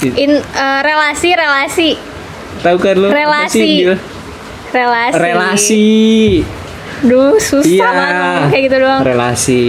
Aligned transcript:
In 0.00 0.32
eh, 0.36 0.80
relasi 0.80 1.28
relasi 1.32 1.90
tahu 2.58 2.76
kan 2.76 2.94
lu 2.94 3.06
apa 3.06 3.14
relasi 3.16 3.66
relasi 4.68 5.14
relasi 5.16 5.86
Duh 7.00 7.34
susah 7.36 7.62
iya 7.64 7.86
banget 7.88 8.42
kayak 8.48 8.62
gitu 8.64 8.76
doang. 8.78 9.00
relasi 9.02 9.62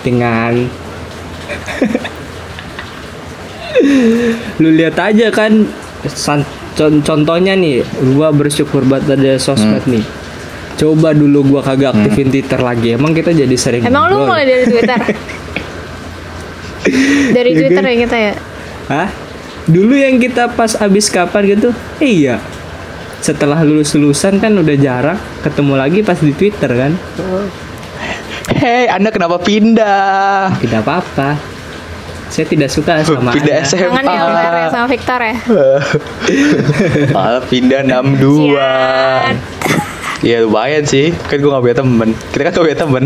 dengan 0.00 0.52
lu 4.56 4.70
lihat 4.72 4.96
aja 4.96 5.30
kan 5.30 5.66
san- 6.06 6.46
con- 6.72 7.00
contohnya 7.00 7.52
nih 7.52 7.82
gua 8.12 8.30
bersyukur 8.30 8.82
banget 8.82 9.14
ada 9.14 9.32
sosmed 9.36 9.78
Hmm. 9.80 9.92
nih 9.92 10.04
coba 10.76 11.10
dulu 11.10 11.44
gua 11.48 11.62
kagak 11.62 11.92
aktifin 11.92 12.28
Twitter 12.28 12.58
lagi 12.58 12.88
emang 12.92 13.12
kita 13.12 13.30
jadi 13.30 13.56
sering 13.56 13.82
Emang 13.82 14.06
lu 14.06 14.18
ngobrol. 14.18 14.28
mulai 14.32 14.44
dari 14.44 14.64
Twitter? 14.64 14.98
dari 17.32 17.50
Iya 17.50 17.58
Twitter 17.58 17.80
kan? 17.80 17.88
ya 17.88 17.96
kita 18.00 18.16
ya? 18.16 18.32
Hah? 18.88 19.08
Dulu 19.66 19.98
yang 19.98 20.22
kita 20.22 20.54
pas 20.54 20.78
abis 20.78 21.10
kapan 21.10 21.58
gitu? 21.58 21.74
Iya. 21.98 22.38
Setelah 23.18 23.66
lulus 23.66 23.98
lulusan 23.98 24.38
kan 24.38 24.54
udah 24.54 24.76
jarang 24.78 25.18
ketemu 25.42 25.74
lagi 25.74 26.00
pas 26.06 26.14
di 26.22 26.30
Twitter 26.30 26.70
kan? 26.70 26.94
Hei, 28.54 28.86
Anda 28.86 29.10
kenapa 29.10 29.42
pindah? 29.42 30.54
Tidak 30.62 30.80
apa-apa. 30.86 31.34
Saya 32.30 32.46
tidak 32.46 32.70
suka 32.70 33.02
sama 33.02 33.34
pindah 33.34 33.58
Anda. 33.58 33.66
SMA. 33.66 33.90
Kangen 33.90 34.06
ya 34.06 34.50
ya 34.54 34.68
sama 34.70 34.86
Victor 34.86 35.18
ya? 35.18 35.34
Malah 37.14 37.42
pindah 37.50 37.80
62. 37.82 38.22
Sian. 38.22 39.34
Iya 40.22 40.46
lumayan 40.46 40.86
sih, 40.86 41.10
kan 41.28 41.36
gue 41.44 41.50
gak 41.52 41.60
punya 41.60 41.76
temen 41.76 42.08
Kita 42.32 42.48
kan 42.48 42.52
gak 42.56 42.64
punya 42.64 42.78
temen 42.78 43.02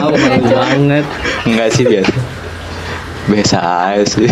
malu 0.00 0.16
banget. 0.42 1.04
Enggak 1.44 1.68
sih 1.76 1.84
biasa 1.84 2.45
Biasa 3.26 3.58
aja 3.58 4.04
sih. 4.06 4.30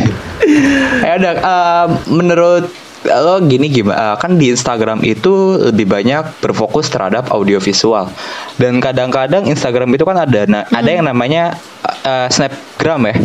Eh 1.03 1.15
udah, 1.19 1.35
eh, 1.35 1.87
menurut 2.11 2.71
lo 3.05 3.37
gini 3.45 3.69
gimana? 3.69 4.17
Kan 4.17 4.41
di 4.41 4.49
Instagram 4.49 5.05
itu 5.05 5.61
lebih 5.61 5.85
banyak 5.85 6.41
berfokus 6.41 6.89
terhadap 6.89 7.29
audiovisual. 7.29 8.09
Dan 8.57 8.81
kadang-kadang 8.81 9.45
Instagram 9.45 9.93
itu 9.93 10.05
kan 10.09 10.25
ada 10.25 10.49
nah, 10.49 10.65
ada 10.73 10.89
yang 10.89 11.05
namanya 11.05 11.59
eh, 12.07 12.29
snapgram 12.33 13.11
ya. 13.11 13.17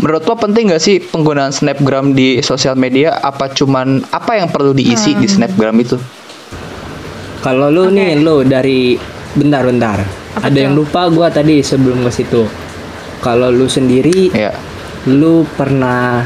Menurut 0.00 0.24
lo 0.24 0.34
penting 0.40 0.72
gak 0.72 0.80
sih 0.80 0.96
penggunaan 0.96 1.52
snapgram 1.52 2.16
di 2.16 2.40
sosial 2.40 2.72
media? 2.72 3.20
Apa 3.20 3.52
cuman 3.52 4.00
apa 4.08 4.40
yang 4.40 4.48
perlu 4.48 4.72
diisi 4.72 5.12
di 5.12 5.28
snapgram 5.28 5.76
itu? 5.76 6.00
Kalau 7.44 7.68
lu 7.68 7.88
Oke. 7.88 7.96
nih 8.00 8.16
lu 8.16 8.40
dari 8.44 8.96
bentar-bentar. 9.36 10.00
Ada 10.40 10.56
yang 10.56 10.72
lupa 10.72 11.12
gua 11.12 11.28
tadi 11.28 11.60
sebelum 11.60 12.00
ke 12.08 12.10
situ. 12.12 12.48
Kalau 13.20 13.52
lu 13.52 13.68
sendiri 13.68 14.32
ya 14.32 14.56
lu 15.08 15.48
pernah 15.56 16.24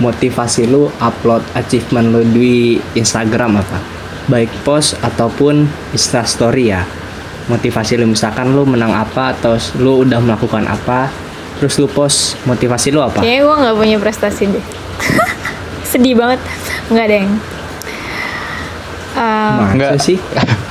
motivasi 0.00 0.68
lu 0.68 0.88
upload 1.00 1.44
achievement 1.56 2.12
lu 2.12 2.20
di 2.24 2.76
Instagram 2.96 3.60
apa? 3.60 3.78
Baik 4.28 4.50
post 4.64 4.96
ataupun 5.00 5.64
Insta 5.92 6.24
story 6.24 6.72
ya. 6.72 6.84
Motivasi 7.48 7.96
lu 7.96 8.08
misalkan 8.10 8.52
lu 8.52 8.68
menang 8.68 8.92
apa 8.92 9.32
atau 9.36 9.56
lu 9.80 10.04
udah 10.04 10.20
melakukan 10.20 10.64
apa, 10.68 11.08
terus 11.58 11.80
lu 11.80 11.88
post 11.88 12.36
motivasi 12.44 12.92
lu 12.92 13.00
apa? 13.00 13.24
Kayaknya 13.24 13.42
gue 13.44 13.56
nggak 13.64 13.76
punya 13.76 13.96
prestasi 13.98 14.42
deh. 14.48 14.64
Sedih 15.90 16.14
banget. 16.14 16.40
Nggak 16.92 17.04
ada 17.08 17.16
yang. 17.16 17.30
Um, 19.10 19.54
Masa 19.58 19.72
Enggak. 19.74 19.90
sih? 19.98 20.18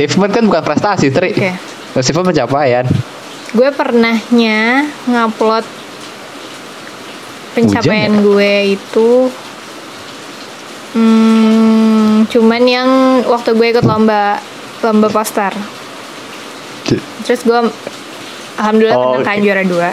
achievement 0.00 0.32
kan 0.32 0.44
bukan 0.48 0.62
prestasi 0.64 1.12
tri 1.12 1.36
Oke. 1.36 1.52
achievement 1.98 2.32
pencapaian 2.32 2.86
gue 3.50 3.68
pernahnya 3.70 4.60
ngupload 5.04 5.66
pencapaian 7.50 8.22
gue 8.22 8.52
itu 8.72 9.10
hmm, 10.94 12.30
cuman 12.30 12.62
yang 12.62 12.88
waktu 13.26 13.50
gue 13.52 13.66
ikut 13.72 13.82
lomba 13.82 14.38
lomba 14.80 15.08
poster. 15.08 15.50
Terus 17.22 17.40
gue 17.42 17.58
alhamdulillah 18.56 18.96
Oh, 18.96 19.04
menang 19.12 19.24
kan 19.24 19.36
oke. 19.36 19.44
juara 19.44 19.62
dua. 19.62 19.90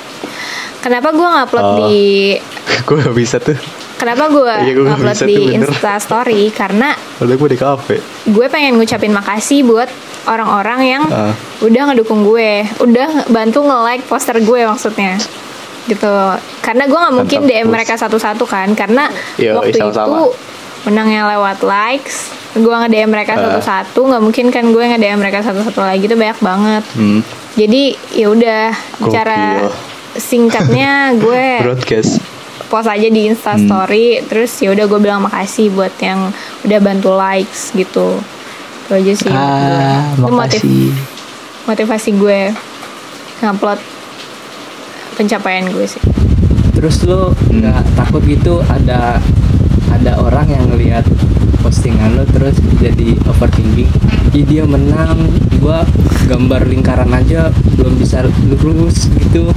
Kenapa 0.80 1.10
gue 1.12 1.28
ngupload 1.28 1.66
Oh. 1.66 1.76
di 1.84 2.38
gue 2.88 2.96
gak 3.00 3.16
bisa 3.16 3.38
tuh 3.38 3.58
kenapa 3.98 4.30
gue 4.30 4.56
Iya, 4.64 4.96
bisa 4.96 5.26
di 5.26 5.38
insta 5.52 5.98
story 5.98 6.50
karena 6.50 6.94
Padahal 7.18 7.36
gue 7.36 7.50
di 7.50 7.60
kafe 7.60 7.96
gue 8.24 8.46
pengen 8.48 8.78
ngucapin 8.78 9.10
makasih 9.10 9.62
buat 9.62 9.90
orang-orang 10.26 10.80
yang 10.84 11.04
Ah. 11.08 11.34
udah 11.60 11.82
ngedukung 11.88 12.22
gue, 12.24 12.62
udah 12.78 13.26
bantu 13.28 13.62
nge-like 13.62 14.04
poster 14.06 14.38
gue 14.38 14.62
maksudnya. 14.64 15.16
Gitu. 15.86 16.14
Karena 16.60 16.84
gue 16.84 16.94
nggak 16.94 17.16
mungkin 17.16 17.40
Mantap, 17.42 17.54
DM 17.54 17.64
Bos. 17.64 17.74
mereka 17.74 17.94
satu-satu 17.96 18.44
kan, 18.44 18.68
karena 18.74 19.08
Iya, 19.36 19.56
waktu 19.56 19.80
sama-sama. 19.80 20.04
itu 20.04 20.24
menangnya 20.84 21.32
lewat 21.32 21.64
likes. 21.64 22.16
Gue 22.54 22.76
nge-DM 22.76 23.08
mereka 23.08 23.34
Ah. 23.34 23.42
satu-satu, 23.42 24.00
nggak 24.04 24.20
mungkin 24.22 24.46
kan 24.50 24.68
gue 24.68 24.84
nge-DM 24.86 25.16
mereka 25.16 25.40
satu-satu 25.42 25.80
lagi 25.80 26.04
itu 26.04 26.14
banyak 26.14 26.40
banget. 26.40 26.84
hmm. 26.94 27.22
Jadi 27.56 27.84
ya 28.14 28.28
udah 28.28 28.64
cara 29.08 29.66
singkatnya 30.14 31.16
gue 31.16 31.46
broadcast 31.66 32.20
post 32.68 32.86
aja 32.86 33.08
di 33.08 33.22
Insta 33.26 33.54
Hmm. 33.54 33.64
Story 33.64 34.22
terus 34.24 34.52
ya 34.58 34.70
udah 34.70 34.86
gue 34.86 35.00
bilang 35.00 35.22
makasih 35.22 35.70
buat 35.70 35.92
yang 35.98 36.32
udah 36.62 36.80
bantu 36.80 37.12
likes 37.12 37.72
gitu 37.72 38.20
itu 38.84 38.92
aja 38.94 39.14
sih 39.14 39.28
gue. 39.28 39.36
ah 39.36 40.04
Itu 40.14 40.30
motiv- 40.30 40.96
motivasi 41.66 42.10
gue 42.14 42.40
ngupload 43.40 43.80
pencapaian 45.14 45.66
gue 45.66 45.86
sih 45.86 46.04
Terus 46.72 47.02
lu 47.04 47.34
nggak 47.50 47.96
takut 47.96 48.22
gitu 48.22 48.62
ada 48.64 49.18
ada 49.90 50.12
orang 50.16 50.46
yang 50.46 50.70
ngelihat 50.70 51.02
postingan 51.60 52.14
lu 52.14 52.24
terus 52.30 52.54
jadi 52.78 53.18
overthinking. 53.26 53.90
Ih 54.30 54.46
dia 54.46 54.62
menang, 54.62 55.18
gua 55.58 55.82
gambar 56.24 56.70
lingkaran 56.70 57.10
aja 57.10 57.50
belum 57.74 57.98
bisa 57.98 58.22
lurus 58.46 59.10
gitu. 59.10 59.50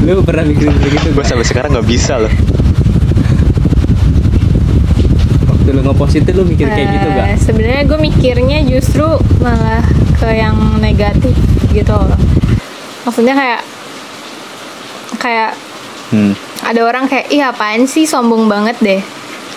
Lu 0.00 0.22
pernah 0.22 0.42
mikirin 0.42 0.72
kayak 0.74 0.92
gitu 0.94 1.08
gue 1.10 1.22
sampai 1.22 1.44
sekarang 1.44 1.70
nggak 1.70 1.86
bisa 1.86 2.16
loh 2.18 2.32
Waktu 5.46 5.68
lu 5.70 5.80
ngepost 5.82 6.14
itu 6.16 6.30
lu 6.32 6.44
mikir 6.44 6.66
kayak 6.66 6.88
gitu 6.90 7.06
Eh, 7.06 7.14
gak? 7.14 7.26
sebenarnya 7.38 7.82
gue 7.84 7.98
mikirnya 8.00 8.58
justru 8.64 9.06
malah 9.38 9.84
ke 10.14 10.28
yang 10.30 10.56
negatif 10.78 11.36
gitu 11.70 11.92
loh 11.92 12.16
maksudnya 13.00 13.32
kayak 13.32 13.60
kayak 15.16 15.50
hmm. 16.10 16.32
ada 16.62 16.80
orang 16.82 17.04
kayak 17.06 17.28
iya 17.28 17.48
apaan 17.50 17.84
sih 17.84 18.04
sombong 18.04 18.44
banget 18.46 18.76
deh 18.78 19.00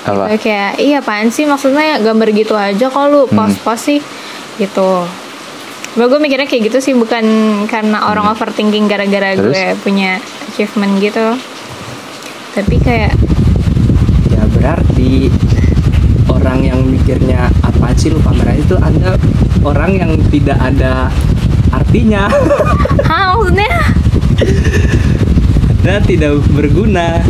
apa 0.03 0.27
Kayak 0.29 0.39
kayak 0.41 0.71
iya 0.77 0.97
apaan 0.99 1.27
sih 1.27 1.43
maksudnya 1.43 1.97
gambar 1.97 2.29
gitu 2.31 2.53
aja 2.53 2.85
kok 2.85 3.05
lu 3.05 3.23
Hmm. 3.25 3.35
post-post 3.37 3.83
sih 3.85 3.99
gitu. 4.55 5.07
Gue 5.93 6.05
gue 6.09 6.17
mikirnya 6.17 6.49
kayak 6.49 6.73
gitu 6.73 6.77
sih 6.81 6.93
bukan 6.97 7.21
karena 7.69 8.09
orang 8.09 8.25
overthinking 8.33 8.89
gara-gara 8.89 9.37
Hmm. 9.37 9.39
Terus? 9.39 9.53
gue 9.53 9.67
punya 9.85 10.17
achievement 10.49 10.93
gitu. 10.97 11.25
Tapi 12.53 12.75
kayak 12.81 13.13
Ya 14.29 14.41
berarti 14.49 15.29
orang 16.25 16.65
yang 16.65 16.79
mikirnya 16.83 17.53
apa 17.61 17.93
sih 17.93 18.09
lu 18.09 18.17
pameran 18.19 18.57
itu 18.57 18.73
anda 18.81 19.13
orang 19.61 19.93
yang 19.93 20.11
tidak 20.33 20.57
ada 20.57 21.13
artinya 21.69 22.25
Hah 23.09 23.37
maksudnya 23.37 23.69
dan 25.85 25.99
tidak 26.01 26.41
berguna 26.49 27.21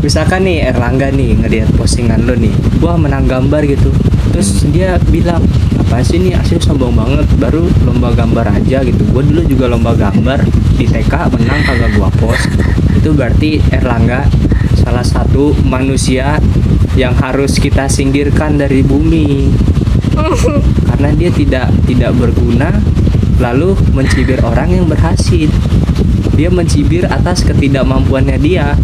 misalkan 0.00 0.44
nih 0.44 0.68
Erlangga 0.68 1.08
nih 1.08 1.40
ngeliat 1.40 1.70
postingan 1.78 2.28
lo 2.28 2.36
nih 2.36 2.52
gua 2.82 3.00
menang 3.00 3.24
gambar 3.24 3.64
gitu 3.64 3.88
terus 4.30 4.66
dia 4.68 5.00
bilang 5.08 5.40
apa 5.94 6.02
sih 6.02 6.18
nih? 6.18 6.34
Asli 6.34 6.58
sombong 6.58 6.90
banget. 6.98 7.22
Baru 7.38 7.70
lomba 7.86 8.10
gambar 8.10 8.50
aja 8.50 8.82
gitu. 8.82 9.06
Gua 9.14 9.22
dulu 9.22 9.46
juga 9.46 9.70
lomba 9.70 9.94
gambar 9.94 10.42
di 10.74 10.90
TK 10.90 11.38
menang 11.38 11.62
kagak 11.62 11.94
gua 11.94 12.10
post. 12.18 12.50
Itu 12.98 13.14
berarti 13.14 13.62
Erlangga 13.70 14.26
salah 14.74 15.06
satu 15.06 15.54
manusia 15.62 16.42
yang 16.98 17.14
harus 17.14 17.62
kita 17.62 17.86
singkirkan 17.86 18.58
dari 18.58 18.82
bumi. 18.82 19.54
Karena 20.90 21.14
dia 21.14 21.30
tidak 21.30 21.70
tidak 21.86 22.10
berguna 22.18 22.74
lalu 23.38 23.78
mencibir 23.94 24.42
orang 24.42 24.74
yang 24.74 24.90
berhasil. 24.90 25.46
Dia 26.34 26.50
mencibir 26.50 27.06
atas 27.06 27.46
ketidakmampuannya 27.46 28.34
dia. 28.42 28.74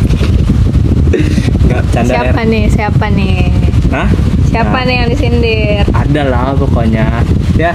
Nggak 1.68 1.82
canda 1.92 2.24
siapa 2.24 2.40
nih? 2.48 2.64
Siapa 2.72 3.06
nih? 3.12 3.52
Hah? 3.92 4.29
Siapa 4.50 4.70
Nah, 4.72 4.84
nih 4.84 4.94
yang 4.96 5.08
disindir? 5.08 5.84
ada 5.88 6.22
lah 6.24 6.52
pokoknya. 6.52 7.22
Ya 7.54 7.72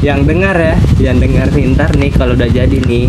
yang 0.00 0.24
dengar 0.24 0.52
ya 0.54 0.76
yang 0.98 1.16
dengar 1.16 1.48
pintar 1.48 1.88
nih 1.92 2.10
kalau 2.10 2.32
udah 2.32 2.46
jadi 2.46 2.76
nih 2.78 3.08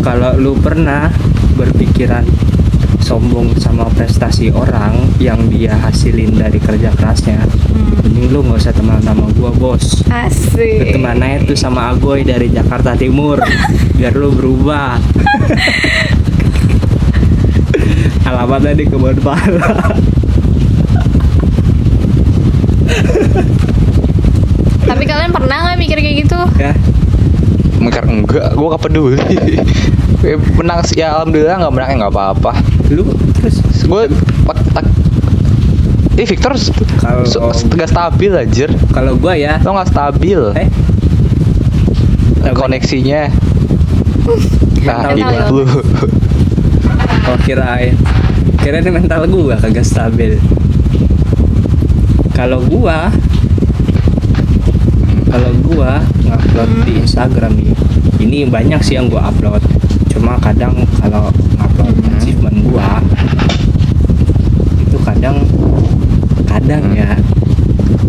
kalau 0.00 0.34
lu 0.34 0.54
pernah 0.56 1.10
berpikiran 1.52 2.22
sombong 3.00 3.50
sama 3.56 3.84
prestasi 3.88 4.48
orang 4.48 4.94
yang 5.18 5.48
dia 5.48 5.74
hasilin 5.76 6.30
dari 6.32 6.58
kerja 6.58 6.90
kerasnya 6.92 7.42
Hmm, 7.70 7.98
mending 8.04 8.28
lu 8.28 8.40
nggak 8.40 8.60
usah 8.60 8.72
teman 8.72 8.98
sama 9.00 9.26
gua 9.32 9.50
bos. 9.52 10.02
Asik. 10.06 10.90
teman 10.92 11.18
aja 11.18 11.42
tuh 11.44 11.54
sama 11.54 11.90
Agoy 11.90 12.22
dari 12.22 12.46
Jakarta 12.48 12.94
Timur 12.94 13.38
biar 13.96 14.10
lu 14.12 14.30
berubah. 14.30 14.98
Alamatnya 18.22 18.74
di 18.76 18.84
kebun 18.84 19.18
pala 19.18 19.90
Tapi 24.90 25.04
kalian 25.06 25.30
pernah 25.30 25.56
nggak 25.70 25.78
mikir 25.78 25.98
kayak 26.02 26.16
gitu? 26.26 26.38
ya. 26.58 26.72
Mikir 27.80 28.04
enggak, 28.04 28.52
gue 28.52 28.66
gak 28.72 28.82
peduli. 28.82 29.18
Eh, 30.20 30.36
menang 30.52 30.84
sih, 30.84 31.00
ya 31.00 31.16
alhamdulillah 31.16 31.64
nggak 31.64 31.72
menang 31.72 31.88
ya 31.88 31.96
nggak 32.04 32.12
apa-apa. 32.12 32.52
lu 32.92 33.08
terus? 33.40 33.56
Gue 33.88 34.04
Eh 36.20 36.28
Victor 36.28 36.52
Kalau- 37.00 37.24
so, 37.24 37.48
gak 37.72 37.88
stabil 37.88 38.28
anjir. 38.36 38.68
Kalau 38.92 39.16
gua 39.16 39.32
ya. 39.32 39.56
Lo 39.64 39.72
gak 39.72 39.88
stabil. 39.88 40.36
Eh? 40.52 40.68
Koneksinya. 42.52 43.32
Nah 44.80 45.12
gua. 45.12 45.48
lu 45.52 45.64
oh 47.28 47.36
kirain. 47.44 47.96
Kirain 48.60 48.84
mental 48.92 49.24
gua 49.28 49.56
kagak 49.56 49.84
stabil 49.84 50.36
kalau 52.40 52.56
gua 52.64 53.12
kalau 55.28 55.52
gua 55.60 56.00
ngupload 56.24 56.70
di 56.82 56.92
Instagram 56.98 57.52
nih 57.52 57.76
ini 58.18 58.48
banyak 58.48 58.80
sih 58.80 58.96
yang 58.96 59.12
gua 59.12 59.28
upload 59.28 59.60
cuma 60.08 60.40
kadang 60.40 60.72
kalau 60.96 61.28
ngupload 61.54 61.92
Hmm. 61.92 62.16
achievement 62.16 62.56
gua 62.64 63.04
itu 64.80 64.96
kadang 65.04 65.36
kadang 66.48 66.82
Hmm. 66.88 66.96
ya 66.96 67.10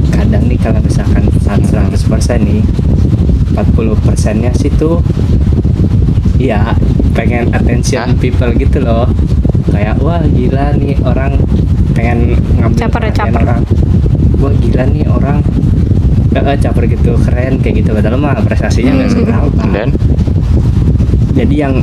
kadang 0.09 0.47
nih 0.47 0.55
kalau 0.55 0.79
misalkan 0.79 1.27
100% 1.43 2.39
nih 2.39 2.63
40 3.51 3.99
persennya 3.99 4.55
sih 4.55 4.71
tuh 4.71 5.03
iya 6.39 6.71
pengen 7.11 7.51
attention 7.51 8.07
Hah? 8.07 8.15
people 8.15 8.55
gitu 8.55 8.79
loh 8.79 9.11
kayak 9.67 9.99
wah 9.99 10.23
gila 10.23 10.71
nih 10.79 10.95
orang 11.03 11.35
pengen 11.91 12.39
ngambil 12.55 12.79
Caper 12.79 13.01
ya, 13.03 13.11
caper. 13.13 13.41
orang 13.43 13.61
wah 14.41 14.51
gila 14.51 14.83
nih 14.89 15.05
orang. 15.07 15.39
Eh, 16.31 16.57
caper 16.57 16.87
gitu 16.87 17.13
keren 17.21 17.59
kayak 17.59 17.85
gitu. 17.85 17.93
Padahal 17.93 18.17
mah 18.17 18.41
prestasinya 18.41 18.91
nggak 18.97 19.07
Hmm. 19.07 19.15
seberapa. 19.15 19.61
Dan? 19.69 19.89
Jadi 21.31 21.55
yang 21.55 21.75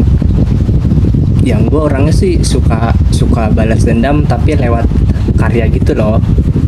yang 1.42 1.64
gue 1.64 1.80
orangnya 1.80 2.12
sih 2.12 2.44
suka 2.44 2.92
suka 3.08 3.48
balas 3.48 3.80
dendam 3.82 4.20
tapi 4.22 4.52
lewat 4.52 4.84
karya 5.36 5.70
gitu 5.70 5.96
loh. 5.96 6.20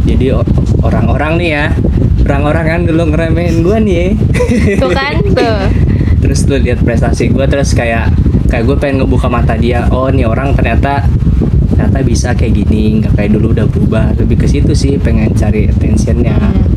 Jadi 0.09 0.33
orang-orang 0.81 1.33
nih 1.37 1.51
ya 1.51 1.67
orang-orang 2.25 2.65
kan 2.65 2.81
dulu 2.87 3.03
ngeremehin 3.13 3.57
gue 3.61 3.77
nih. 3.83 4.07
Tuh 4.81 4.91
kan 4.91 5.15
tuh. 5.21 5.59
terus 6.23 6.45
lu 6.47 6.61
lihat 6.61 6.81
prestasi 6.81 7.29
gue 7.29 7.45
terus 7.45 7.73
kayak 7.73 8.13
kayak 8.49 8.65
gue 8.65 8.77
pengen 8.77 9.05
ngebuka 9.05 9.29
mata 9.29 9.57
dia. 9.57 9.89
Oh 9.89 10.09
nih 10.09 10.25
orang 10.25 10.53
ternyata 10.55 11.05
ternyata 11.81 12.05
bisa 12.05 12.37
kayak 12.37 12.61
gini 12.61 13.01
nggak 13.01 13.17
kayak 13.17 13.31
dulu 13.33 13.57
udah 13.57 13.65
berubah 13.65 14.13
lebih 14.21 14.37
ke 14.37 14.45
situ 14.45 14.77
sih 14.77 15.01
pengen 15.01 15.33
cari 15.33 15.65
attentionnya 15.65 16.37
Hmm. 16.37 16.69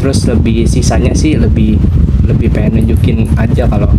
terus 0.00 0.24
lebih 0.24 0.64
sisanya 0.64 1.12
sih 1.12 1.36
lebih 1.36 1.76
lebih 2.24 2.48
pengen 2.48 2.80
nunjukin 2.80 3.28
aja 3.36 3.68
kalau 3.68 3.92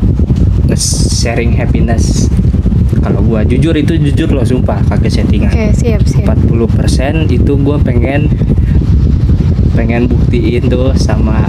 sharing 0.73 1.53
happiness 1.53 2.25
kalau 3.05 3.21
gua 3.21 3.45
jujur 3.45 3.77
itu 3.77 4.01
jujur 4.01 4.33
loh 4.33 4.41
sumpah 4.41 4.81
kagak 4.89 5.13
settingan 5.13 5.53
Oke 5.53 5.77
siap 5.77 6.01
siap. 6.01 6.33
40% 6.33 7.29
itu 7.29 7.53
gua 7.61 7.77
pengen 7.77 8.33
pengen 9.71 10.09
buktiin 10.09 10.65
tuh 10.65 10.97
sama 10.97 11.45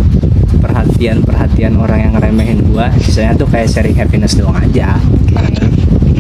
perhatian-perhatian 0.61 1.81
orang 1.81 1.99
yang 1.99 2.13
ngeremehin 2.13 2.61
gua 2.69 2.93
sisanya 3.01 3.33
tuh 3.35 3.49
kayak 3.49 3.73
sharing 3.73 3.97
happiness 3.97 4.37
doang 4.37 4.53
aja 4.55 5.01
Oke. 5.01 5.65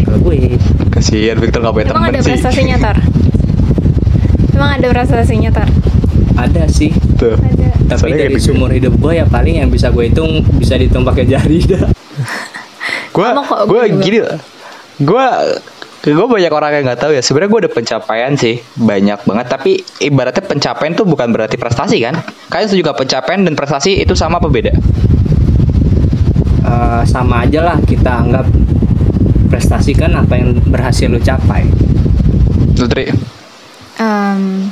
Kalau 0.00 0.18
gue 0.22 0.56
Kasihan 0.88 1.36
Victor 1.36 1.60
gak 1.60 1.72
punya 1.72 1.86
Emang 1.88 2.04
temen 2.04 2.10
ada 2.10 2.20
sih. 2.20 2.30
prestasinya 2.32 2.76
Tor? 2.78 2.96
Emang 4.52 4.70
ada 4.76 4.86
prestasinya 4.88 5.50
Tor? 5.52 5.68
ada 6.32 6.64
sih. 6.66 6.90
Tuh. 7.16 7.36
Ada. 7.36 7.68
tapi 7.86 7.98
Soalnya 8.00 8.18
dari 8.24 8.34
kayak 8.34 8.42
seumur 8.42 8.70
hidup 8.72 8.96
gua 8.96 9.12
ya 9.12 9.24
paling 9.28 9.60
yang 9.60 9.68
bisa 9.68 9.92
gue 9.92 10.08
hitung 10.08 10.40
bisa 10.56 10.74
dihitung 10.74 11.04
pakai 11.04 11.28
jari 11.28 11.60
dah. 11.62 11.86
Gue 13.12 13.28
gue 13.68 13.68
gua 13.68 13.82
juga. 13.84 14.00
gini 14.00 14.18
gue 15.02 15.24
gue 16.02 16.26
banyak 16.26 16.50
orang 16.50 16.70
yang 16.72 16.84
nggak 16.88 17.00
tahu 17.00 17.12
ya. 17.14 17.22
Sebenarnya 17.22 17.50
gue 17.52 17.60
ada 17.62 17.70
pencapaian 17.70 18.32
sih. 18.34 18.58
Banyak 18.74 19.22
banget. 19.22 19.46
Tapi 19.46 19.72
ibaratnya 20.02 20.42
pencapaian 20.42 20.92
tuh 20.96 21.06
bukan 21.06 21.30
berarti 21.30 21.54
prestasi 21.54 22.02
kan? 22.02 22.18
Kalian 22.50 22.66
setuju 22.66 22.90
gak 22.90 22.98
pencapaian 23.06 23.40
dan 23.46 23.54
prestasi 23.54 24.02
itu 24.02 24.16
sama 24.18 24.42
apa 24.42 24.50
beda? 24.50 24.72
Eh, 26.62 27.02
sama 27.06 27.46
aja 27.46 27.60
lah. 27.62 27.78
Kita 27.78 28.18
anggap 28.18 28.46
prestasi 29.62 29.94
kan 29.94 30.10
apa 30.12 30.34
yang 30.34 30.58
berhasil 30.66 31.06
lo 31.06 31.16
capai 31.16 31.62
Lutri 32.74 33.14
Em, 33.94 34.66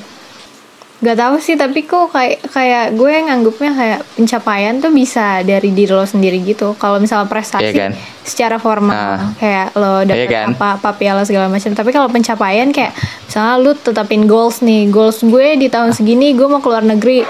gak 0.98 1.14
tahu 1.14 1.38
sih 1.38 1.54
tapi 1.54 1.84
kok 1.84 2.10
kayak 2.10 2.42
kayak 2.44 2.92
gue 2.92 3.12
nganggupnya 3.22 3.70
kayak 3.70 3.98
pencapaian 4.12 4.74
tuh 4.76 4.90
bisa 4.90 5.40
dari 5.40 5.70
diri 5.70 5.88
lo 5.88 6.02
sendiri 6.02 6.42
gitu 6.42 6.74
kalau 6.74 6.98
misalnya 6.98 7.24
prestasi 7.24 7.70
Iya 7.70 7.72
kan? 7.78 7.92
secara 8.20 8.56
formal 8.58 8.90
Ah. 8.90 9.30
kayak 9.36 9.66
lo 9.74 10.02
dapet 10.02 10.26
Iya 10.26 10.34
kan? 10.42 10.46
apa 10.50 10.68
apa 10.76 10.90
piala 10.92 11.22
segala 11.22 11.46
macam 11.46 11.70
tapi 11.70 11.88
kalau 11.88 12.10
pencapaian 12.10 12.68
kayak 12.68 12.90
misalnya 13.22 13.54
lu 13.56 13.72
tetapin 13.72 14.26
goals 14.26 14.58
nih 14.58 14.90
goals 14.90 15.22
gue 15.22 15.54
di 15.54 15.68
tahun 15.68 15.94
segini 15.94 16.34
gue 16.34 16.44
mau 16.44 16.58
keluar 16.58 16.82
negeri 16.82 17.22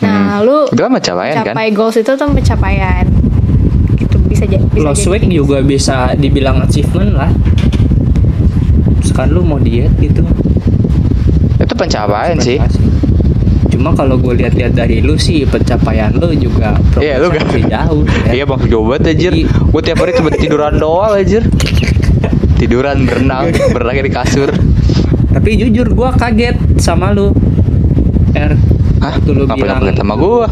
nah 0.00 0.10
Hmm. 0.34 0.42
lu 0.42 0.66
itu 0.66 0.80
kan 0.80 0.90
pencapaian 0.90 1.34
kan 1.38 1.54
capai 1.54 1.70
goals 1.70 1.94
itu 1.94 2.10
tuh 2.10 2.26
pencapaian 2.26 3.06
gitu 4.02 4.16
bisa 4.20 4.44
jadi 4.44 4.64
bisa 4.64 4.82
lost 4.82 5.00
jadi 5.00 5.08
weight 5.08 5.24
gitu. 5.24 5.36
juga 5.38 5.56
bisa 5.60 5.96
dibilang 6.14 6.58
achievement 6.60 7.12
lah. 7.12 7.30
Sekarang 9.00 9.32
lu 9.32 9.42
mau 9.42 9.58
diet 9.58 9.92
gitu. 9.96 10.22
Itu 11.56 11.74
pencapaian 11.74 12.38
sih. 12.38 12.58
cuma 13.72 13.96
kalau 13.96 14.14
gue 14.14 14.36
lihat-lihat 14.36 14.76
dari 14.76 15.00
lu 15.00 15.16
sih 15.16 15.42
pencapaian 15.42 16.12
lu 16.12 16.28
juga 16.36 16.76
Iya, 16.94 17.18
lu 17.18 17.32
progresnya 17.32 17.58
gak- 17.58 17.70
jauh 17.72 18.04
ya. 18.04 18.32
Iya 18.32 18.44
bang 18.44 18.60
coba 18.68 18.94
anjir. 18.96 19.32
Jadi- 19.32 19.46
Gue 19.48 19.80
tiap 19.80 19.98
hari 19.98 20.12
cuma 20.12 20.30
tiduran 20.30 20.74
doang 20.76 21.12
anjir. 21.12 21.42
Tiduran 22.54 23.02
berenang 23.02 23.50
Berenang 23.74 23.96
di 23.98 24.12
kasur. 24.12 24.52
Tapi 25.32 25.50
jujur 25.56 25.88
gue 25.88 26.08
kaget 26.14 26.56
sama 26.76 27.10
lu. 27.10 27.32
R 28.32 28.52
Hah? 29.00 29.18
Waktu 29.18 29.30
lu 29.32 29.44
Apa 29.44 29.56
bilang 29.56 29.80
sama 29.90 30.14
gue 30.14 30.46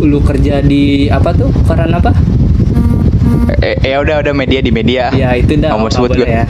lu 0.00 0.18
kerja 0.20 0.62
di 0.62 1.08
apa 1.08 1.32
tuh? 1.32 1.50
Koran 1.64 1.90
apa 1.90 2.14
Eh, 3.60 3.76
eh 3.82 3.96
udah 3.96 4.22
udah 4.22 4.34
media 4.34 4.60
di 4.60 4.70
media. 4.70 5.10
Ya 5.12 5.34
itu 5.34 5.54
dah 5.56 5.74
Nggak 5.74 5.80
mau 5.80 5.90
sebut 5.90 6.10
gue 6.16 6.28
ya. 6.28 6.44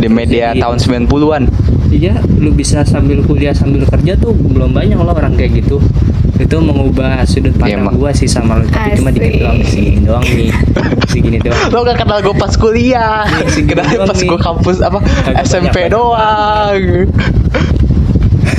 Di 0.00 0.08
media 0.08 0.52
Jadi- 0.52 0.60
tahun 0.62 0.76
90-an 0.80 1.44
Iya, 1.90 2.22
lu 2.38 2.54
bisa 2.54 2.86
sambil 2.86 3.18
kuliah 3.26 3.50
sambil 3.50 3.82
kerja 3.82 4.14
tuh 4.14 4.30
belum 4.30 4.70
banyak 4.70 4.94
loh 4.94 5.10
orang 5.10 5.34
kayak 5.34 5.66
gitu. 5.66 5.82
Itu 6.38 6.62
mengubah 6.62 7.26
sudut 7.26 7.50
Iya, 7.52 7.82
pandang 7.82 7.82
Mak. 7.90 7.94
gua 7.98 8.10
sih 8.14 8.30
sama 8.30 8.62
lu, 8.62 8.64
tapi 8.70 8.94
cuma 8.94 9.10
dikit 9.10 9.42
doang 9.42 9.58
segini 9.66 9.98
doang 10.00 10.22
nih. 10.22 10.54
Segini 11.10 11.38
doang. 11.42 11.58
Lo 11.74 11.82
gak 11.82 11.98
kenal 11.98 12.22
gue 12.22 12.32
pas 12.32 12.54
kuliah. 12.54 13.26
Iya, 13.26 13.44
segini 13.50 13.74
Kenal 13.74 13.90
doang 13.90 14.08
pas 14.08 14.20
gue 14.22 14.38
kampus 14.38 14.76
apa 14.80 14.98
Kagak 15.02 15.44
SMP 15.44 15.76
doang 15.90 16.78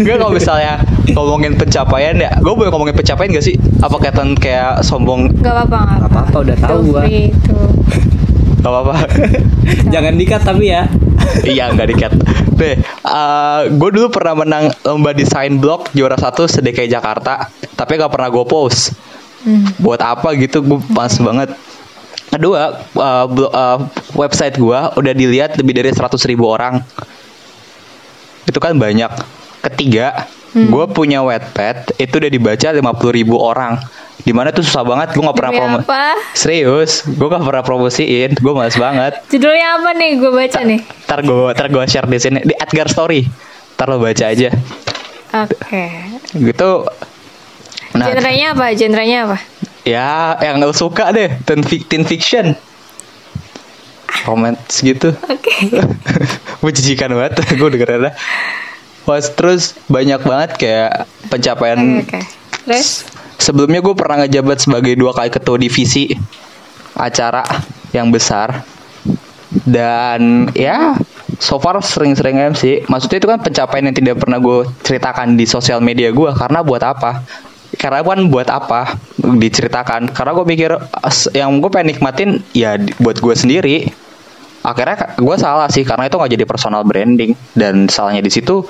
Gue 0.01 0.15
kalau 0.17 0.33
misalnya 0.33 0.81
ngomongin 1.11 1.53
pencapaian 1.57 2.15
ya 2.17 2.31
Gue 2.41 2.53
boleh 2.53 2.69
ngomongin 2.73 2.95
pencapaian 2.97 3.29
gak 3.33 3.45
sih? 3.45 3.55
Apa 3.81 3.95
kelihatan 4.01 4.33
kayak 4.37 4.81
sombong? 4.81 5.29
Gak 5.41 5.53
apa-apa 5.53 5.79
gak 6.01 6.09
apa-apa, 6.11 6.37
udah 6.41 6.57
tahu 6.57 6.79
to 6.91 7.59
Gak 8.61 8.69
apa-apa. 8.69 8.95
Jangan 9.93 10.13
dikat 10.17 10.41
tapi 10.45 10.69
ya. 10.69 10.85
Iya 11.47 11.71
nggak 11.71 11.87
dikat 11.95 12.11
Deh 12.57 12.75
Gue 13.77 13.89
dulu 13.93 14.09
pernah 14.09 14.41
menang 14.41 14.73
lomba 14.83 15.13
desain 15.13 15.57
blog 15.57 15.89
Juara 15.93 16.17
satu 16.17 16.49
sedekai 16.49 16.89
Jakarta 16.89 17.49
Tapi 17.77 17.97
gak 17.97 18.11
pernah 18.13 18.29
gue 18.29 18.45
post. 18.45 18.93
Hmm. 19.41 19.73
buat 19.81 19.97
apa 19.97 20.37
gitu? 20.37 20.61
Gue 20.61 20.77
pas 20.93 21.09
banget. 21.09 21.57
Kedua 22.31 22.79
uh, 22.95 23.25
uh, 23.27 23.77
website 24.15 24.55
gua 24.55 24.95
udah 24.95 25.11
dilihat 25.11 25.59
lebih 25.59 25.75
dari 25.75 25.89
100.000 25.91 26.31
ribu 26.31 26.47
orang. 26.47 26.79
Itu 28.47 28.61
kan 28.63 28.77
banyak 28.79 29.40
ketiga 29.61 30.27
Hmm. 30.51 30.67
gue 30.67 30.85
punya 30.91 31.23
Wattpad 31.23 31.95
itu 31.95 32.11
udah 32.19 32.27
dibaca 32.27 32.67
50.000 32.75 33.15
ribu 33.15 33.39
orang. 33.39 33.79
Di 34.21 34.35
mana 34.35 34.51
tuh 34.51 34.67
susah 34.67 34.83
banget 34.83 35.15
gue 35.15 35.23
nggak 35.23 35.33
pernah 35.39 35.53
promo 35.55 35.77
apa? 35.81 36.13
serius 36.35 37.07
gue 37.07 37.25
gak 37.25 37.41
pernah 37.41 37.63
promosiin 37.63 38.35
gue 38.35 38.53
males 38.53 38.75
banget. 38.75 39.17
Judulnya 39.31 39.79
apa 39.79 39.89
nih? 39.95 40.11
Gue 40.19 40.31
baca 40.35 40.59
nih. 40.61 40.79
ntar 41.07 41.19
gue 41.23 41.55
ntar 41.55 41.67
gue 41.71 41.83
share 41.87 42.05
di 42.05 42.19
sini 42.19 42.39
di 42.43 42.53
Edgar 42.53 42.91
Story. 42.91 43.25
Ntar 43.79 43.87
lo 43.89 43.97
baca 44.03 44.25
aja. 44.27 44.51
Oke. 45.39 45.83
Gitu. 46.35 46.69
Nah 47.95 48.05
Genrenya 48.11 48.47
apa? 48.51 48.65
Genrenya 48.75 49.17
apa? 49.31 49.37
ya 49.81 50.37
yang 50.37 50.61
lo 50.61 50.75
suka 50.75 51.15
deh 51.15 51.31
teen, 51.47 51.63
teen 51.63 52.03
fiction. 52.03 52.59
Romance 54.27 54.83
gitu. 54.83 55.15
Oke. 55.15 55.71
Menjijikan 56.61 57.15
banget 57.15 57.39
gue 57.55 57.69
dengerin 57.71 58.11
Pas 59.01 59.23
terus 59.33 59.73
banyak 59.89 60.21
banget 60.21 60.51
kayak 60.61 60.91
pencapaian 61.27 62.05
Oke 62.05 62.17
oke. 62.17 62.21
Terus? 62.69 63.09
sebelumnya 63.41 63.81
gue 63.81 63.95
pernah 63.97 64.25
ngejabat 64.25 64.57
sebagai 64.61 64.93
dua 64.93 65.17
kali 65.17 65.33
ketua 65.33 65.57
divisi 65.57 66.13
acara 66.93 67.41
yang 67.89 68.13
besar 68.13 68.61
dan 69.65 70.47
ya 70.53 70.95
so 71.41 71.57
far 71.57 71.81
sering-sering 71.81 72.37
MC. 72.53 72.85
Maksudnya 72.85 73.17
itu 73.17 73.27
kan 73.27 73.41
pencapaian 73.41 73.89
yang 73.89 73.97
tidak 73.97 74.21
pernah 74.21 74.37
gue 74.37 74.69
ceritakan 74.85 75.33
di 75.33 75.49
sosial 75.49 75.81
media 75.81 76.13
gue 76.13 76.29
karena 76.37 76.61
buat 76.61 76.85
apa? 76.85 77.25
Karena 77.75 78.05
kan 78.05 78.29
buat 78.29 78.45
apa 78.51 78.99
diceritakan? 79.17 80.13
Karena 80.13 80.31
gue 80.37 80.45
mikir 80.45 80.71
as- 81.01 81.31
yang 81.33 81.57
gue 81.57 81.71
pengen 81.73 81.97
nikmatin 81.97 82.29
ya 82.53 82.77
buat 83.01 83.17
gue 83.17 83.33
sendiri. 83.33 83.89
Akhirnya 84.61 85.17
gue 85.17 85.35
salah 85.41 85.65
sih 85.73 85.81
karena 85.81 86.05
itu 86.05 86.21
nggak 86.21 86.31
jadi 86.37 86.45
personal 86.45 86.85
branding 86.85 87.33
dan 87.57 87.89
salahnya 87.89 88.21
di 88.21 88.29
situ 88.29 88.61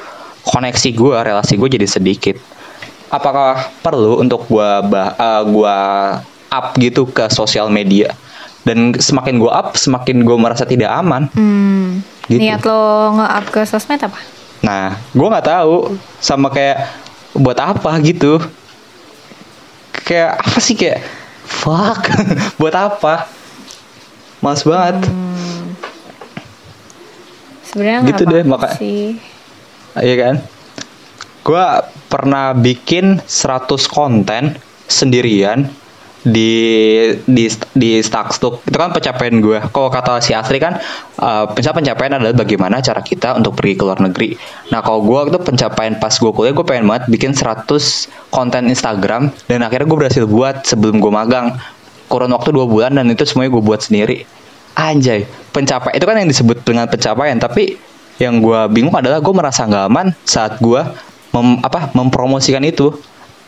koneksi 0.44 0.90
gue, 0.92 1.16
relasi 1.18 1.54
gue 1.56 1.70
jadi 1.72 1.86
sedikit. 1.86 2.38
Apakah 3.08 3.70
perlu 3.82 4.18
untuk 4.18 4.48
gue 4.48 4.70
bah, 4.88 5.14
eh, 5.14 5.42
gua 5.46 5.78
up 6.48 6.76
gitu 6.76 7.06
ke 7.06 7.28
sosial 7.28 7.68
media? 7.68 8.16
Dan 8.62 8.94
semakin 8.94 9.36
gue 9.36 9.50
up, 9.50 9.74
semakin 9.74 10.22
gue 10.22 10.38
merasa 10.38 10.64
tidak 10.64 10.94
aman. 10.94 11.28
Hmm. 11.34 12.00
Gitu. 12.26 12.40
Niat 12.40 12.62
lo 12.62 12.82
nge-up 13.18 13.46
ke 13.50 13.62
sosmed 13.66 14.00
apa? 14.00 14.16
Nah, 14.62 14.94
gue 15.12 15.28
nggak 15.28 15.48
tahu 15.48 15.98
sama 16.18 16.48
kayak 16.48 16.86
buat 17.34 17.58
apa 17.58 17.92
gitu. 18.00 18.38
Kayak 20.04 20.40
apa 20.40 20.60
sih 20.60 20.78
kayak 20.78 21.02
fuck 21.44 22.06
buat 22.62 22.72
apa? 22.72 23.26
Males 24.40 24.62
banget. 24.62 25.10
Sebenarnya 27.66 27.98
nggak 28.00 28.10
Gitu 28.10 28.24
deh, 28.26 28.42
apa-apa 28.42 28.54
maka- 28.68 28.78
sih. 28.78 29.18
Iya 30.00 30.16
kan? 30.16 30.36
Gue 31.42 31.66
pernah 32.08 32.54
bikin 32.54 33.20
100 33.26 33.68
konten 33.90 34.56
sendirian 34.88 35.72
di 36.22 36.54
di 37.26 37.50
di 37.74 37.98
Stackstock 37.98 38.62
itu 38.70 38.78
kan 38.78 38.94
pencapaian 38.94 39.42
gue. 39.42 39.58
Kalau 39.74 39.90
kata 39.90 40.22
si 40.22 40.38
Asri 40.38 40.62
kan, 40.62 40.78
uh, 41.18 41.50
pencapaian 41.50 42.14
adalah 42.22 42.38
bagaimana 42.38 42.78
cara 42.78 43.02
kita 43.02 43.34
untuk 43.42 43.58
pergi 43.58 43.74
ke 43.74 43.84
luar 43.84 44.00
negeri. 44.06 44.38
Nah 44.70 44.86
kalau 44.86 45.02
gue 45.02 45.34
itu 45.34 45.40
pencapaian 45.42 45.98
pas 45.98 46.14
gue 46.14 46.32
kuliah 46.32 46.54
gue 46.54 46.66
pengen 46.66 46.86
banget 46.86 47.10
bikin 47.10 47.32
100 47.34 47.66
konten 48.30 48.70
Instagram 48.70 49.34
dan 49.50 49.66
akhirnya 49.66 49.90
gue 49.90 49.98
berhasil 49.98 50.24
buat 50.30 50.62
sebelum 50.62 51.02
gue 51.02 51.10
magang 51.10 51.58
kurun 52.06 52.30
waktu 52.38 52.54
dua 52.54 52.70
bulan 52.70 52.94
dan 53.02 53.10
itu 53.10 53.26
semuanya 53.26 53.58
gue 53.58 53.64
buat 53.66 53.82
sendiri. 53.82 54.22
Anjay, 54.78 55.26
pencapaian 55.52 55.98
itu 55.98 56.06
kan 56.06 56.16
yang 56.22 56.30
disebut 56.30 56.58
dengan 56.64 56.86
pencapaian 56.86 57.42
tapi 57.42 57.82
yang 58.22 58.38
gue 58.38 58.62
bingung 58.70 58.94
adalah 58.94 59.18
gue 59.18 59.34
merasa 59.34 59.66
nggak 59.66 59.86
aman 59.90 60.13
saat 60.22 60.62
gue 60.62 60.82
mem, 61.34 61.58
apa 61.66 61.90
mempromosikan 61.98 62.62
itu. 62.62 62.94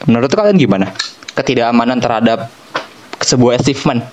Menurut 0.10 0.34
kalian 0.34 0.58
gimana? 0.58 0.89
Ketidakamanan 1.38 2.01
terhadap 2.01 2.50
sebuah 3.24 3.56
achievement 3.56 4.03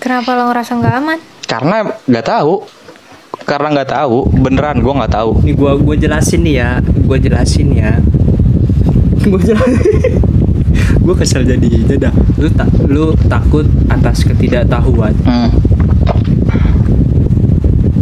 Kenapa 0.00 0.32
lo 0.32 0.48
ngerasa 0.48 0.72
nggak 0.80 0.96
aman? 1.00 1.18
karena 1.44 1.84
nggak 2.08 2.24
tahu 2.24 2.64
karena 3.44 3.68
nggak 3.76 3.90
tahu 3.92 4.18
beneran 4.32 4.80
gue 4.80 4.92
nggak 4.96 5.12
tahu 5.12 5.44
Nih 5.44 5.52
gua 5.52 5.76
gua 5.76 5.92
jelasin 5.92 6.40
nih 6.40 6.54
ya, 6.56 6.70
gua 7.04 7.18
jelasin 7.20 7.68
ya. 7.76 7.92
Gua 9.28 9.40
jelasin. 9.40 10.20
gua 11.00 11.16
kesel 11.16 11.48
jadi 11.48 11.96
dah. 11.96 12.12
Lu 12.36 12.48
tak 12.52 12.68
lu 12.84 13.16
takut 13.24 13.64
atas 13.88 14.20
ketidaktahuan. 14.24 15.16
Hmm. 15.24 15.48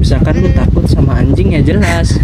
Misalkan 0.03 0.43
lu 0.43 0.51
takut 0.51 0.83
sama 0.91 1.23
anjing 1.23 1.55
ya 1.55 1.63
jelas. 1.63 2.19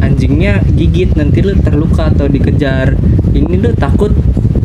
Anjingnya 0.00 0.64
gigit 0.72 1.12
nanti 1.12 1.44
lu 1.44 1.52
terluka 1.60 2.08
atau 2.08 2.24
dikejar. 2.24 2.96
Ini 3.36 3.60
lu 3.60 3.76
takut 3.76 4.08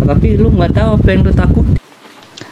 tapi 0.08 0.40
lu 0.40 0.48
nggak 0.50 0.72
tahu 0.72 0.90
apa 0.96 1.08
yang 1.12 1.22
lu 1.28 1.34
takut. 1.36 1.68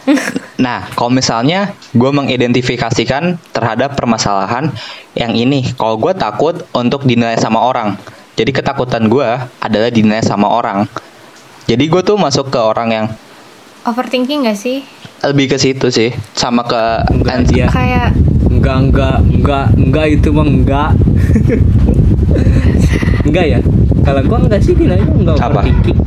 Nah, 0.57 0.89
kalau 0.97 1.13
misalnya 1.13 1.77
gue 1.93 2.09
mengidentifikasikan 2.09 3.37
terhadap 3.53 3.93
permasalahan 3.93 4.73
yang 5.13 5.37
ini, 5.37 5.61
kalau 5.77 6.01
gue 6.01 6.17
takut 6.17 6.65
untuk 6.73 7.05
dinilai 7.05 7.37
sama 7.37 7.61
orang, 7.61 7.93
jadi 8.33 8.49
ketakutan 8.49 9.05
gue 9.05 9.37
adalah 9.61 9.93
dinilai 9.93 10.25
sama 10.25 10.49
orang. 10.49 10.89
Jadi 11.69 11.85
gue 11.85 12.01
tuh 12.01 12.17
masuk 12.17 12.49
ke 12.49 12.57
orang 12.57 12.89
yang 12.89 13.05
Overthinking 13.85 14.49
gak 14.49 14.57
sih? 14.57 14.81
lebih 15.21 15.53
ke 15.53 15.57
situ 15.61 15.93
sih, 15.93 16.09
sama 16.33 16.65
ke 16.65 17.05
Enggak 17.13 17.33
anjing. 17.37 17.69
Kayak 17.69 18.17
Enggak, 18.57 18.77
enggak, 18.81 19.17
enggak, 19.23 19.65
enggak 19.75 20.05
itu 20.11 20.29
mah 20.29 20.45
enggak. 20.45 20.89
enggak 23.27 23.45
ya? 23.47 23.59
Kalau 24.01 24.21
gua 24.23 24.37
enggak 24.39 24.61
sih 24.61 24.73
nilainya 24.73 25.07
enggak 25.07 25.35
Apa? 25.37 25.61
overthinking. 25.61 25.99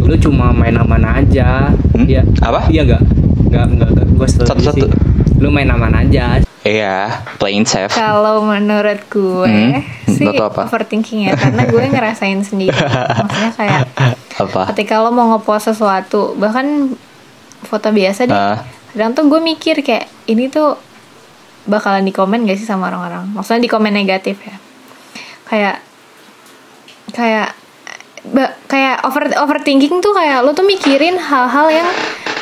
Lu 0.00 0.14
cuma 0.16 0.50
main 0.50 0.74
aman 0.74 1.02
aja. 1.04 1.74
Hmm? 1.92 2.06
Iya. 2.06 2.22
Apa? 2.40 2.66
Iya 2.68 2.82
enggak? 2.84 3.02
Enggak, 3.44 3.64
enggak, 3.68 3.88
enggak. 3.90 4.06
Gua 4.12 4.26
Satu-satu. 4.26 4.86
sih. 4.86 4.90
Lu 5.36 5.48
main 5.50 5.68
aman 5.68 5.92
aja. 5.94 6.40
Iya, 6.62 7.22
playing 7.38 7.62
safe. 7.62 7.94
kalau 7.94 8.42
menurut 8.42 8.98
gue 9.06 9.46
Hmm, 9.46 9.86
sih 10.08 10.26
apa? 10.34 10.66
overthinking 10.66 11.30
ya 11.30 11.38
karena 11.38 11.62
gue 11.62 11.78
ngerasain 11.94 12.42
sendiri. 12.42 12.74
Maksudnya 12.74 13.52
kayak 13.54 13.80
Apa? 14.34 14.74
ketika 14.74 14.98
lo 14.98 15.14
mau 15.14 15.30
ngepost 15.30 15.70
sesuatu 15.70 16.34
bahkan 16.34 16.90
foto 17.62 17.88
biasa 17.88 18.26
deh 18.26 18.34
Ah. 18.34 18.66
kadang 18.90 19.14
tuh 19.14 19.24
gue 19.28 19.38
mikir 19.40 19.78
kayak 19.78 20.10
ini 20.26 20.50
tuh 20.50 20.74
bakalan 21.66 22.00
di 22.00 22.10
komen 22.10 22.42
gak 22.42 22.54
sih 22.54 22.64
sama 22.64 22.86
orang-orang 22.86 23.26
maksudnya 23.28 23.60
di 23.60 23.68
komen 23.68 23.90
negatif 23.90 24.38
ya 24.40 24.56
kayak 25.44 25.76
kayak 27.08 27.54
ba- 28.26 28.54
kayak 28.66 29.02
over 29.02 29.22
overthinking 29.36 29.98
tuh 29.98 30.12
kayak 30.12 30.40
lo 30.40 30.52
tuh 30.52 30.64
mikirin 30.64 31.16
hal-hal 31.16 31.66
yang 31.72 31.88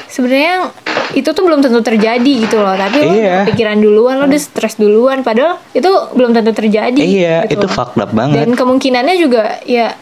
sebenarnya 0.06 0.70
itu 1.12 1.26
tuh 1.26 1.42
belum 1.42 1.60
tentu 1.60 1.80
terjadi 1.80 2.32
gitu 2.40 2.56
loh 2.56 2.72
tapi 2.72 2.98
lo 3.00 3.12
Iya. 3.12 3.44
udah 3.44 3.46
pikiran 3.46 3.78
duluan 3.78 4.14
lo 4.16 4.24
udah 4.24 4.40
stres 4.40 4.74
duluan 4.74 5.20
padahal 5.20 5.60
itu 5.70 5.86
belum 6.12 6.32
tentu 6.32 6.52
terjadi 6.52 6.96
Iya, 6.96 7.36
gitu 7.44 7.60
itu 7.60 7.66
loh. 7.66 7.72
fucked 7.72 7.98
up 7.98 8.10
banget. 8.10 8.40
dan 8.40 8.50
kemungkinannya 8.52 9.16
juga 9.16 9.60
ya 9.64 9.94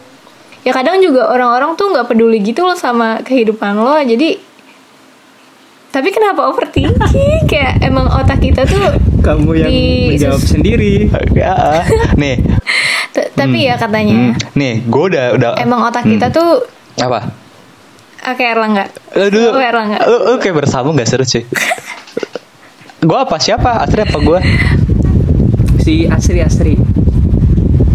ya 0.61 0.71
kadang 0.71 0.99
juga 0.99 1.27
orang-orang 1.27 1.75
tuh 1.75 1.91
nggak 1.91 2.07
peduli 2.07 2.39
gitu 2.39 2.63
loh 2.63 2.73
sama 2.73 3.19
kehidupan 3.21 3.75
lo 3.75 3.99
jadi 3.99 4.39
tapi 5.93 6.09
kenapa 6.09 6.49
overthinking 6.49 6.97
kayak 7.45 7.77
emang 7.79 8.09
otak 8.09 8.41
kita 8.41 8.65
tuh 8.65 8.97
Kamu 9.21 9.53
yang 9.53 9.69
Di- 9.69 10.09
menjawab 10.11 10.41
sendiri. 10.41 11.07
Ya, 11.31 11.85
nih, 12.13 12.43
t- 13.09 13.29
tapi 13.31 13.63
ya 13.63 13.77
katanya 13.77 14.33
hmm, 14.33 14.51
nih, 14.51 14.83
gue 14.83 15.03
udah 15.05 15.25
udah 15.31 15.49
emang 15.55 15.79
otak 15.81 16.03
Hmm. 16.03 16.11
kita 16.11 16.27
tuh 16.27 16.65
apa? 16.97 17.31
kayak 18.25 18.51
Erlangga 18.53 18.85
Lu 19.13 19.27
dulu, 19.29 19.47
Oh, 19.49 19.61
Erlangga 19.61 19.99
lu, 20.01 20.17
lu 20.25 20.35
kayak 20.37 20.55
bersambung 20.57 20.95
gak 20.95 21.05
seru 21.05 21.23
sih? 21.23 21.43
gue 23.01 23.17
apa 23.17 23.35
siapa? 23.37 23.79
Asri 23.79 24.01
apa 24.01 24.17
gue? 24.17 24.39
Si 25.77 26.03
Asri 26.03 26.39
Asri. 26.39 26.75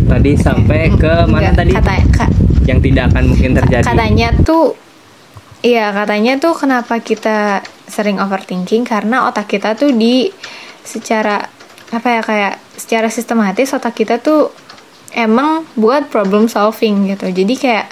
Tadi 0.06 0.32
sampai 0.34 0.88
ke 0.90 1.12
mana 1.24 1.52
tadi? 1.52 1.72
kata 1.72 1.92
ka- 2.08 2.32
Yang 2.62 2.78
tidak 2.86 3.04
akan 3.08 3.22
mungkin 3.26 3.50
terjadi. 3.54 3.84
katanya 3.84 4.28
tuh 4.38 4.76
Iya 5.58 5.90
katanya 5.92 6.38
tuh 6.38 6.54
kenapa 6.54 6.96
kita 6.98 7.60
sering 7.98 8.16
overthinking 8.16 8.82
karena 8.82 9.26
otak 9.26 9.50
kita 9.50 9.74
tuh 9.74 9.90
di 9.90 10.30
secara 10.80 11.42
apa 11.88 12.08
ya 12.08 12.22
kayak 12.22 12.54
secara 12.72 13.08
sistematis 13.08 13.72
otak 13.72 13.90
kita 13.92 14.16
tuh 14.18 14.54
emang 15.10 15.66
buat 15.74 16.06
problem 16.06 16.46
solving 16.46 17.08
gitu 17.08 17.26
jadi 17.28 17.54
kayak 17.56 17.86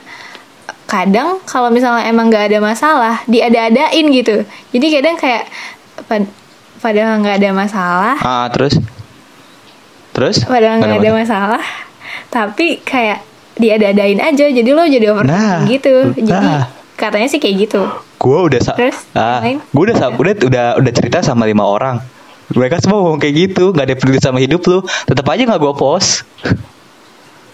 kadang 0.86 1.42
kalau 1.42 1.66
misalnya 1.68 2.06
emang 2.06 2.30
nggak 2.30 2.46
ada 2.46 2.58
masalah 2.60 3.18
diada-adain 3.26 4.06
gitu 4.12 4.46
jadi 4.70 4.86
kadang 4.94 5.16
kayak 5.16 5.44
pad- 6.06 6.30
padahal 6.78 7.18
nggak 7.18 7.36
ada 7.36 7.50
masalah 7.50 8.14
Ah, 8.16 8.46
terus? 8.46 8.78
Terus? 10.12 10.46
padahal 10.46 10.78
nggak 10.78 11.02
ada 11.02 11.10
masalah. 11.12 11.58
masalah 11.58 11.64
tapi 12.28 12.78
kayak 12.80 13.20
diada-adain 13.54 14.20
aja 14.20 14.46
jadi 14.46 14.70
lo 14.70 14.84
jadi 14.84 15.06
overthinking 15.08 15.58
Nah, 15.58 15.66
gitu 15.66 15.94
jadi 16.14 16.30
nah. 16.30 16.64
Katanya 16.96 17.28
sih 17.28 17.38
kayak 17.38 17.68
gitu 17.68 17.82
Gue 18.16 18.38
udah 18.48 18.60
sa 18.64 18.72
Terus, 18.74 19.04
ah, 19.12 19.44
gue 19.44 19.82
udah 19.86 19.96
sa 19.96 20.08
udah 20.08 20.34
udah 20.40 20.66
udah 20.80 20.92
cerita 20.96 21.20
sama 21.20 21.44
lima 21.44 21.62
orang. 21.62 22.00
Mereka 22.48 22.80
semua 22.80 23.04
ngomong 23.04 23.20
kayak 23.20 23.34
gitu, 23.52 23.74
nggak 23.76 23.86
ada 23.86 23.94
peduli 23.98 24.18
sama 24.18 24.38
hidup 24.40 24.64
lu. 24.64 24.78
Tetap 25.04 25.26
aja 25.28 25.44
nggak 25.44 25.60
gue 25.60 25.74
post. 25.76 26.24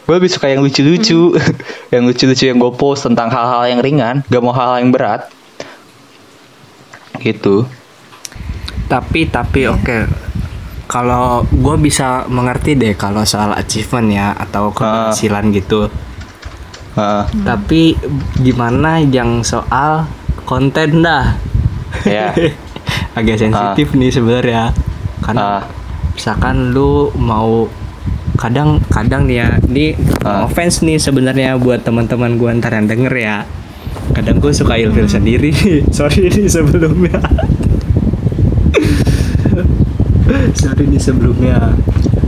gue 0.03 0.15
lebih 0.19 0.31
suka 0.31 0.51
yang 0.51 0.63
lucu-lucu, 0.63 1.35
yang 1.95 2.03
lucu-lucu 2.07 2.45
yang 2.47 2.59
gue 2.59 2.73
post 2.75 3.07
tentang 3.07 3.31
hal-hal 3.31 3.63
yang 3.71 3.81
ringan, 3.81 4.17
gak 4.27 4.43
mau 4.43 4.51
hal-hal 4.51 4.83
yang 4.83 4.91
berat. 4.91 5.31
Gitu. 7.19 7.67
Tapi 8.87 9.31
tapi 9.31 9.67
Iya. 9.67 9.75
oke. 9.79 9.99
Kalau 10.87 11.47
gue 11.49 11.77
bisa 11.81 12.29
mengerti 12.29 12.77
deh 12.77 12.93
kalau 12.93 13.25
soal 13.25 13.57
achievement 13.57 14.13
ya 14.13 14.37
atau 14.37 14.71
keberhasilan 14.75 15.49
gitu. 15.51 15.89
Ah, 16.93 17.25
Tapi 17.25 17.97
gimana 18.37 19.01
yang 19.01 19.41
soal 19.41 20.05
konten 20.43 21.01
dah? 21.01 21.33
ya. 22.05 22.33
Agak 23.19 23.37
sensitif 23.39 23.93
nih 23.93 24.09
sebenarnya. 24.09 24.73
Karena 25.21 25.61
Ah. 25.61 25.63
misalkan 26.11 26.71
lu 26.71 26.91
mau 27.15 27.69
kadang 28.35 28.81
kadang 28.87 29.25
nih 29.25 29.37
ya, 29.39 29.49
ini 29.67 29.97
Ah. 30.21 30.45
offense 30.45 30.81
nih 30.81 30.97
sebenarnya 30.97 31.57
buat 31.57 31.81
teman-teman 31.81 32.37
gua 32.37 32.53
ntar 32.55 32.73
yang 32.73 32.85
denger 32.87 33.15
ya. 33.15 33.37
Kadang 34.13 34.37
gue 34.39 34.51
suka 34.51 34.77
ilfil 34.77 35.07
sendiri. 35.07 35.53
Sorry 35.91 36.29
nih 36.29 36.45
sebelumnya. 36.47 37.17
Sorry 40.55 40.85
nih 40.87 41.01
sebelumnya. 41.01 41.73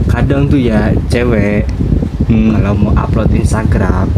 kadang 0.07 0.47
tuh 0.47 0.55
ya 0.57 0.95
cewek 1.05 1.67
Hmm. 2.25 2.57
kalau 2.57 2.73
mau 2.77 2.93
upload 2.95 3.29
Instagram. 3.33 4.09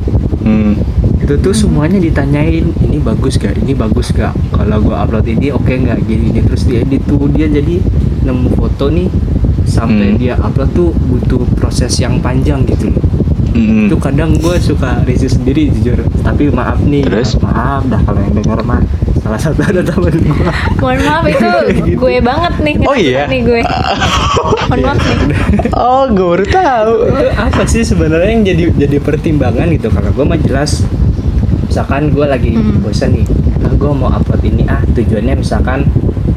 Hmm. 0.44 0.74
itu 1.18 1.36
tuh 1.44 1.52
semuanya 1.52 2.00
ditanyain 2.00 2.72
ini 2.88 3.04
bagus 3.04 3.36
gak 3.36 3.60
ini 3.60 3.76
bagus 3.76 4.16
gak 4.16 4.32
kalau 4.54 4.80
gua 4.80 5.04
upload 5.04 5.28
ini 5.28 5.52
oke 5.52 5.68
nggak? 5.68 6.08
Gini 6.08 6.32
gini. 6.32 6.40
Terus 6.48 6.64
dia 6.64 6.80
edit 6.88 7.04
tuh 7.04 7.28
dia 7.28 7.52
jadi 7.52 7.84
nemu 8.24 8.56
foto 8.56 8.88
nih 8.88 9.12
sampai 9.68 10.16
Hmm. 10.16 10.20
dia 10.20 10.34
upload 10.40 10.72
tuh 10.72 10.90
butuh 10.96 11.44
proses 11.60 12.00
yang 12.00 12.24
panjang 12.24 12.64
gitu 12.64 12.92
loh 12.96 13.07
Hmm. 13.58 13.90
itu 13.90 13.98
kadang 13.98 14.32
gue 14.34 14.56
suka 14.58 15.02
risih 15.02 15.28
sendiri 15.28 15.68
jujur 15.72 15.98
tapi 16.22 16.48
maaf 16.48 16.78
nih 16.80 17.02
Terus? 17.04 17.34
maaf 17.38 17.82
dah 17.86 17.98
kalau 18.00 18.22
yang 18.22 18.34
denger 18.36 18.62
mah 18.62 18.82
salah 19.18 19.42
satu 19.42 19.60
ada 19.60 19.82
temen 19.82 20.14
gue 20.14 20.46
Mohon 20.78 21.00
maaf 21.02 21.24
itu 21.34 21.50
Gitu. 21.68 21.98
gue 21.98 22.16
banget 22.22 22.54
nih. 22.60 22.74
Oh 22.82 22.94
iya? 22.94 23.26
Nih 23.26 23.42
gue. 23.42 23.60
Mohon 24.70 24.80
maaf 24.86 24.98
nih. 25.02 25.38
Oh, 25.76 26.06
gue 26.08 26.28
baru 26.28 26.46
tahu. 26.46 26.94
Apa 27.34 27.66
sih 27.66 27.82
sebenarnya 27.82 28.30
yang 28.30 28.44
jadi 28.46 28.64
jadi 28.78 28.98
pertimbangan 29.00 29.68
gitu 29.70 29.90
kalau 29.90 30.10
gue 30.12 30.24
mah 30.24 30.38
jelas 30.38 30.86
misalkan 31.68 32.10
gue 32.10 32.26
lagi 32.26 32.52
Hmm. 32.56 32.80
bosan 32.82 33.12
nih 33.14 33.26
ah 33.62 33.72
gue 33.72 33.92
mau 33.92 34.10
upload 34.10 34.42
ini 34.42 34.64
ah 34.66 34.82
tujuannya 34.88 35.36
misalkan 35.38 35.84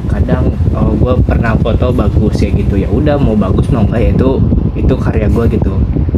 kadang 0.07 0.51
oh 0.73 0.91
gue 0.93 1.15
pernah 1.23 1.55
foto 1.55 1.91
bagus 1.91 2.43
ya 2.43 2.51
gitu 2.51 2.75
ya 2.75 2.91
udah 2.91 3.17
mau 3.17 3.35
bagus 3.35 3.71
mau 3.71 3.87
enggak 3.87 4.01
ya 4.01 4.11
itu 4.13 4.31
itu 4.75 4.95
karya 4.95 5.27
gue 5.27 5.45
gitu 5.51 5.73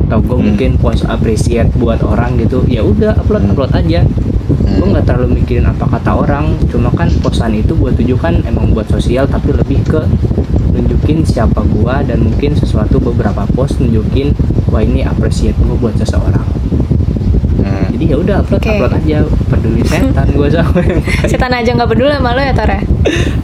atau 0.08 0.18
gue 0.20 0.36
Hmm. 0.36 0.44
mungkin 0.50 0.70
post 0.76 1.04
appreciate 1.06 1.68
buat 1.74 2.00
orang 2.00 2.36
gitu 2.36 2.64
ya 2.66 2.80
udah 2.80 3.16
upload 3.16 3.42
Hmm. 3.42 3.52
upload 3.52 3.72
aja 3.72 4.00
gue 4.02 4.80
Hmm. 4.80 4.90
nggak 4.90 5.04
terlalu 5.04 5.38
mikirin 5.38 5.64
apa 5.64 5.84
kata 5.86 6.10
orang 6.14 6.56
cuma 6.68 6.88
kan 6.90 7.08
posan 7.20 7.52
itu 7.52 7.72
buat 7.72 7.92
tujukan 7.94 8.44
emang 8.44 8.72
buat 8.72 8.88
sosial 8.88 9.24
tapi 9.24 9.52
lebih 9.52 9.84
ke 9.84 10.00
nunjukin 10.72 11.20
siapa 11.22 11.60
gua 11.68 12.00
dan 12.00 12.24
mungkin 12.24 12.56
sesuatu 12.56 12.96
beberapa 12.96 13.44
post 13.52 13.76
nunjukin 13.76 14.32
wah 14.72 14.80
ini 14.80 15.04
appreciate 15.04 15.52
gua 15.58 15.76
buat 15.78 15.94
seseorang. 15.94 16.48
Jadi 17.92 18.04
ya 18.08 18.16
udah 18.18 18.36
upload 18.40 18.60
Oke. 18.60 18.70
upload 18.74 18.92
aja 18.98 19.16
peduli 19.48 19.80
setan 19.84 20.26
gua 20.32 20.48
sama 20.48 20.80
yang 20.88 21.00
lain. 21.04 21.28
Setan 21.28 21.52
aja 21.52 21.70
nggak 21.76 21.90
peduli 21.92 22.10
sama 22.12 22.30
lo 22.32 22.42
ya 22.42 22.54
Tore. 22.56 22.78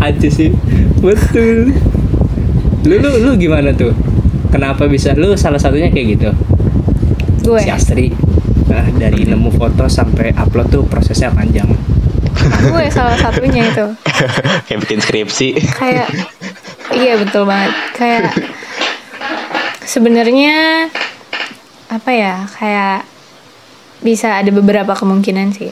aja 0.00 0.28
sih 0.28 0.50
betul 0.98 1.72
lu 2.88 2.94
lu 2.96 3.10
lu 3.20 3.30
gimana 3.36 3.70
tuh 3.76 3.92
kenapa 4.48 4.88
bisa 4.88 5.12
lu 5.12 5.36
salah 5.36 5.60
satunya 5.60 5.92
kayak 5.92 6.06
gitu 6.16 6.30
Gue. 7.44 7.60
si 7.60 7.68
Astri 7.68 8.08
nah, 8.68 8.84
dari 8.96 9.24
nemu 9.24 9.48
foto 9.52 9.84
sampai 9.88 10.32
upload 10.32 10.68
tuh 10.68 10.82
prosesnya 10.88 11.28
panjang 11.32 11.68
Gue 12.48 12.86
salah 12.88 13.18
satunya 13.18 13.66
itu. 13.66 13.86
Kayak 14.70 14.78
bikin 14.86 15.00
skripsi. 15.02 15.48
Kayak 15.74 16.08
iya 16.94 17.18
betul 17.18 17.44
banget. 17.44 17.72
Kayak 17.92 18.30
sebenarnya 19.84 20.86
apa 21.92 22.10
ya? 22.14 22.34
Kayak 22.48 23.04
bisa 23.98 24.36
ada 24.36 24.48
beberapa 24.48 24.92
kemungkinan 24.92 25.48
sih. 25.50 25.70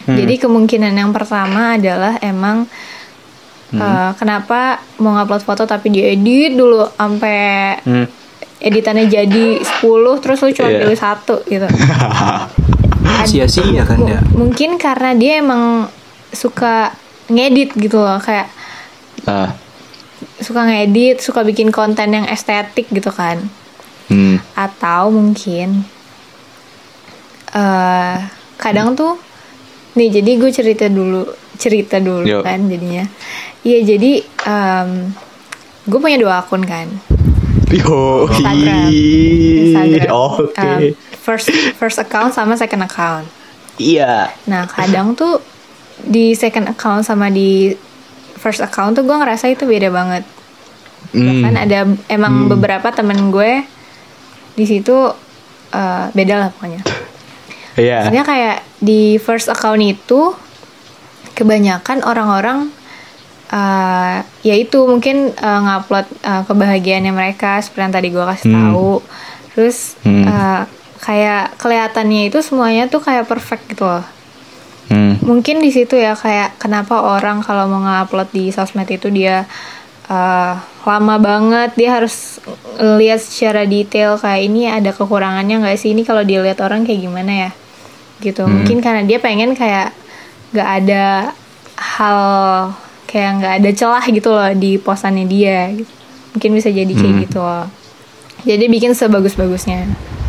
Hmm. 0.00 0.16
Jadi 0.16 0.34
kemungkinan 0.38 0.92
yang 0.92 1.10
pertama 1.10 1.76
adalah 1.76 2.16
emang 2.20 2.64
eh, 3.70 4.10
kenapa 4.16 4.82
mau 4.98 5.14
ngupload 5.14 5.42
foto 5.42 5.62
tapi 5.62 5.88
diedit 5.88 6.52
dulu 6.52 6.90
sampai 6.90 7.78
Hmm. 7.80 8.06
editannya 8.58 9.06
jadi 9.06 9.62
10 9.62 10.18
terus 10.18 10.42
lu 10.42 10.50
cuma 10.50 10.68
Iya. 10.68 10.80
pilih 10.82 10.98
satu 10.98 11.36
gitu. 11.46 11.68
Sia-sia 13.30 13.84
kan 13.84 14.00
ya 14.02 14.20
Mungkin 14.32 14.74
karena 14.74 15.14
dia 15.14 15.38
emang 15.38 15.86
suka 16.30 16.90
ngedit 17.28 17.72
gitu 17.74 18.00
loh 18.00 18.18
kayak 18.18 18.48
Ah. 19.22 19.52
suka 20.40 20.64
ngedit, 20.64 21.20
suka 21.20 21.44
bikin 21.44 21.68
konten 21.68 22.10
yang 22.10 22.26
estetik 22.26 22.88
gitu 22.88 23.12
kan. 23.12 23.38
Hmm. 24.08 24.40
Atau 24.52 25.12
mungkin 25.12 25.84
eh 27.50 28.16
kadang 28.60 28.94
tuh 28.94 29.16
nih 29.98 30.20
jadi 30.20 30.30
gue 30.38 30.50
cerita 30.54 30.86
dulu 30.86 31.26
cerita 31.60 32.00
dulu 32.00 32.24
Yuk. 32.24 32.42
kan 32.46 32.64
jadinya. 32.70 33.04
Iya 33.60 33.78
jadi 33.84 34.12
gue 35.84 35.98
punya 36.00 36.18
dua 36.20 36.40
akun 36.40 36.64
kan. 36.64 36.88
Yo. 37.70 38.26
Instagram. 38.30 38.88
Instagram. 38.90 40.10
Oke. 40.10 40.58
Um, 40.58 40.80
first 41.20 41.48
first 41.76 41.98
account 42.00 42.32
sama 42.32 42.56
second 42.56 42.86
account. 42.86 43.26
Iya. 43.76 44.32
Nah 44.48 44.64
kadang 44.70 45.12
tuh 45.12 45.42
di 46.00 46.32
second 46.32 46.72
account 46.72 47.04
sama 47.04 47.28
di 47.28 47.76
first 48.40 48.64
account 48.64 48.96
tuh 48.96 49.04
gue 49.04 49.16
ngerasa 49.16 49.52
itu 49.52 49.68
beda 49.68 49.92
banget. 49.92 50.24
Hmm. 51.12 51.44
Bahkan 51.44 51.54
ada 51.60 51.80
emang 52.08 52.48
beberapa 52.48 52.88
temen 52.94 53.28
gue 53.28 53.64
di 54.56 54.64
situ 54.64 55.12
eh, 55.72 56.04
beda 56.16 56.34
lah 56.40 56.48
pokoknya. 56.56 56.80
Iya. 57.74 58.02
Maksudnya 58.02 58.24
kayak 58.24 58.56
di 58.78 59.00
first 59.16 59.46
account 59.46 59.78
itu 59.78 60.34
kebanyakan 61.34 62.02
orang-orang 62.02 62.68
eh 63.50 64.16
ya 64.46 64.54
itu 64.54 64.78
mungkin 64.86 65.34
eh, 65.34 65.60
ngupload 65.60 66.06
eh, 66.22 66.42
kebahagiaannya 66.46 67.10
mereka 67.10 67.58
seperti 67.58 67.82
yang 67.82 67.94
tadi 67.94 68.08
gue 68.08 68.24
kasih 68.24 68.46
Hmm. 68.46 68.56
tahu. 68.56 68.92
Terus 69.52 69.98
Hmm. 70.06 70.24
eh, 70.24 70.62
kayak 71.00 71.58
kelihatannya 71.58 72.30
itu 72.30 72.38
semuanya 72.40 72.86
tuh 72.86 73.02
kayak 73.02 73.26
perfect 73.26 73.66
gitu 73.66 73.82
loh. 73.82 74.06
Hmm. 74.86 75.18
Mungkin 75.22 75.58
di 75.58 75.70
situ 75.70 75.94
ya 75.94 76.14
kayak 76.14 76.58
kenapa 76.58 76.98
orang 76.98 77.42
kalau 77.42 77.66
mau 77.66 77.82
ngupload 77.82 78.30
di 78.30 78.50
sosmed 78.50 78.86
itu 78.86 79.10
dia 79.10 79.46
eh, 80.06 80.54
lama 80.86 81.16
banget. 81.20 81.76
Dia 81.76 82.00
harus 82.00 82.40
lihat 82.80 83.20
secara 83.20 83.68
detail 83.68 84.16
kayak 84.16 84.40
ini 84.40 84.68
ada 84.68 84.90
kekurangannya 84.90 85.60
nggak 85.60 85.76
sih? 85.76 85.92
Ini 85.92 86.02
kalau 86.04 86.24
dilihat 86.24 86.60
orang 86.64 86.84
kayak 86.84 87.00
gimana 87.04 87.32
ya? 87.48 87.50
Gitu. 88.20 88.44
Hmm. 88.44 88.52
mungkin 88.52 88.84
karena 88.84 89.00
dia 89.04 89.16
pengen 89.16 89.56
kayak 89.56 89.96
nggak 90.52 90.68
ada 90.84 91.32
hal 91.76 92.20
kayak 93.08 93.30
nggak 93.40 93.54
ada 93.64 93.70
celah 93.72 94.04
gitu 94.04 94.28
loh 94.28 94.50
di 94.52 94.76
postannya 94.76 95.24
dia. 95.24 95.72
Gitu. 95.72 95.92
mungkin 96.30 96.54
bisa 96.54 96.70
jadi 96.70 96.92
kayak 96.94 97.10
Hmm. 97.10 97.22
gitu 97.26 97.38
loh. 97.42 97.66
Jadi 98.46 98.64
bikin 98.70 98.94
sebagus-bagusnya. 98.94 99.82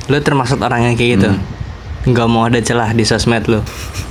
Lu 0.09 0.17
termasuk 0.19 0.57
orang 0.57 0.89
yang 0.89 0.95
kayak 0.97 1.11
gitu? 1.21 1.29
Nggak 2.09 2.27
mau 2.27 2.49
ada 2.49 2.57
celah 2.57 2.89
di 2.91 3.05
sosmed 3.05 3.45
lu? 3.45 3.61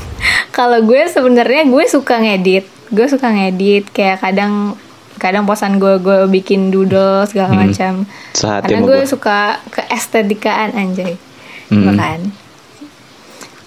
Kalau 0.56 0.78
gue 0.86 1.02
sebenarnya 1.10 1.66
gue 1.66 1.84
suka 1.90 2.22
ngedit. 2.22 2.62
Gue 2.94 3.10
suka 3.10 3.34
ngedit. 3.34 3.90
Kayak 3.90 4.22
kadang 4.22 4.78
kadang 5.20 5.44
posan 5.44 5.76
gue 5.76 6.00
gue 6.00 6.24
bikin 6.26 6.68
doodle 6.68 7.22
segala 7.24 7.52
Hmm. 7.52 7.60
macam 7.62 7.92
Sehati 8.32 8.64
karena 8.66 8.80
gue 8.82 8.98
suka 9.04 9.38
keestetikaan 9.70 10.72
anjay 10.72 11.20
Hmm. 11.68 11.86
bukan 11.86 12.18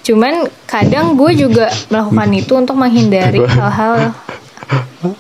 cuman 0.03 0.33
kadang 0.65 1.15
gue 1.15 1.31
juga 1.33 1.71
melakukan 1.87 2.29
itu 2.33 2.53
untuk 2.53 2.75
menghindari 2.75 3.39
hal-hal 3.39 4.11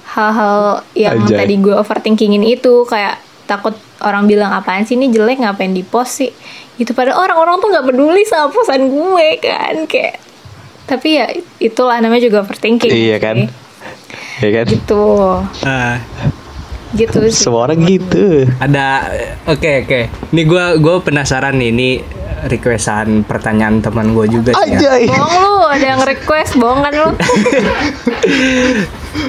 hal-hal 0.09 0.57
yang 0.93 1.21
Anjay. 1.21 1.37
tadi 1.37 1.55
gue 1.57 1.71
overthinkingin 1.71 2.43
itu 2.43 2.83
kayak 2.83 3.15
takut 3.45 3.71
orang 3.99 4.25
bilang 4.25 4.51
apaan 4.51 4.83
sih 4.83 4.95
ini 4.95 5.07
jelek 5.07 5.39
ngapain 5.39 5.71
di 5.71 5.81
post 5.81 6.19
sih 6.19 6.31
gitu 6.75 6.91
padahal 6.91 7.21
orang-orang 7.21 7.55
tuh 7.57 7.69
nggak 7.69 7.85
peduli 7.85 8.23
sama 8.23 8.47
posan 8.49 8.87
gue 8.87 9.27
kan 9.39 9.75
kayak 9.85 10.19
tapi 10.83 11.15
ya 11.15 11.31
itulah 11.57 11.95
namanya 11.99 12.27
juga 12.27 12.43
overthinking 12.43 12.91
Iya 12.91 13.15
sih. 13.15 13.23
kan? 13.23 13.37
Iya 14.35 14.49
kan? 14.51 14.65
gitu 14.67 15.05
Ah, 15.61 15.95
gitu 16.91 17.17
sih 17.25 17.33
Semua 17.39 17.65
orang 17.65 17.81
gitu. 17.81 18.45
ada 18.57 19.09
oke 19.45 19.71
oke 19.83 19.99
ini 20.29 20.41
gua 20.43 20.75
gua 20.75 20.97
penasaran 20.99 21.53
nih 21.53 21.69
ini 21.69 21.89
requestan 22.43 23.21
pertanyaan 23.21 23.79
teman 23.79 24.11
gue 24.11 24.27
juga 24.29 24.51
sih 24.51 24.67
ya. 24.67 24.75
Anjay. 24.75 25.07
bohong 25.07 25.35
lu 25.39 25.53
ada 25.65 25.85
yang 25.87 26.01
request 26.01 26.51
bohong 26.55 26.81
kan 26.81 26.93
lu 26.93 27.09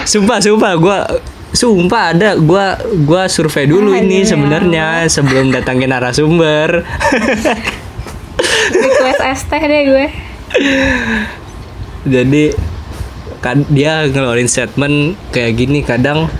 Sumpah, 0.04 0.38
sumpah, 0.38 0.72
gua 0.74 0.98
sumpah 1.50 2.04
ada 2.10 2.34
gua 2.34 2.74
gua 2.98 3.24
survei 3.26 3.64
dulu 3.64 3.92
Ah, 3.92 4.00
ini 4.00 4.20
iya. 4.20 4.26
sebenarnya 4.26 4.86
sebelum 5.06 5.48
datangin 5.48 5.88
narasumber. 5.88 6.82
request 8.74 9.20
es 9.22 9.40
teh 9.44 9.62
deh 9.62 9.82
gue 9.86 10.06
Jadi 12.04 12.44
kan 13.44 13.60
dia 13.68 14.08
ngeluarin 14.08 14.48
statement 14.48 15.20
kayak 15.28 15.52
gini 15.54 15.84
kadang 15.84 16.32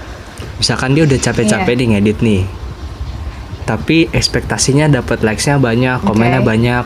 misalkan 0.57 0.97
dia 0.97 1.05
udah 1.05 1.21
capek-capek 1.21 1.69
Iya. 1.69 1.79
nih 1.79 1.89
ngedit 1.93 2.19
nih. 2.19 2.43
Tapi 3.65 4.09
ekspektasinya 4.09 4.89
dapat 4.89 5.21
likes-nya 5.21 5.57
banyak, 5.57 6.01
komennya 6.01 6.41
banyak. 6.41 6.85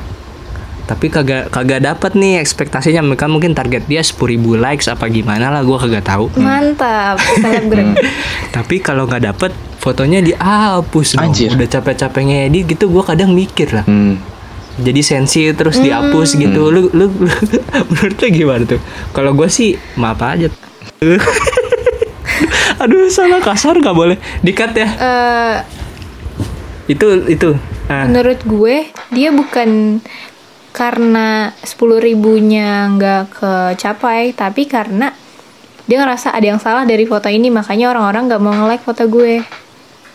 Tapi 0.85 1.07
kagak 1.07 1.53
kagak 1.53 1.85
dapat 1.85 2.17
nih 2.17 2.41
ekspektasinya 2.41 3.05
mereka 3.05 3.29
mungkin 3.29 3.53
target 3.53 3.85
dia 3.85 4.01
10.000 4.01 4.17
likes 4.57 4.89
apa 4.89 5.05
gimana 5.07 5.53
lah 5.53 5.61
gua 5.61 5.79
kagak 5.79 6.03
tahu. 6.03 6.33
mantap 6.35 7.21
selebgram 7.37 7.93
Tapi 8.57 8.81
kalau 8.81 9.05
nggak 9.05 9.21
dapet 9.23 9.53
fotonya 9.77 10.19
dihapus 10.19 11.15
dong. 11.15 11.29
Anjir. 11.29 11.53
Udah 11.53 11.69
capek-capek 11.69 12.23
ngedit 12.25 12.65
gitu 12.73 12.89
gua 12.89 13.05
kadang 13.05 13.31
mikir 13.31 13.69
lah. 13.71 13.85
Hmm. 13.85 14.17
Jadi 14.79 15.01
sensi 15.03 15.43
terus 15.51 15.83
dihapus 15.83 16.39
gitu. 16.39 16.71
Lu, 16.71 16.87
lu, 16.95 17.11
lu 17.11 17.27
menurut 17.91 18.17
lu 18.23 18.29
gimana 18.31 18.63
tuh? 18.63 18.81
Kalau 19.11 19.35
gue 19.35 19.49
sih 19.51 19.75
maaf 19.99 20.23
aja. 20.23 20.47
Aduh 22.83 23.11
salah 23.11 23.43
kasar 23.43 23.75
nggak 23.83 23.97
boleh. 23.97 24.17
Dikat 24.41 24.73
ya. 24.79 24.89
Eh, 24.89 25.57
itu 26.95 27.07
itu. 27.27 27.51
Ah, 27.91 28.07
menurut 28.07 28.39
gue 28.47 28.87
dia 29.11 29.35
bukan 29.35 29.99
karena 30.71 31.51
sepuluh 31.67 31.99
ribunya 31.99 32.87
nggak 32.95 33.23
kecapai 33.35 34.37
tapi 34.37 34.69
karena 34.69 35.11
dia 35.89 36.05
ngerasa 36.05 36.37
ada 36.37 36.47
yang 36.55 36.61
salah 36.61 36.85
dari 36.85 37.09
foto 37.09 37.33
ini 37.33 37.49
makanya 37.49 37.91
orang-orang 37.97 38.29
nggak 38.29 38.43
mau 38.45 38.55
nge-like 38.55 38.85
foto 38.87 39.11
gue. 39.11 39.43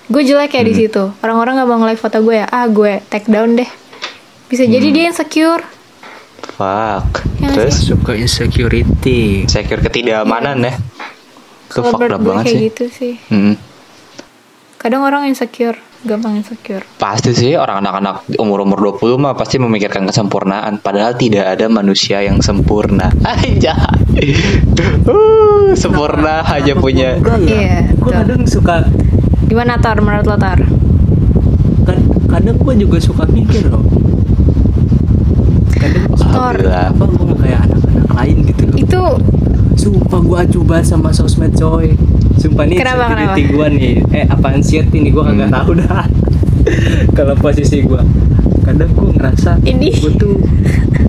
Gue 0.07 0.23
jelek 0.23 0.55
ya 0.55 0.63
di 0.63 0.71
situ. 0.71 1.11
Orang-orang 1.19 1.59
nggak 1.59 1.67
mau 1.67 1.77
nge-like 1.83 1.99
foto 1.99 2.23
gue 2.23 2.39
ya. 2.39 2.47
Ah 2.47 2.69
gue 2.71 3.03
take 3.11 3.27
down 3.27 3.59
deh 3.59 3.82
bisa 4.53 4.63
jadi 4.63 4.87
dia 4.87 5.09
insecure 5.09 5.65
Fuck. 6.53 7.23
Ya, 7.39 7.49
Terus? 7.49 7.73
masuk 7.81 7.99
ke 8.03 8.13
insecurity 8.19 9.47
secure 9.47 9.79
ketidakamanan 9.79 10.61
ya. 10.61 10.73
Itu 11.65 11.81
menurut 11.81 12.13
up 12.13 12.21
banget 12.21 12.43
kayak 12.43 12.53
sih. 12.53 12.61
gitu 12.69 12.85
sih. 12.87 13.13
Hmm. 13.27 13.55
kadang 14.75 15.01
orang 15.01 15.25
insecure 15.25 15.79
gampang 16.03 16.35
insecure 16.35 16.83
Pasti 16.99 17.31
sih 17.31 17.55
orang 17.55 17.79
anak-anak 17.79 18.27
umur-umur 18.35 18.75
20 18.99 19.15
mah 19.17 19.33
pasti 19.33 19.55
memikirkan 19.55 20.03
kesempurnaan. 20.03 20.77
Padahal 20.77 21.15
tidak 21.15 21.47
ada 21.47 21.65
manusia 21.65 22.19
yang 22.19 22.37
sempurna. 22.37 23.07
Aja. 23.25 23.73
Uh, 25.03 25.71
Sempurna 25.73 26.43
hanya 26.45 26.75
punya. 26.75 27.17
Enggak 27.17 27.39
ya 27.39 27.55
Iya, 27.55 27.77
gue 27.95 28.11
kadang 28.11 28.43
suka 28.45 28.85
gimana 29.43 29.79
tor 29.79 29.97
menurut 29.99 30.25
lo 30.25 30.35
tor 30.35 30.59
kad- 31.83 32.05
kadang 32.27 32.55
gue 32.57 32.73
juga 32.77 32.97
suka 32.97 33.23
mikir 33.25 33.67
loh 33.67 33.81
kadang 36.33 36.41
Tor. 36.49 36.55
Alhamdulillah 36.55 36.85
apa 36.87 37.03
gue 37.05 37.23
nggak 37.23 37.39
kayak 37.39 37.59
anak-anak 37.63 38.07
lain 38.13 38.35
gitu 38.43 38.63
loh 38.63 38.75
itu 38.75 39.03
Sumpah 39.75 40.21
gue 40.21 40.39
coba 40.53 40.77
sama 40.79 41.09
sosmed 41.09 41.53
coy 41.53 41.97
Sumpah 42.35 42.63
nih 42.63 42.77
Kenapa, 42.77 43.05
kenapa? 43.11 43.35
gue 43.37 43.67
nih 43.73 43.93
Eh 44.11 44.25
apaan 44.25 44.59
sih 44.59 44.79
ini 44.81 45.09
gue 45.09 45.19
kagak 45.19 45.43
Hmm. 45.43 45.55
tahu 45.55 45.71
dah 45.75 46.05
Kalau 47.17 47.35
posisi 47.35 47.81
gue 47.81 47.99
Kadang 48.61 48.91
gue 48.91 49.09
ngerasa 49.11 49.59
Ini. 49.61 49.89
Gue 49.93 50.11
tuh 50.15 50.35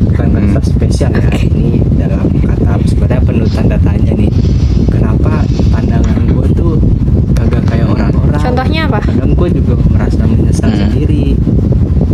Bukan 0.03 0.27
ngerasa 0.29 0.61
spesial 0.67 1.13
ya 1.13 1.29
Ini 1.31 1.69
dalam 1.95 2.27
kata 2.35 2.81
sebenarnya 2.85 3.21
penuh 3.23 3.49
tanda 3.49 3.77
tanya 3.79 4.13
nih 4.13 4.33
Kenapa 4.89 5.45
pandangan 5.71 6.25
gue 6.27 6.47
tuh 6.53 6.75
Kagak 7.33 7.63
kayak 7.65 7.87
orang-orang 7.87 8.41
Contohnya 8.43 8.81
apa? 8.89 9.01
Kadang 9.03 9.33
gue 9.35 9.49
juga 9.53 9.75
merasa 9.89 10.23
menyesal 10.25 10.67
Hmm. 10.67 10.81
sendiri 10.83 11.37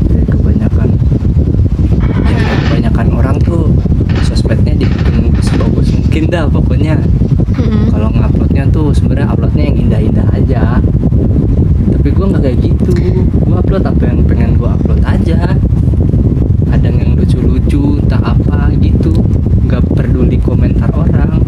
Dan 0.05 0.25
kebanyakan 0.29 0.89
Ya 2.27 2.37
kebanyakan 2.61 3.07
orang 3.15 3.37
tuh 3.39 3.71
Sosmednya 4.23 4.75
dibikin 4.77 6.20
sebagus 6.31 6.47
mungkin 6.47 6.47
dah 6.47 6.47
pokoknya. 6.47 6.97
Mm-mm. 7.51 7.91
kalau 7.91 8.09
nguploadnya 8.15 8.65
tuh 8.71 8.95
sebenarnya 8.95 9.29
uploadnya 9.35 9.65
yang 9.67 9.77
indah-indah 9.89 10.27
aja. 10.31 10.63
Tapi 11.91 12.09
gue 12.09 12.25
nggak 12.31 12.43
kayak 12.47 12.59
gitu. 12.63 12.93
Gue 13.43 13.57
upload 13.59 13.85
apa 13.85 14.03
yang 14.07 14.23
pengen 14.25 14.55
gue 14.55 14.71
upload 14.71 15.03
aja. 15.03 15.59
Kadang 16.71 16.95
yang 17.03 17.11
lucu-lucu 17.19 17.99
entah 17.99 18.23
apa 18.23 18.71
gitu. 18.79 19.11
Nggak 19.67 19.83
peduli 19.93 20.39
komentar 20.39 20.89
orang. 20.95 21.43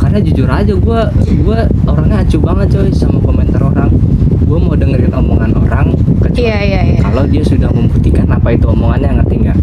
Karena 0.00 0.18
jujur 0.24 0.48
aja 0.48 0.72
gue 0.72 1.00
gue 1.44 1.58
orangnya 1.84 2.24
acuh 2.24 2.40
banget 2.40 2.66
coy 2.80 2.88
sama 2.90 3.20
komentar 3.20 3.60
orang. 3.60 3.92
Gue 4.48 4.58
mau 4.58 4.74
dengerin 4.74 5.12
omongan 5.12 5.52
orang 5.60 5.92
kecuali 6.24 6.40
Iya, 6.48 6.58
iya, 6.64 6.80
iya. 6.96 7.00
kalau 7.04 7.24
dia 7.28 7.44
sudah 7.44 7.68
membuktikan 7.68 8.26
apa 8.32 8.56
itu 8.56 8.66
omongannya 8.68 9.20
ngerti 9.20 9.34
nggak 9.44 9.58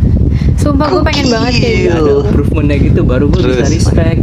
sumpah 0.56 0.88
gue 0.88 1.02
pengen 1.04 1.28
banget 1.28 1.54
kayak 1.58 1.76
gitu. 1.86 2.14
Ada 2.14 2.28
improvementnya 2.28 2.78
gitu 2.82 3.02
baru 3.02 3.26
gue 3.28 3.42
bisa 3.42 3.56
Terus? 3.60 3.72
respect. 3.72 4.22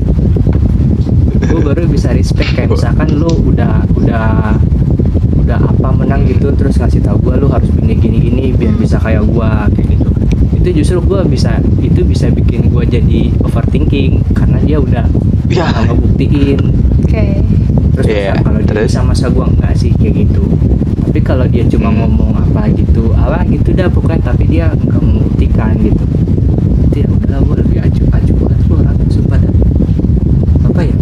Gue 1.40 1.60
baru 1.60 1.82
bisa 1.84 2.08
respect 2.10 2.50
kayak 2.52 2.68
misalkan 2.68 3.08
lu 3.14 3.30
udah 3.44 3.74
udah 3.94 4.28
udah 5.38 5.58
apa 5.64 5.88
menang 5.94 6.22
gitu 6.24 6.52
terus 6.52 6.76
ngasih 6.76 7.00
tahu 7.00 7.16
gue 7.22 7.34
lu 7.38 7.48
harus 7.48 7.68
gini 7.70 7.94
gini 7.94 8.18
gini 8.20 8.44
biar 8.52 8.74
bisa 8.74 8.96
kayak 8.96 9.24
gue 9.24 9.50
kayak 9.72 9.86
gitu. 9.90 10.10
Itu 10.54 10.68
justru 10.74 10.98
gue 11.00 11.20
bisa 11.26 11.52
itu 11.78 12.00
bisa 12.02 12.28
bikin 12.28 12.68
gue 12.68 12.84
jadi 12.86 13.20
overthinking 13.40 14.20
karena 14.32 14.58
dia 14.60 14.78
udah 14.78 15.06
Ya. 15.48 15.64
nggak 15.64 15.88
ngebuktiin 15.88 16.60
oke. 17.00 17.24
Terus 17.90 18.04
Iya, 18.06 18.30
masa 18.30 18.42
kalau 18.44 18.58
dia 18.58 18.68
terus? 18.68 18.84
bisa 18.86 19.00
masa 19.00 19.26
gue 19.26 19.44
enggak 19.48 19.72
sih 19.74 19.90
kayak 19.90 20.14
gitu. 20.20 20.44
Tapi 21.00 21.20
kalau 21.24 21.48
dia 21.48 21.64
cuma 21.64 21.88
Hmm. 21.88 21.96
ngomong 21.98 22.30
apa 22.36 22.68
gitu 22.70 23.08
apa 23.10 23.48
gitu 23.48 23.72
dah 23.72 23.88
pokoknya 23.88 24.20
tapi 24.22 24.44
dia 24.46 24.68
nggak 24.68 25.00
membuktikan 25.58 25.74
gitu. 25.82 26.04
Itu 26.88 26.96
ya 27.02 27.08
udahlah 27.10 27.40
gue 27.42 27.56
lebih 27.66 27.78
acuh 27.82 28.06
acuh 28.14 28.34
banget 28.38 28.58
gue 28.62 28.76
orang. 28.78 28.96
Sumpah 29.10 29.38
dah. 29.38 29.52
Apa 30.70 30.80
ya? 30.86 30.94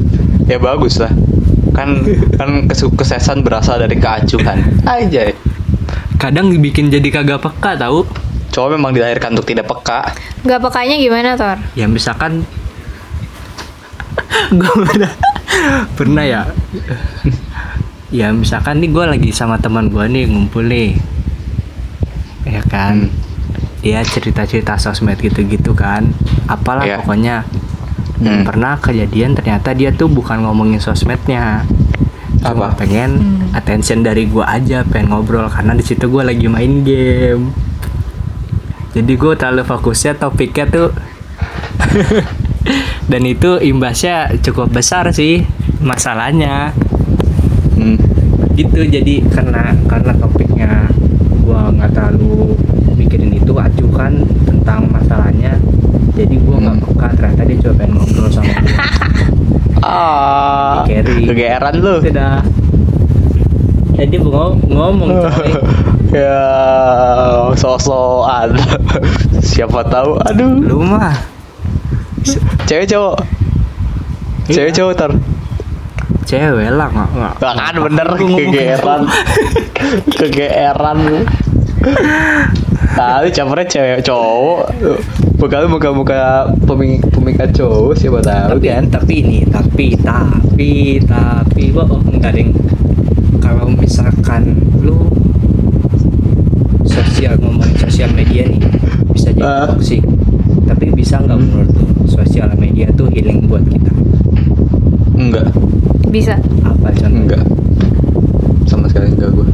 Ya 0.48 0.58
bagus 0.58 0.94
lah. 1.00 1.12
Kan 1.76 1.88
kan 2.40 2.50
kesuksesan 2.72 3.44
berasal 3.44 3.84
dari 3.84 3.96
keacuhan. 4.00 4.58
Aja. 4.88 5.32
Kadang 6.16 6.48
bikin 6.56 6.88
jadi 6.88 7.08
kagak 7.12 7.44
peka 7.44 7.76
tahu? 7.76 8.08
Cowok 8.56 8.80
memang 8.80 8.96
dilahirkan 8.96 9.36
untuk 9.36 9.52
tidak 9.52 9.68
peka. 9.68 10.16
Nggak 10.48 10.60
pekanya 10.64 10.96
gimana 10.96 11.28
tor 11.36 11.58
ya 11.76 11.84
misalkan 11.90 12.46
gue 14.60 14.72
pernah 14.88 15.12
pernah 15.92 16.24
ya. 16.24 16.42
Ya 18.08 18.32
misalkan 18.32 18.80
nih 18.80 18.88
gue 18.94 19.04
lagi 19.04 19.30
sama 19.34 19.60
teman 19.60 19.92
gue 19.92 20.04
nih 20.08 20.24
ngumpul 20.30 20.64
nih. 20.64 20.96
Ya 22.48 22.62
kan 22.64 23.12
dia 23.86 24.02
cerita-cerita 24.02 24.74
sosmed 24.74 25.14
gitu-gitu 25.16 25.70
kan 25.70 26.10
apalah 26.50 26.82
Iya. 26.82 26.98
pokoknya 26.98 27.46
dan 28.18 28.42
Hmm. 28.42 28.46
pernah 28.48 28.74
kejadian 28.82 29.38
ternyata 29.38 29.70
dia 29.70 29.94
tuh 29.94 30.10
bukan 30.10 30.42
ngomongin 30.42 30.82
sosmednya 30.82 31.62
cuma 32.42 32.74
Apa? 32.74 32.82
pengen 32.82 33.10
Hmm. 33.14 33.54
attention 33.54 34.02
dari 34.02 34.26
gua 34.26 34.50
aja 34.50 34.82
pengen 34.82 35.14
ngobrol 35.14 35.46
karena 35.46 35.70
di 35.72 35.86
situ 35.86 36.10
gua 36.10 36.26
lagi 36.26 36.50
main 36.50 36.82
game 36.82 37.54
jadi 38.90 39.12
gue 39.12 39.32
terlalu 39.36 39.62
fokusnya 39.62 40.16
topiknya 40.16 40.66
tuh 40.66 40.88
dan 43.12 43.22
itu 43.22 43.60
imbasnya 43.60 44.34
cukup 44.40 44.72
besar 44.72 45.12
sih 45.12 45.46
masalahnya 45.78 46.74
hmm. 47.76 47.96
gitu 48.56 48.82
jadi 48.82 49.22
karena 49.28 49.76
karena 49.86 50.12
topiknya 50.16 50.88
gua 51.44 51.68
nggak 51.70 51.92
terlalu 51.92 52.56
acukan 53.86 54.12
tentang 54.42 54.90
masalahnya. 54.90 55.54
Jadi 56.12 56.34
gua 56.42 56.58
nggak 56.58 56.76
Hmm. 56.76 56.86
peka 56.90 57.08
ternyata 57.14 57.42
dia 57.44 57.56
coba 57.60 57.74
pengen 57.76 57.92
ngobrol 57.94 58.28
sama 58.28 58.52
Ah, 59.78 60.82
Carry. 60.88 61.22
kegeeran 61.24 61.74
lu. 61.78 61.94
Sudah. 62.02 62.42
Jadi 63.94 64.16
ngomong 64.18 64.58
ngomong 64.66 65.08
coy. 65.24 65.50
Ya 66.10 66.40
sosokan 67.54 68.56
Siapa 69.46 69.84
tahu 69.84 70.18
Aduh. 70.24 70.58
Lu 70.58 70.82
mah. 70.82 71.14
Cewek 72.66 72.88
cowok. 72.88 73.22
Iya. 74.48 74.54
Cewek 74.56 74.72
cowok 74.74 74.92
tar. 74.96 75.12
Cewek 76.26 76.68
lah 76.72 76.88
nggak 76.90 77.10
nggak. 77.12 77.34
Kan 77.38 77.74
bener. 77.78 78.06
kegeeran. 78.18 79.02
Kegeeran 80.10 80.98
Tadi 82.86 83.28
campurnya 83.30 83.66
cewek 83.66 84.00
cowok. 84.02 84.62
Bekal 85.36 85.66
muka-muka 85.66 86.46
pemik 86.64 87.02
pemikat 87.10 87.52
cowok 87.52 87.92
siapa 87.92 88.20
tahu 88.20 88.56
tapi 88.56 88.66
kan? 88.66 88.84
tapi 88.88 89.14
ini 89.20 89.38
tapi 89.44 89.92
tapi 89.98 90.72
tapi 91.04 91.64
oh 91.74 92.00
enggak 92.08 92.32
ding 92.32 92.56
kalau 93.36 93.68
misalkan 93.68 94.56
lu 94.80 94.96
sosial 96.82 97.36
ngomong 97.36 97.68
sosial 97.76 98.08
media 98.12 98.48
nih 98.48 98.60
bisa 99.12 99.28
jadi 99.30 99.44
Ah. 99.44 99.68
toxic. 99.68 100.00
Tapi 100.64 100.88
bisa 100.90 101.20
nggak 101.20 101.36
Hmm. 101.36 101.44
menurut 101.44 101.70
lu 101.74 101.86
sosial 102.06 102.48
media 102.56 102.88
tuh 102.92 103.12
healing 103.12 103.44
buat 103.44 103.62
kita? 103.64 103.92
Enggak. 105.14 105.52
Bisa. 106.08 106.34
Apa 106.62 106.88
contohnya? 106.90 107.12
Enggak. 107.36 107.44
Sama 108.64 108.88
sekali 108.88 109.12
enggak 109.12 109.30
gue 109.32 109.46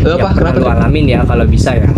Lu 0.00 0.08
yang 0.10 0.20
apa? 0.20 0.28
Kenapa? 0.36 0.58
lu 0.58 0.66
alamin 0.68 1.04
ya 1.08 1.20
kalau 1.24 1.44
bisa 1.44 1.72
ya 1.72 1.88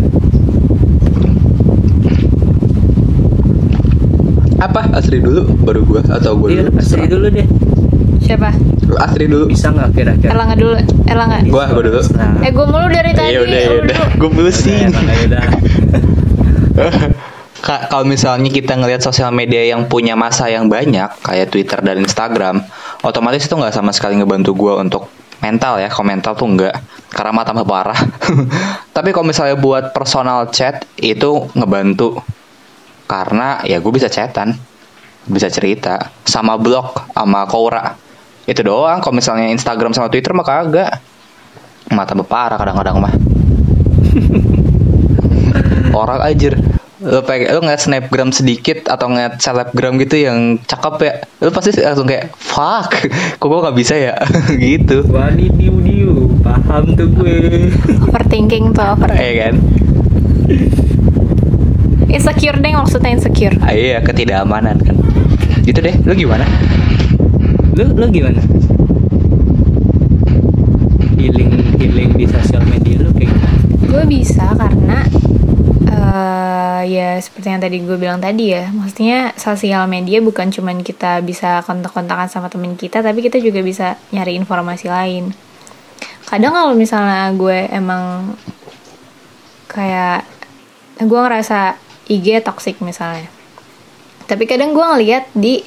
Apa? 4.56 4.88
Asri 4.90 5.20
dulu 5.20 5.44
baru 5.62 5.84
gua 5.84 6.00
atau 6.08 6.32
gua 6.34 6.48
iya 6.48 6.64
dulu? 6.64 6.80
Asri 6.80 7.04
dulu 7.06 7.26
deh 7.28 7.46
siapa 8.18 8.50
Lu 8.88 8.96
Asri 8.96 9.28
dulu 9.28 9.44
bisa 9.46 9.68
nggak 9.68 9.90
kira-kira 9.92 10.32
Erlangga 10.32 10.56
dulu 10.56 10.72
Erlangga 11.04 11.36
Gua 11.44 11.64
gua 11.68 11.82
dulu 11.84 12.00
Nah, 12.16 12.40
eh 12.40 12.50
gue 12.50 12.66
mulu 12.66 12.86
dari 12.88 13.12
tadi 13.12 13.36
Ya 13.36 13.40
udah 13.44 13.60
ya 13.60 13.70
udah. 13.84 13.98
Gue 14.16 14.30
pusing 14.32 14.88
udah, 14.88 15.02
udah, 15.02 15.16
udah. 15.28 15.42
Ka- 17.60 17.90
kalau 17.90 18.06
misalnya 18.06 18.46
kita 18.46 18.78
ngelihat 18.78 19.02
sosial 19.02 19.34
media 19.34 19.58
yang 19.66 19.84
punya 19.86 20.14
masa 20.14 20.46
yang 20.46 20.70
banyak 20.70 21.08
kayak 21.20 21.50
Twitter 21.50 21.82
dan 21.82 21.98
Instagram, 21.98 22.62
otomatis 23.02 23.42
itu 23.42 23.52
nggak 23.52 23.74
sama 23.74 23.90
sekali 23.90 24.14
ngebantu 24.16 24.54
gue 24.54 24.72
untuk 24.76 25.10
mental 25.40 25.80
ya, 25.80 25.88
kalau 25.92 26.06
mental 26.08 26.32
tuh 26.36 26.48
nggak 26.48 26.74
karena 27.12 27.30
mah 27.32 27.44
tambah 27.46 27.66
parah. 27.66 27.98
Tapi 28.96 29.08
kalau 29.12 29.26
misalnya 29.28 29.56
buat 29.56 29.92
personal 29.92 30.48
chat 30.52 30.84
itu 31.00 31.48
ngebantu 31.56 32.20
karena 33.06 33.62
ya 33.62 33.78
gue 33.78 33.92
bisa 33.94 34.10
chatan, 34.10 34.56
bisa 35.28 35.46
cerita, 35.48 36.10
sama 36.26 36.58
blog, 36.58 36.92
sama 37.14 37.46
Quora 37.46 37.94
itu 38.46 38.60
doang. 38.62 38.98
Kalau 39.02 39.14
misalnya 39.14 39.50
Instagram 39.50 39.94
sama 39.94 40.10
Twitter 40.10 40.34
mah 40.34 40.46
kagak, 40.46 40.90
mah 41.94 42.06
tambah 42.06 42.26
parah 42.26 42.58
kadang-kadang 42.58 42.96
mah. 42.98 43.14
orang 45.96 46.20
aja 46.20 46.52
lo 46.96 47.20
pengen 47.28 47.52
lo 47.52 47.60
ngeliat 47.60 47.82
snapgram 47.84 48.32
sedikit 48.32 48.88
atau 48.88 49.12
ngeliat 49.12 49.36
selebgram 49.36 50.00
gitu 50.00 50.16
yang 50.16 50.56
cakep 50.64 50.94
ya 51.04 51.12
lo 51.44 51.52
pasti 51.52 51.76
langsung 51.76 52.08
kayak 52.08 52.32
fuck 52.40 52.88
kok 53.36 53.44
gue 53.44 53.60
nggak 53.60 53.76
bisa 53.76 53.94
ya? 54.00 54.16
Gitu. 54.56 55.04
Wani 55.12 55.52
diu 55.52 55.76
diu, 55.84 56.32
paham 56.40 56.96
tuh 56.96 57.12
gue. 57.12 57.68
overthinking 58.08 58.72
tuh 58.72 58.96
over 58.96 59.12
Iya 59.12 59.32
kan? 59.44 59.54
Insecure 62.08 62.56
deh 62.64 62.72
maksudnya 62.72 63.12
insecure. 63.12 63.56
Ah, 63.60 63.76
iya 63.76 64.00
ketidakamanan 64.00 64.80
kan. 64.80 64.96
Gitu 65.68 65.76
deh 65.76 65.92
lo 66.00 66.16
gimana? 66.16 66.48
Lu 67.76 67.92
lu 67.92 68.08
gimana? 68.08 68.40
Healing 71.20 71.76
healing 71.76 72.10
di 72.16 72.24
sosial 72.24 72.64
media. 72.64 72.95
lu? 72.95 72.95
Gue 73.96 74.04
bisa 74.04 74.52
karena 74.52 75.08
eh 75.88 76.80
ya 76.92 77.16
seperti 77.16 77.48
yang 77.48 77.62
tadi 77.64 77.76
gue 77.80 77.96
bilang 77.96 78.20
tadi 78.20 78.52
ya 78.52 78.68
maksudnya 78.68 79.32
sosial 79.40 79.88
media 79.88 80.20
bukan 80.20 80.52
cuman 80.52 80.84
kita 80.84 81.24
bisa 81.24 81.64
kontak-kontakan 81.64 82.28
sama 82.28 82.52
temen 82.52 82.76
kita 82.76 83.00
tapi 83.00 83.24
kita 83.24 83.40
juga 83.40 83.64
bisa 83.64 83.96
nyari 84.12 84.36
informasi 84.36 84.92
lain. 84.92 85.32
Kadang 86.28 86.52
kalau 86.52 86.76
misalnya 86.76 87.32
gue 87.32 87.72
emang 87.72 88.36
kayak 89.72 90.28
gue 91.00 91.20
ngerasa 91.20 91.80
IG 92.12 92.44
toxic 92.44 92.84
misalnya 92.84 93.32
tapi 94.26 94.44
kadang 94.44 94.74
gue 94.74 94.82
ngeliat 94.82 95.30
di 95.32 95.62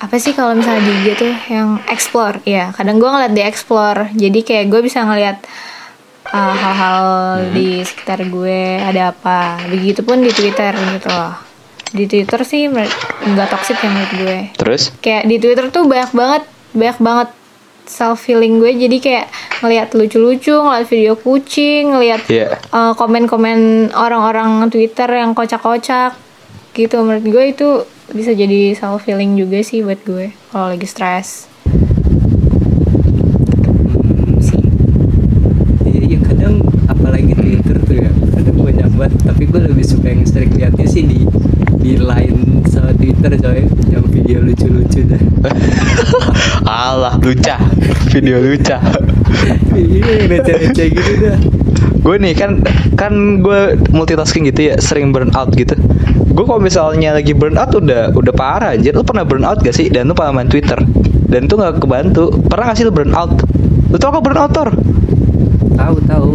apa 0.00 0.16
sih 0.18 0.34
kalau 0.34 0.56
misalnya 0.56 0.82
di 0.82 0.92
IG 1.04 1.06
tuh 1.20 1.34
yang 1.52 1.78
explore 1.86 2.40
ya 2.42 2.72
kadang 2.74 2.98
gue 2.98 3.06
ngeliat 3.06 3.32
di 3.32 3.42
explore 3.44 4.10
jadi 4.16 4.40
kayak 4.42 4.66
gue 4.72 4.80
bisa 4.82 5.04
ngeliat 5.04 5.44
uh, 6.30 6.54
hal-hal 6.54 7.00
di 7.52 7.82
sekitar 7.82 8.24
gue 8.24 8.78
ada 8.78 9.10
apa? 9.10 9.60
Begitupun 9.66 10.22
di 10.22 10.30
Twitter 10.30 10.72
gitu 10.72 11.08
loh. 11.08 11.34
Di 11.90 12.04
Twitter 12.06 12.40
sih 12.42 12.66
nggak 12.66 13.48
toxic 13.48 13.78
ya 13.78 13.88
menurut 13.88 14.12
gue. 14.14 14.38
Terus? 14.56 14.82
Kayak 14.98 15.24
di 15.26 15.36
Twitter 15.38 15.66
tuh 15.68 15.84
banyak 15.84 16.10
banget 16.12 16.42
banyak 16.74 16.98
banget 16.98 17.28
self 17.84 18.22
feeling 18.22 18.58
gue. 18.58 18.72
Jadi 18.72 18.96
kayak 18.98 19.26
ngeliat 19.60 19.88
lucu-lucu 19.92 20.54
ngeliat 20.54 20.86
video 20.86 21.14
kucing 21.14 21.92
ngeliat 21.92 22.24
Iya. 22.26 22.58
uh, 22.70 22.92
komen-komen 22.94 23.90
orang-orang 23.92 24.66
Twitter 24.68 25.06
yang 25.06 25.32
kocak-kocak 25.32 26.16
gitu. 26.72 26.96
Menurut 27.02 27.24
gue 27.24 27.44
itu 27.46 27.68
bisa 28.04 28.30
jadi 28.30 28.74
self 28.74 29.00
feeling 29.02 29.32
juga 29.34 29.64
sih 29.64 29.80
buat 29.80 29.96
gue 30.04 30.28
kalau 30.52 30.76
lagi 30.76 30.84
stres 30.84 31.48
sih 34.38 34.60
Iya, 35.84 36.00
iya 36.04 36.18
kadang 36.20 36.60
apalagi 36.84 37.32
Twitter 37.32 37.76
tuh 37.80 37.96
ya 37.96 38.10
kadang 38.30 38.56
banyak 38.60 38.88
banget 38.92 39.12
tapi 39.24 39.42
gue 39.46 39.60
lebih 39.62 39.86
suka 39.88 40.03
yang 40.14 40.22
sering 40.22 40.50
liatnya 40.54 40.86
sih 40.86 41.02
di 41.02 41.26
di 41.82 41.98
line 41.98 42.62
sama 42.70 42.94
Twitter 42.94 43.34
coy. 43.34 43.66
Yang 43.90 44.04
video 44.14 44.38
lucu-lucu 44.46 45.00
dah. 45.10 45.22
Alah 46.86 47.18
luca 47.20 47.58
video 48.14 48.38
luca 48.38 48.78
iya 49.74 50.30
receh-receh 50.30 50.86
gitu 50.94 51.12
dah. 51.18 51.38
Gue 52.06 52.16
nih 52.22 52.32
kan 52.38 52.62
kan 52.94 53.42
gue 53.42 53.74
multitasking 53.90 54.46
gitu 54.46 54.70
ya 54.70 54.74
sering 54.78 55.10
burn 55.10 55.34
out 55.34 55.50
gitu. 55.58 55.74
Gue 56.30 56.44
kalau 56.46 56.62
misalnya 56.62 57.18
lagi 57.18 57.34
burn 57.34 57.58
out 57.58 57.74
udah 57.74 58.14
udah 58.14 58.32
parah 58.32 58.78
anjir. 58.78 58.94
Lu 58.94 59.02
pernah 59.02 59.26
burn 59.26 59.42
out 59.42 59.58
gak 59.60 59.74
sih? 59.74 59.90
Dan 59.90 60.08
lu 60.10 60.14
pernah 60.14 60.40
main 60.42 60.48
twitter. 60.48 60.78
Dan 61.26 61.50
itu 61.50 61.58
nggak 61.58 61.82
kebantu. 61.82 62.30
Pernah 62.46 62.70
gak 62.70 62.76
sih 62.78 62.86
lu 62.86 62.94
burn 62.94 63.10
out? 63.12 63.34
Lu 63.90 63.96
tau 63.98 64.14
apa 64.14 64.20
burn 64.22 64.38
out 64.38 64.52
Tor? 64.54 64.70
tahu 65.84 65.96
tahu 66.08 66.30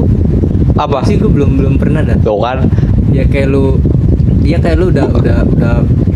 apa? 0.79 1.03
Sih 1.05 1.19
gue 1.19 1.31
belum 1.31 1.59
belum 1.59 1.73
pernah 1.77 2.01
dah. 2.03 2.17
Tuh 2.21 2.39
kan. 2.39 2.67
Ya 3.13 3.25
kayak 3.25 3.49
lu 3.51 3.79
dia 4.39 4.57
kayak 4.57 4.77
lu 4.79 4.89
udah 4.93 5.07
udah 5.11 5.37
udah 5.45 5.73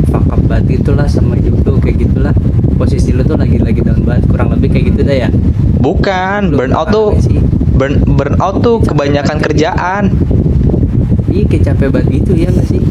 fuck 0.09 0.25
up 0.31 0.41
banget 0.47 0.81
itulah 0.81 1.05
sama 1.05 1.35
hidup 1.37 1.63
kayak 1.83 2.07
gitulah. 2.07 2.33
Posisi 2.79 3.11
lu 3.11 3.21
tuh 3.27 3.35
lagi 3.35 3.59
lagi 3.59 3.83
down 3.83 4.01
banget 4.07 4.23
kurang 4.31 4.55
lebih 4.55 4.71
kayak 4.71 4.95
gitu 4.95 5.01
dah 5.03 5.17
ya. 5.27 5.29
Bukan 5.83 6.55
Lu 6.55 6.57
burn 6.63 6.71
out 6.71 6.87
pernah 6.87 6.95
tuh 6.95 7.07
sih? 7.19 7.37
burn 7.75 7.93
burn 8.07 8.35
out 8.39 8.63
tuh 8.63 8.79
kebanyakan 8.87 9.37
kerjaan. 9.43 10.03
Iya 11.27 11.43
kayak 11.49 11.63
capek 11.73 11.87
banget 11.91 12.07
gitu 12.23 12.31
ya 12.37 12.49
gak 12.53 12.67
sih? 12.69 12.81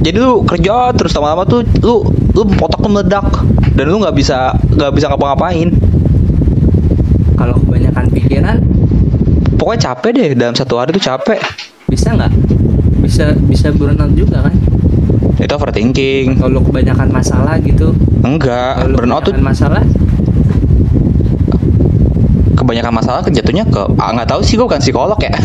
Jadi 0.00 0.16
lu 0.16 0.42
kerja 0.48 0.90
terus 0.96 1.12
lama-lama 1.14 1.44
tuh 1.46 1.62
lu 1.84 2.02
lu 2.32 2.42
otak 2.58 2.80
lu 2.82 2.88
meledak 2.90 3.28
dan 3.76 3.84
lu 3.86 4.00
nggak 4.00 4.16
bisa 4.16 4.56
nggak 4.74 4.90
bisa 4.96 5.06
ngapa-ngapain. 5.12 5.70
Kalau 7.36 7.56
kebanyakan 7.62 8.04
pikiran 8.12 8.58
pokoknya 9.60 9.92
capek 9.92 10.10
deh 10.16 10.28
dalam 10.32 10.56
satu 10.56 10.80
hari 10.80 10.96
tuh 10.96 11.04
capek. 11.04 11.36
Bisa 11.92 12.16
nggak? 12.16 12.32
Bisa 13.04 13.36
bisa 13.36 13.68
burnout 13.76 14.16
juga 14.16 14.48
kan? 14.48 14.56
Itu 15.36 15.52
overthinking. 15.52 16.40
Kalau 16.40 16.64
kebanyakan 16.64 17.12
masalah 17.12 17.60
gitu? 17.60 17.92
Enggak 18.24 18.80
kalau 18.80 18.96
burn 18.96 19.12
out 19.12 19.22
tuh 19.28 19.36
masalah? 19.36 19.84
Kebanyakan 22.56 22.92
masalah 22.96 23.20
kan 23.20 23.32
jatuhnya 23.36 23.68
ke 23.68 23.82
ah, 24.00 24.10
nggak 24.16 24.28
tahu 24.32 24.40
sih 24.40 24.56
gue 24.56 24.64
bukan 24.64 24.80
psikolog 24.80 25.20
ya. 25.20 25.32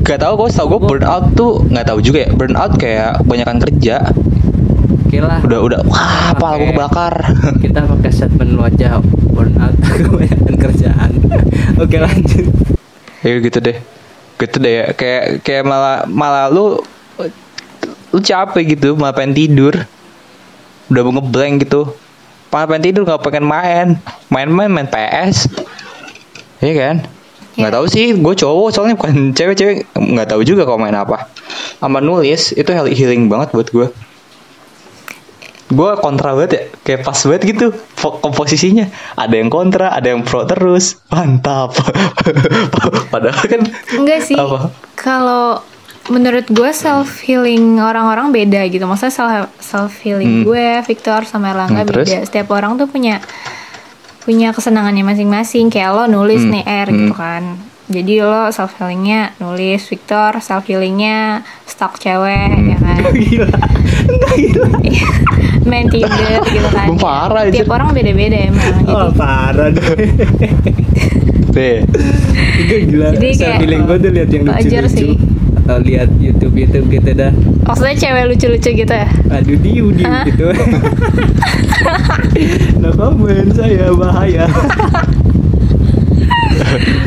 Nggak 0.00 0.26
tahu 0.26 0.42
gue 0.42 0.48
tau 0.50 0.66
gue 0.66 0.80
burn 0.82 1.06
out 1.06 1.24
tuh 1.38 1.62
nggak 1.70 1.86
tahu 1.86 2.02
juga 2.02 2.24
ya. 2.24 2.30
Burn 2.32 2.56
out 2.56 2.72
kayak 2.80 3.20
kebanyakan 3.22 3.56
kerja. 3.68 3.96
Oke 5.06 5.18
lah. 5.22 5.38
Udah 5.44 5.60
udah 5.60 5.80
wah 5.86 6.34
apa 6.34 6.46
aku 6.56 6.64
kebakar? 6.72 7.14
Kita 7.62 7.84
pakai 7.84 8.10
statement 8.10 8.50
lu 8.58 8.62
aja 8.64 8.98
burnout 9.30 9.76
kebanyakan 10.08 10.54
kerjaan. 10.56 11.10
Oke 11.78 11.96
lanjut 12.02 12.48
ya 13.20 13.36
gitu 13.38 13.58
deh. 13.60 13.76
Gitu 14.36 14.56
deh 14.56 14.72
ya. 14.72 14.84
Kayak 14.96 15.44
kayak 15.44 15.64
malah 15.64 16.04
malah 16.08 16.46
lu 16.48 16.80
lu 18.10 18.18
capek 18.18 18.74
gitu 18.76 18.96
malah 18.96 19.14
pengen 19.14 19.36
tidur. 19.36 19.74
Udah 20.90 21.00
mau 21.06 21.20
ngeblank 21.20 21.64
gitu. 21.64 21.94
Malah 22.50 22.66
pengen 22.66 22.84
tidur 22.90 23.02
nggak 23.06 23.22
pengen 23.22 23.46
main. 23.46 23.88
Main-main 24.28 24.70
main 24.70 24.88
PS 24.88 25.46
Iya 26.60 26.74
kan? 26.76 26.96
Nggak 27.56 27.72
Iya. 27.72 27.76
tahu 27.80 27.86
sih 27.88 28.06
gue 28.14 28.34
cowok 28.36 28.68
soalnya 28.72 28.94
bukan 29.00 29.32
cewek-cewek. 29.32 29.88
Nggak 29.96 30.28
tahu 30.36 30.44
juga 30.44 30.68
kalau 30.68 30.76
main 30.80 30.96
apa. 30.96 31.28
Sama 31.80 32.00
nulis 32.04 32.52
itu 32.52 32.68
heal- 32.68 32.92
healing 32.92 33.32
banget 33.32 33.52
buat 33.56 33.68
gue 33.72 33.88
gue 35.70 35.90
kontra 36.02 36.34
banget 36.34 36.50
ya 36.50 36.62
kayak 36.82 37.00
pas 37.06 37.14
banget 37.16 37.42
gitu 37.54 37.66
komposisinya. 38.20 38.90
Ada 39.14 39.34
yang 39.38 39.48
kontra 39.48 39.94
ada 39.94 40.10
yang 40.10 40.26
pro 40.26 40.42
terus. 40.42 40.98
Mantap. 41.08 41.78
Padahal 43.14 43.44
kan 43.46 43.62
enggak 43.94 44.20
sih 44.26 44.36
kalau 44.98 45.62
menurut 46.10 46.50
gue 46.50 46.70
self 46.74 47.22
healing 47.22 47.78
orang-orang 47.78 48.34
beda 48.34 48.66
gitu. 48.66 48.82
Maksudnya 48.82 49.14
self 49.14 49.46
self 49.62 49.92
healing 50.02 50.42
Hmm. 50.42 50.46
gue 50.50 50.66
Victor 50.90 51.22
sama 51.22 51.54
Erlangga 51.54 51.86
Hmm, 51.86 51.90
beda. 51.94 52.26
Setiap 52.26 52.50
orang 52.50 52.74
tuh 52.74 52.90
punya 52.90 53.22
punya 54.26 54.50
kesenangannya 54.50 55.06
masing-masing. 55.06 55.70
Kayak 55.70 55.94
lo 55.94 56.04
nulis 56.10 56.42
Hmm, 56.42 56.52
nih 56.58 56.64
R 56.66 56.88
hmm. 56.90 56.98
gitu 56.98 57.14
kan. 57.14 57.42
Jadi 57.90 58.22
lo 58.22 58.50
self 58.50 58.74
healingnya 58.78 59.34
nulis 59.38 59.86
Victor 59.86 60.42
self 60.42 60.66
healingnya 60.66 61.46
stok 61.70 61.96
cewek 61.96 62.50
Hmm. 62.50 62.68
ya 62.68 62.78
kan 62.78 63.00
gila. 63.12 63.48
Gila. 64.30 64.68
Main 65.70 65.86
Tinder 65.86 66.40
gitu 66.42 66.68
kan. 66.68 66.86
Gua 66.88 66.98
parah, 66.98 67.42
tiap 67.46 67.64
anjir. 67.64 67.70
orang 67.70 67.88
beda-beda 67.92 68.36
emang 68.42 68.64
jadi 68.64 68.82
oh 68.88 69.08
parah 69.12 69.68
deh. 69.70 69.86
Deh 71.50 71.78
gila. 72.62 73.08
Jadi 73.12 73.28
kayak, 73.34 73.58
healing 73.58 73.82
gue 73.84 73.96
tuh 73.98 74.10
lihat 74.12 74.28
yang 74.30 74.42
lucu-lucu. 74.46 74.86
sih. 74.88 75.12
atau 75.60 75.78
lihat 75.80 76.10
YouTube 76.16 76.54
YouTube 76.56 76.86
gitu 76.88 77.10
dah. 77.12 77.30
Maksudnya 77.62 77.94
cewek 77.96 78.24
lucu-lucu 78.28 78.70
gitu 78.76 78.90
ya? 78.92 79.06
Aduh 79.30 79.54
diu 79.56 79.86
diu 79.90 80.02
Hah? 80.04 80.24
gitu. 80.26 80.46
No 82.76 82.90
comment 82.92 83.50
saya 83.50 83.90
bahaya. 83.92 84.46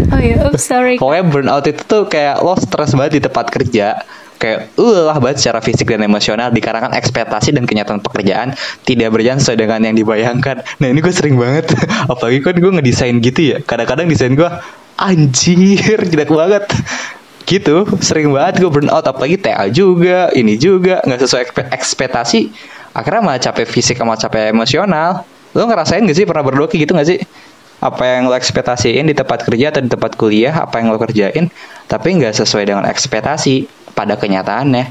Oh 0.10 0.20
ya 0.20 0.36
oops 0.46 0.62
sorry. 0.62 0.96
Pokoknya 0.98 1.24
burnout 1.26 1.66
itu 1.66 1.82
tuh 1.82 2.06
kayak 2.06 2.40
lo 2.40 2.56
stres 2.56 2.94
banget 2.94 3.20
di 3.20 3.24
tempat 3.24 3.48
kerja 3.50 4.00
kayak 4.44 4.76
lu 4.76 4.92
lelah 4.92 5.16
banget 5.24 5.40
secara 5.40 5.64
fisik 5.64 5.88
dan 5.88 6.04
emosional 6.04 6.52
dikarenakan 6.52 6.92
ekspektasi 7.00 7.56
dan 7.56 7.64
kenyataan 7.64 8.04
pekerjaan 8.04 8.52
tidak 8.84 9.16
berjalan 9.16 9.40
sesuai 9.40 9.56
dengan 9.56 9.80
yang 9.88 9.96
dibayangkan. 9.96 10.60
Nah 10.84 10.88
ini 10.92 11.00
gue 11.00 11.14
sering 11.16 11.40
banget. 11.40 11.72
Apalagi 12.12 12.44
kan 12.44 12.60
gue 12.60 12.72
ngedesain 12.76 13.16
gitu 13.24 13.56
ya. 13.56 13.58
Kadang-kadang 13.64 14.12
desain 14.12 14.36
gue 14.36 14.50
anjir 15.00 16.04
jelek 16.12 16.28
banget. 16.28 16.68
Gitu 17.48 17.88
sering 18.04 18.36
banget 18.36 18.64
gue 18.64 18.72
burnout 18.72 19.04
apalagi 19.04 19.36
TA 19.36 19.68
juga 19.68 20.32
ini 20.32 20.56
juga 20.56 21.04
nggak 21.04 21.20
sesuai 21.28 21.42
ekspe- 21.44 21.70
ekspektasi 21.76 22.40
akhirnya 22.96 23.20
malah 23.20 23.42
capek 23.44 23.68
fisik 23.68 23.96
sama 24.00 24.20
capek 24.20 24.52
emosional. 24.52 25.28
Lo 25.52 25.68
ngerasain 25.70 26.02
gak 26.02 26.18
sih 26.18 26.26
pernah 26.26 26.42
berdoa 26.42 26.66
kayak 26.66 26.82
gitu 26.88 26.92
gak 26.98 27.08
sih? 27.08 27.20
Apa 27.84 28.16
yang 28.16 28.32
lo 28.32 28.34
ekspektasiin 28.34 29.06
di 29.06 29.14
tempat 29.14 29.44
kerja 29.44 29.76
atau 29.76 29.84
di 29.84 29.92
tempat 29.92 30.16
kuliah 30.16 30.56
apa 30.56 30.80
yang 30.80 30.96
lo 30.96 30.98
kerjain 30.98 31.52
tapi 31.92 32.16
nggak 32.16 32.32
sesuai 32.32 32.64
dengan 32.64 32.88
ekspektasi 32.88 33.83
pada 33.94 34.18
kenyataannya. 34.18 34.86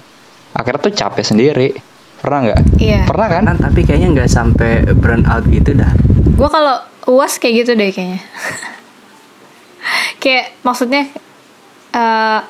Akhirnya 0.56 0.80
tuh 0.80 0.94
capek 0.94 1.24
sendiri. 1.26 1.68
Pernah 2.22 2.38
nggak? 2.46 2.60
Iya. 2.78 3.02
pernah 3.10 3.28
kan? 3.28 3.44
Tapi 3.58 3.80
kayaknya 3.82 4.08
nggak 4.14 4.30
sampai 4.30 4.86
burn 4.94 5.26
out 5.26 5.42
gitu 5.50 5.74
dah. 5.74 5.90
Gue 6.38 6.48
kalau 6.48 6.78
uas 7.10 7.36
kayak 7.42 7.66
gitu 7.66 7.70
deh 7.74 7.90
kayaknya. 7.90 8.22
Kayak 10.22 10.54
maksudnya 10.62 11.10
eh 11.90 12.40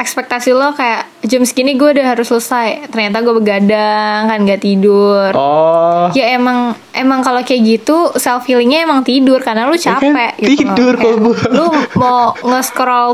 ekspektasi 0.00 0.50
lo 0.50 0.72
kayak 0.72 1.04
jam 1.22 1.44
segini 1.44 1.74
gue 1.74 1.92
udah 1.92 2.06
harus 2.08 2.26
selesai 2.26 2.88
ternyata 2.88 3.20
gue 3.20 3.34
begadang 3.34 4.24
kan 4.24 4.38
nggak 4.40 4.58
tidur 4.58 5.28
Oh. 5.32 6.08
ya 6.10 6.32
emang 6.32 6.72
emang 6.90 7.20
kalau 7.20 7.40
kayak 7.40 7.60
gitu 7.76 8.08
self 8.16 8.44
healingnya 8.44 8.82
emang 8.82 9.00
tidur 9.02 9.38
karena 9.38 9.64
lu 9.64 9.76
kan 9.76 10.00
capek 10.00 10.32
gitu 10.34 10.64
loh. 10.64 10.72
tidur 10.72 10.92
Kayak 10.94 11.04
kalau 11.04 11.18
gua. 11.22 11.38
lu 11.50 11.66
mau 11.94 12.20
nge-scroll 12.34 13.10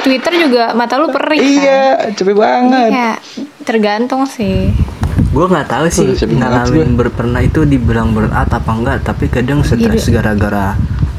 Twitter 0.00 0.32
juga 0.40 0.72
mata 0.72 0.96
lu 0.96 1.08
perih 1.08 1.38
kan 1.38 1.60
Iya, 1.60 1.84
capek 2.14 2.34
banget. 2.34 2.88
ya 2.90 3.10
tergantung 3.62 4.24
sih 4.24 4.72
gue 5.30 5.46
nggak 5.46 5.68
tahu 5.68 5.86
sih 5.86 6.08
ngalamin 6.26 6.96
ber 6.96 7.12
pernah 7.12 7.38
itu 7.38 7.62
dibilang 7.62 8.10
berat 8.10 8.48
apa 8.48 8.66
enggak 8.66 9.04
tapi 9.04 9.28
kadang 9.28 9.60
stres 9.60 9.78
Iya. 10.02 10.18
gara-gara 10.18 10.74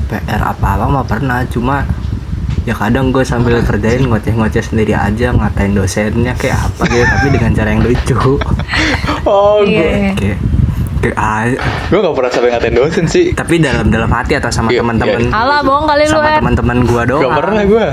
PR 0.09 0.41
apa 0.43 0.67
apa 0.75 0.85
mah 0.85 1.05
pernah 1.05 1.45
cuma 1.45 1.87
ya 2.61 2.73
kadang 2.73 3.09
gue 3.09 3.21
sambil 3.21 3.57
kerjain 3.59 4.05
ngoceh-ngoceh 4.05 4.61
sendiri 4.63 4.93
aja 4.93 5.31
ngatain 5.31 5.71
dosennya 5.71 6.33
kayak 6.33 6.61
apa 6.61 6.83
gitu 6.85 7.01
tapi 7.03 7.27
dengan 7.31 7.51
cara 7.51 7.69
yang 7.69 7.81
lucu. 7.81 8.17
Oh, 9.23 9.61
Iya, 9.61 9.77
gue 9.77 9.85
iya. 9.87 10.11
kayak 10.13 10.37
kayak 10.99 11.15
ah, 11.15 11.45
gue 11.87 11.99
gak 11.99 12.13
pernah 12.13 12.31
sampai 12.31 12.49
ngatain 12.51 12.75
dosen 12.75 13.05
sih. 13.05 13.25
tapi 13.31 13.57
dalam 13.57 13.85
dalam 13.87 14.05
hati 14.07 14.33
atau 14.33 14.49
sama 14.49 14.69
Iya, 14.69 14.81
teman-teman? 14.81 15.21
Iya. 15.23 15.31
Alah 15.31 15.59
bohong 15.61 15.85
kali 15.85 16.03
lu 16.03 16.11
sama 16.11 16.25
Er 16.27 16.37
teman-teman 16.37 16.77
gue 16.83 17.01
doang. 17.07 17.21
Gak 17.23 17.37
pernah 17.39 17.63
gue. 17.63 17.87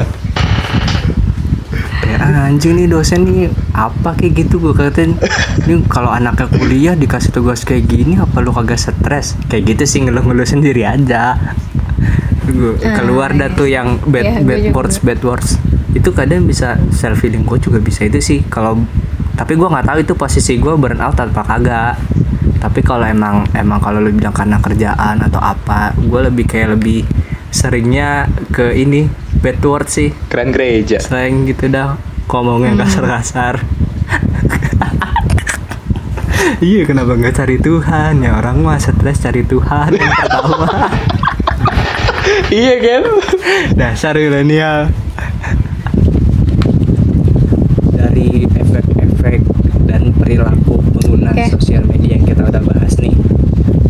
kayak 1.99 2.19
"Ah, 2.23 2.49
anjing 2.49 2.73
nih 2.75 2.87
dosen 2.87 3.21
nih 3.23 3.47
apa 3.71 4.11
kayak 4.15 4.33
gitu 4.39 4.57
gue 4.59 4.73
katain. 4.73 5.13
Ini 5.65 5.85
kalau 5.87 6.09
anaknya 6.09 6.49
kuliah 6.51 6.95
dikasih 6.95 7.29
tugas 7.31 7.61
kayak 7.63 7.85
gini 7.85 8.17
apa 8.17 8.41
lu 8.41 8.51
kagak 8.51 8.77
stres? 8.79 9.37
Kayak 9.47 9.63
gitu 9.71 9.85
sih 9.87 10.01
ngeluh-ngeluh 10.03 10.45
sendiri 10.45 10.85
aja 10.85 11.37
Gua- 12.51 12.77
Ah, 12.81 12.95
keluar 12.95 13.31
dah 13.31 13.51
tuh 13.51 13.67
yang 13.67 14.01
bad 14.03 14.23
Iya, 14.23 14.35
gue 14.37 14.47
bad 14.47 14.59
juga. 14.63 14.75
words 14.79 14.97
bad 14.99 15.21
words. 15.23 15.51
Itu 15.91 16.11
kadang 16.11 16.45
bisa 16.45 16.75
self 16.91 17.21
healing 17.21 17.43
gue 17.43 17.59
juga 17.59 17.79
bisa 17.79 18.03
itu 18.03 18.19
sih. 18.19 18.41
Kalau 18.43 18.81
tapi 19.33 19.55
gue 19.55 19.65
nggak 19.65 19.85
tahu 19.85 19.99
itu 20.01 20.15
posisi 20.15 20.57
gue 20.57 20.73
burn 20.73 20.99
out 20.99 21.17
apa 21.17 21.43
kagak. 21.43 21.95
Tapi 22.59 22.81
kalau 22.81 23.05
emang 23.05 23.47
emang 23.53 23.79
kalau 23.79 23.99
lu 23.99 24.11
bilang 24.11 24.33
karena 24.33 24.59
kerjaan 24.59 25.21
atau 25.21 25.39
apa 25.39 25.95
gue 25.95 26.21
lebih 26.25 26.45
kayak 26.45 26.75
lebih 26.75 27.07
seringnya 27.49 28.27
ke 28.49 28.75
ini 28.75 29.07
bad 29.37 29.61
words 29.61 29.95
sih. 29.95 30.11
Keren 30.27 30.51
gereja. 30.51 30.99
slang 30.99 31.45
gitu 31.45 31.67
dah 31.67 31.95
ngomongnya 32.27 32.73
Hmm. 32.73 32.81
kasar-kasar. 32.83 33.55
Iya 36.59 36.83
kenapa 36.85 37.15
nggak 37.15 37.35
cari 37.37 37.57
Tuhan? 37.57 38.19
Ya 38.19 38.35
orang 38.35 38.59
mah 38.61 38.75
stres 38.77 39.21
cari 39.21 39.43
Tuhan 39.45 39.91
yang 39.93 40.11
pertama 40.13 40.67
iya 42.55 42.75
kan? 42.79 43.03
dasar 43.75 44.15
milenial 44.15 44.91
dari 47.95 48.47
efek-efek 48.47 49.43
dan 49.87 50.15
perilaku 50.15 50.81
pengguna 50.95 51.35
Oke. 51.35 51.59
sosial 51.59 51.83
media 51.87 52.17
yang 52.19 52.25
kita 52.27 52.43
udah 52.47 52.63
bahas 52.63 52.95
nih 53.03 53.15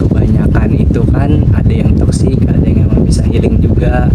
kebanyakan 0.00 0.70
itu 0.74 1.02
kan 1.12 1.30
ada 1.54 1.72
yang 1.72 1.92
toksik 1.96 2.38
ada 2.48 2.64
yang 2.64 2.88
emang 2.88 3.04
bisa 3.04 3.22
healing 3.28 3.60
juga 3.60 4.08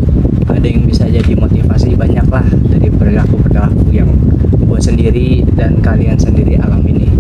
ada 0.50 0.68
yang 0.68 0.84
bisa 0.86 1.06
jadi 1.08 1.34
motivasi 1.38 1.96
banyak 1.98 2.28
lah 2.30 2.46
dari 2.70 2.90
perilaku-perilaku 2.90 3.88
yang 3.94 4.10
gue 4.58 4.80
sendiri 4.82 5.46
dan 5.54 5.78
kalian 5.80 6.18
sendiri 6.18 6.58
alami 6.58 7.06
nih 7.06 7.14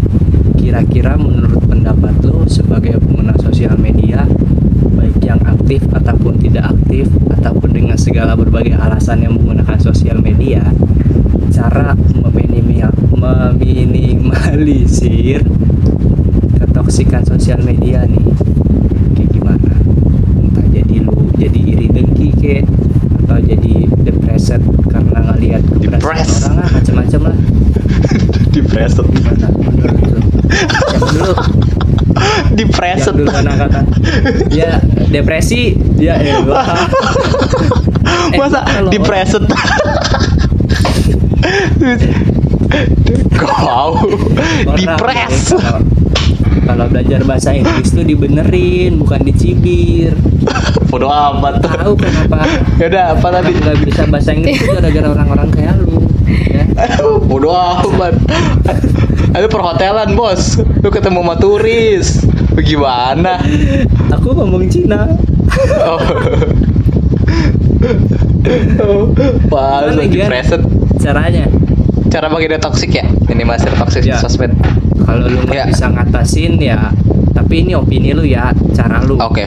kira-kira 0.57 1.19
menurut 1.19 1.61
pendapat 1.69 2.15
lo 2.25 2.47
sebagai 2.49 2.97
pengguna 2.97 3.37
sosial 3.37 3.77
media 3.77 4.25
baik 4.95 5.19
yang 5.21 5.41
aktif 5.43 5.83
ataupun 5.91 6.39
tidak 6.39 6.71
aktif 6.73 7.05
ataupun 7.29 7.69
dengan 7.75 7.97
segala 7.99 8.33
berbagai 8.33 8.73
alasan 8.77 9.21
yang 9.25 9.35
menggunakan 9.35 9.77
media 10.43 10.59
cara 11.55 11.95
meminimal 12.19 12.91
meminimalisir 13.15 15.39
ketoksikan 16.59 17.23
sosial 17.23 17.63
media 17.63 18.03
nih. 18.03 18.19
Kayak 19.15 19.31
gimana? 19.31 19.71
Entah 20.35 20.67
jadi 20.67 20.99
lu 20.99 21.31
jadi 21.39 21.55
iri 21.63 21.87
dengki 21.87 22.35
kek 22.35 22.67
atau 23.23 23.39
jadi 23.39 23.87
depressed 24.03 24.59
karena 24.91 25.31
ngelihat 25.31 25.63
keberhasilan 25.79 26.11
orang 26.51 26.59
lah 26.59 26.67
macam-macam 26.75 27.21
lah. 27.31 27.37
Depressed. 28.53 28.99
gimana? 28.99 29.47
Menurut 29.47 29.95
lu? 30.03 30.19
Yang 30.91 31.07
dulu. 31.07 31.31
Yang 33.15 33.15
dulu 33.15 33.31
kata 33.55 33.79
ya 34.51 34.83
depresi 35.07 35.71
ya 35.95 36.19
elah 36.19 36.83
Eh, 38.33 38.37
Masa 38.39 38.63
kalau- 38.63 38.87
depressed? 38.91 39.43
Kau 43.35 43.99
depressed. 44.73 45.53
kalau 46.63 46.87
belajar 46.87 47.19
bahasa 47.27 47.51
Inggris 47.51 47.91
tuh 47.91 48.01
dibenerin 48.01 48.95
bukan 48.95 49.19
dicibir 49.21 50.15
Bodoh 50.87 51.11
amat. 51.11 51.59
tahu 51.59 51.97
kenapa 51.97 52.47
Ya 52.79 52.87
udah, 52.87 53.05
apa 53.17 53.27
tadi? 53.31 53.51
nggak 53.53 53.77
bisa 53.83 54.01
bahasa 54.07 54.31
Inggris 54.31 54.57
itu 54.57 54.71
gara-gara 54.71 55.07
orang-orang 55.11 55.49
kayak 55.51 55.75
lu 55.81 55.99
ya 56.49 56.63
Bodoh 57.27 57.51
amat. 57.53 58.15
Itu 59.33 59.49
perhotelan, 59.49 60.13
Bos. 60.13 60.61
Lu 60.61 60.93
ketemu 60.93 61.25
sama 61.25 61.35
turis. 61.35 62.21
Bagaimana? 62.53 63.41
aku 64.13 64.29
ngomong 64.31 64.69
Cina 64.69 65.09
Oh. 65.81 65.97
Pas 69.51 69.87
Gian? 69.89 70.09
depressed. 70.09 70.61
caranya 70.97 71.45
Cara 72.07 72.29
bagi 72.29 72.45
dia 72.45 72.57
toxic 72.57 72.93
ya? 72.93 73.05
Minimalisir 73.25 73.73
toxic 73.73 74.03
Ya. 74.03 74.17
sosmed. 74.17 74.53
kalau 74.99 75.25
lu 75.25 75.43
nggak 75.43 75.57
Ya. 75.57 75.65
bisa 75.67 75.85
ngatasin 75.87 76.55
ya 76.57 76.91
tapi 77.33 77.59
ini 77.59 77.73
opini 77.73 78.11
lu 78.11 78.23
ya 78.23 78.53
cara 78.71 79.01
lu 79.01 79.17
Oke. 79.17 79.43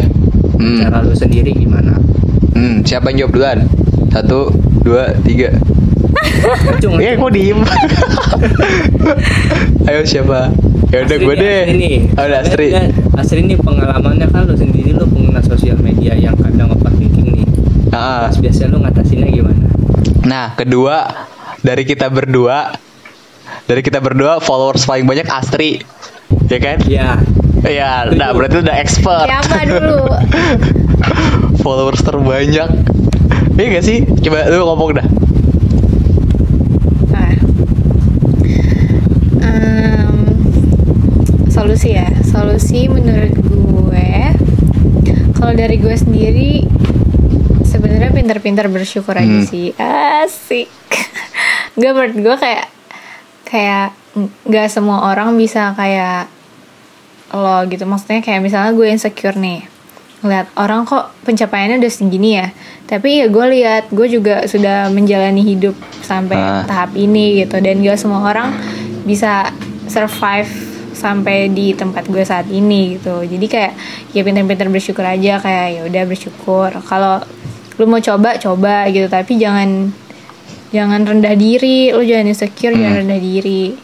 Hmm. 0.54 0.80
cara 0.80 1.00
lu 1.00 1.12
sendiri 1.12 1.50
gimana 1.50 1.96
Hmm, 2.52 2.80
siapa 2.82 3.08
yang 3.08 3.28
jawab 3.28 3.32
duluan? 3.32 3.58
Satu, 4.08 4.48
dua, 4.80 5.12
tiga. 5.20 5.52
Acung, 6.72 6.96
Iya, 6.96 7.12
kok 7.14 7.28
diem? 7.30 7.60
Ayo 9.86 10.00
siapa? 10.02 10.50
Ya 10.88 11.02
udah 11.02 11.16
gue 11.18 11.34
deh. 11.36 11.62
Ini. 11.68 11.90
Oh, 12.14 12.24
Astri. 12.24 12.72
Astri 13.12 13.40
ini 13.42 13.54
pengalamannya 13.54 14.26
kan 14.26 14.44
lu 14.44 14.54
sendiri 14.54 14.92
lu 14.92 15.04
pengguna 15.04 15.40
sosial 15.40 15.76
media 15.78 16.12
yang 16.14 16.34
kadang 16.34 16.70
overthinking 16.70 17.15
Ah, 17.96 18.28
Terus 18.28 18.40
biasanya 18.44 18.68
lu 18.68 18.78
ngatasinnya 18.80 19.28
gimana? 19.30 19.66
Nah, 20.22 20.46
kedua 20.52 21.08
dari 21.60 21.82
kita 21.82 22.06
berdua, 22.06 22.76
dari 23.64 23.80
kita 23.80 23.98
berdua 23.98 24.38
followers 24.38 24.84
paling 24.84 25.04
banyak 25.04 25.24
Astri, 25.26 25.80
ya 26.46 26.58
kan? 26.58 26.78
Ya, 26.84 27.16
Ya, 27.64 28.06
nah 28.06 28.30
berarti 28.30 28.62
udah 28.62 28.78
expert. 28.78 29.26
siapa 29.26 29.66
dulu 29.66 30.06
followers 31.64 31.98
terbanyak. 31.98 32.70
Iya 33.56 33.66
gak 33.72 33.84
sih? 33.84 34.06
Coba 34.22 34.46
lu 34.46 34.62
ngomong 34.62 34.90
dah. 34.94 35.06
Nah, 37.10 37.32
solusi 41.48 41.96
ya, 41.96 42.06
solusi 42.22 42.86
menurut 42.86 43.34
gue, 43.34 44.10
kalau 45.34 45.52
dari 45.52 45.80
gue 45.80 45.96
sendiri 45.96 46.68
sebenarnya 47.96 48.12
pintar-pintar 48.14 48.68
bersyukur 48.68 49.16
aja 49.16 49.24
Hmm. 49.24 49.48
sih, 49.48 49.72
asik. 49.72 50.68
Gak 51.80 51.92
menurut 51.92 52.12
gue 52.14 52.36
kayak 52.36 52.66
kayak 53.42 53.96
nggak 54.44 54.68
semua 54.68 55.08
orang 55.08 55.32
bisa 55.32 55.72
kayak 55.72 56.28
lo 57.30 57.64
gitu, 57.64 57.84
maksudnya 57.84 58.20
kayak 58.20 58.44
misalnya 58.44 58.72
gue 58.72 58.84
insecure 58.86 59.32
nih. 59.34 59.64
Ngeliat 60.20 60.52
orang 60.56 60.84
kok 60.84 61.08
pencapaiannya 61.22 61.76
udah 61.78 61.88
segini 61.90 62.36
ya. 62.36 62.52
Tapi 62.84 63.24
ya 63.24 63.26
gue 63.28 63.46
lihat 63.50 63.88
gue 63.88 64.08
juga 64.10 64.44
sudah 64.44 64.88
menjalani 64.88 65.40
hidup 65.42 65.72
sampai 66.00 66.36
Ah. 66.36 66.64
tahap 66.64 66.92
ini 66.92 67.40
gitu. 67.40 67.56
Dan 67.58 67.80
gak 67.80 67.96
semua 67.96 68.24
orang 68.26 68.52
bisa 69.04 69.48
survive 69.86 70.52
sampai 70.92 71.48
di 71.48 71.72
tempat 71.72 72.04
gue 72.06 72.24
saat 72.24 72.48
ini 72.48 72.96
gitu. 72.96 73.20
Jadi 73.22 73.46
kayak 73.46 73.72
ya 74.12 74.20
pintar-pintar 74.20 74.68
bersyukur 74.68 75.02
aja. 75.02 75.36
Kayak 75.38 75.66
ya 75.70 75.80
udah 75.86 76.02
bersyukur. 76.04 76.70
Kalau 76.82 77.24
lu 77.76 77.84
mau 77.84 77.98
coba 77.98 78.36
coba 78.36 78.88
gitu 78.88 79.06
tapi 79.06 79.36
jangan 79.36 79.92
jangan 80.68 81.00
rendah 81.02 81.32
diri 81.32 81.90
lu 81.90 82.00
jangan 82.00 82.26
insecure 82.26 82.72
jangan 82.72 83.00
rendah 83.00 83.18
diri 83.18 83.76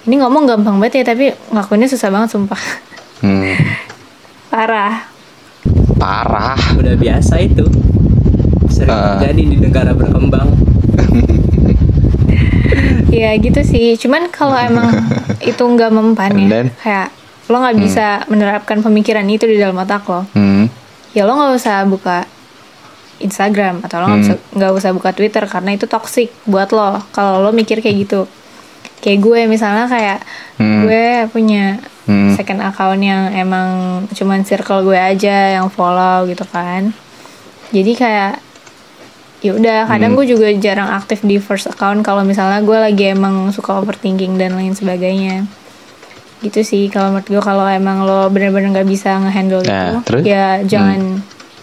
ini 0.00 0.14
ngomong 0.16 0.46
gampang 0.46 0.76
banget 0.76 1.02
ya 1.02 1.12
tapi 1.12 1.24
ngakuinnya 1.48 1.86
susah 1.86 2.08
banget 2.08 2.30
sumpah 2.30 2.62
Hmm, 3.20 3.52
parah 4.50 5.04
parah. 5.94 6.56
udah 6.72 6.96
biasa 6.96 7.36
itu. 7.38 7.68
Sering 8.66 8.88
Ah. 8.88 9.20
terjadi 9.20 9.42
di 9.44 9.56
negara 9.58 9.92
berkembang. 9.92 10.48
Ya 13.10 13.34
gitu 13.36 13.60
sih. 13.60 13.98
Cuman 13.98 14.30
kalau 14.30 14.54
emang 14.54 14.88
itu 15.42 15.60
nggak 15.60 15.90
mempan 15.90 16.32
ya, 16.32 16.46
then? 16.48 16.66
kayak 16.74 17.08
lo 17.44 17.58
nggak 17.58 17.76
bisa 17.76 18.06
menerapkan 18.24 18.80
pemikiran 18.80 19.26
itu 19.26 19.44
di 19.44 19.58
dalam 19.58 19.76
otak 19.76 20.06
lo. 20.06 20.24
Hmm. 20.32 20.70
Ya 21.12 21.26
lo 21.26 21.34
nggak 21.34 21.52
usah 21.52 21.84
buka 21.84 22.24
Instagram 23.20 23.80
atau 23.80 23.96
lo 23.98 24.06
nggak 24.10 24.36
Hmm. 24.66 24.74
usah 24.74 24.90
buka 24.90 25.10
Twitter 25.10 25.44
karena 25.44 25.70
itu 25.72 25.84
toxic 25.84 26.32
buat 26.44 26.68
lo 26.70 27.00
kalau 27.10 27.38
lo 27.38 27.50
mikir 27.50 27.78
kayak 27.78 27.96
gitu 28.00 28.20
kayak 28.98 29.18
gue 29.18 29.40
misalnya 29.46 29.84
kayak 29.86 30.18
Hmm. 30.56 30.84
gue 30.84 31.04
punya 31.28 31.78
Hmm. 32.04 32.34
second 32.34 32.60
account 32.60 32.98
yang 32.98 33.30
emang 33.30 33.68
cuman 34.10 34.42
circle 34.42 34.82
gue 34.82 34.96
aja 34.96 35.54
yang 35.54 35.68
follow 35.68 36.24
gitu 36.24 36.42
kan 36.44 36.92
jadi 37.70 37.92
kayak 37.94 38.32
ya 39.40 39.54
udah 39.54 39.78
kadang 39.86 40.12
Hmm. 40.12 40.18
gue 40.18 40.26
juga 40.28 40.48
jarang 40.54 40.90
aktif 40.90 41.22
di 41.22 41.38
first 41.38 41.64
account 41.66 42.00
kalau 42.00 42.20
misalnya 42.22 42.60
gue 42.60 42.76
lagi 42.76 43.04
emang 43.10 43.48
suka 43.48 43.72
overthinking 43.74 44.36
dan 44.36 44.52
lain 44.52 44.72
sebagainya 44.72 45.48
gitu 46.40 46.60
sih 46.60 46.88
kalau 46.88 47.12
menurut 47.14 47.28
gue 47.30 47.42
kalau 47.42 47.64
emang 47.64 48.00
lo 48.00 48.28
bener-bener 48.28 48.68
nggak 48.70 48.84
bisa 48.86 49.12
ngehandle 49.14 49.60
Nah, 49.62 49.72
itu 49.86 49.96
terus? 50.02 50.22
ya 50.24 50.60
jangan 50.62 51.20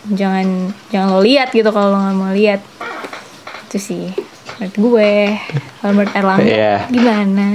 jangan 0.10 0.72
jangan 0.88 1.08
lo 1.12 1.20
lihat 1.20 1.52
gitu 1.52 1.68
kalau 1.70 1.92
lo 1.92 1.98
nggak 2.00 2.16
mau 2.16 2.32
lihat 2.32 2.62
itu 3.68 3.78
sih 3.78 4.06
menurut 4.58 4.76
gue 4.76 5.12
kalau 5.78 5.92
menurut 5.94 6.14
Erlangga 6.14 6.48
Iya. 6.48 6.76
gimana 6.88 7.48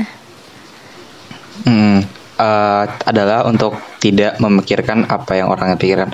Hmm, 1.62 2.02
eh, 2.36 2.84
adalah 3.06 3.46
untuk 3.46 3.76
tidak 4.00 4.40
memikirkan 4.40 5.06
apa 5.06 5.36
yang 5.36 5.46
orang 5.46 5.76
pikirkan. 5.76 6.10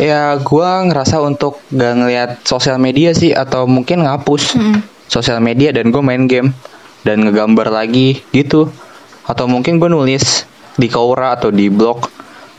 Ya, 0.00 0.38
gua 0.40 0.80
ngerasa 0.86 1.20
untuk 1.20 1.60
gak 1.68 1.94
ngelihat 2.00 2.30
sosial 2.46 2.80
media 2.80 3.12
sih 3.12 3.34
atau 3.34 3.68
mungkin 3.68 4.06
ngapus 4.06 4.56
Mm-mm. 4.56 4.80
sosial 5.04 5.42
media 5.42 5.74
dan 5.74 5.92
gue 5.92 6.00
main 6.00 6.24
game 6.24 6.54
dan 7.02 7.20
ngegambar 7.20 7.68
lagi 7.68 8.24
gitu. 8.30 8.72
Atau 9.26 9.50
mungkin 9.50 9.76
gue 9.76 9.90
nulis 9.90 10.46
di 10.74 10.86
Quora 10.88 11.36
atau 11.36 11.50
di 11.50 11.68
blog 11.68 12.08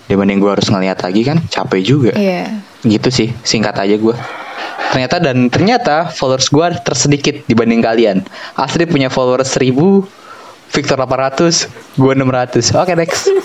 dibanding 0.06 0.38
gue 0.38 0.52
harus 0.54 0.68
ngeliat 0.70 1.02
lagi 1.02 1.22
kan 1.26 1.42
capek 1.48 1.82
juga. 1.82 2.12
iya 2.14 2.48
Gitu 2.82 3.10
sih, 3.10 3.30
singkat 3.42 3.74
aja 3.76 3.96
gue. 3.96 4.16
Ternyata 4.88 5.18
dan 5.20 5.50
ternyata 5.50 6.10
followers 6.10 6.48
gue 6.48 6.68
tersedikit 6.82 7.44
dibanding 7.46 7.82
kalian. 7.82 8.18
Astrid 8.54 8.88
punya 8.88 9.08
followers 9.08 9.50
1000, 9.52 9.74
Victor 10.68 10.98
800, 10.98 11.68
gue 11.96 12.14
600. 12.14 12.76
Oke 12.76 12.94
next. 12.94 13.28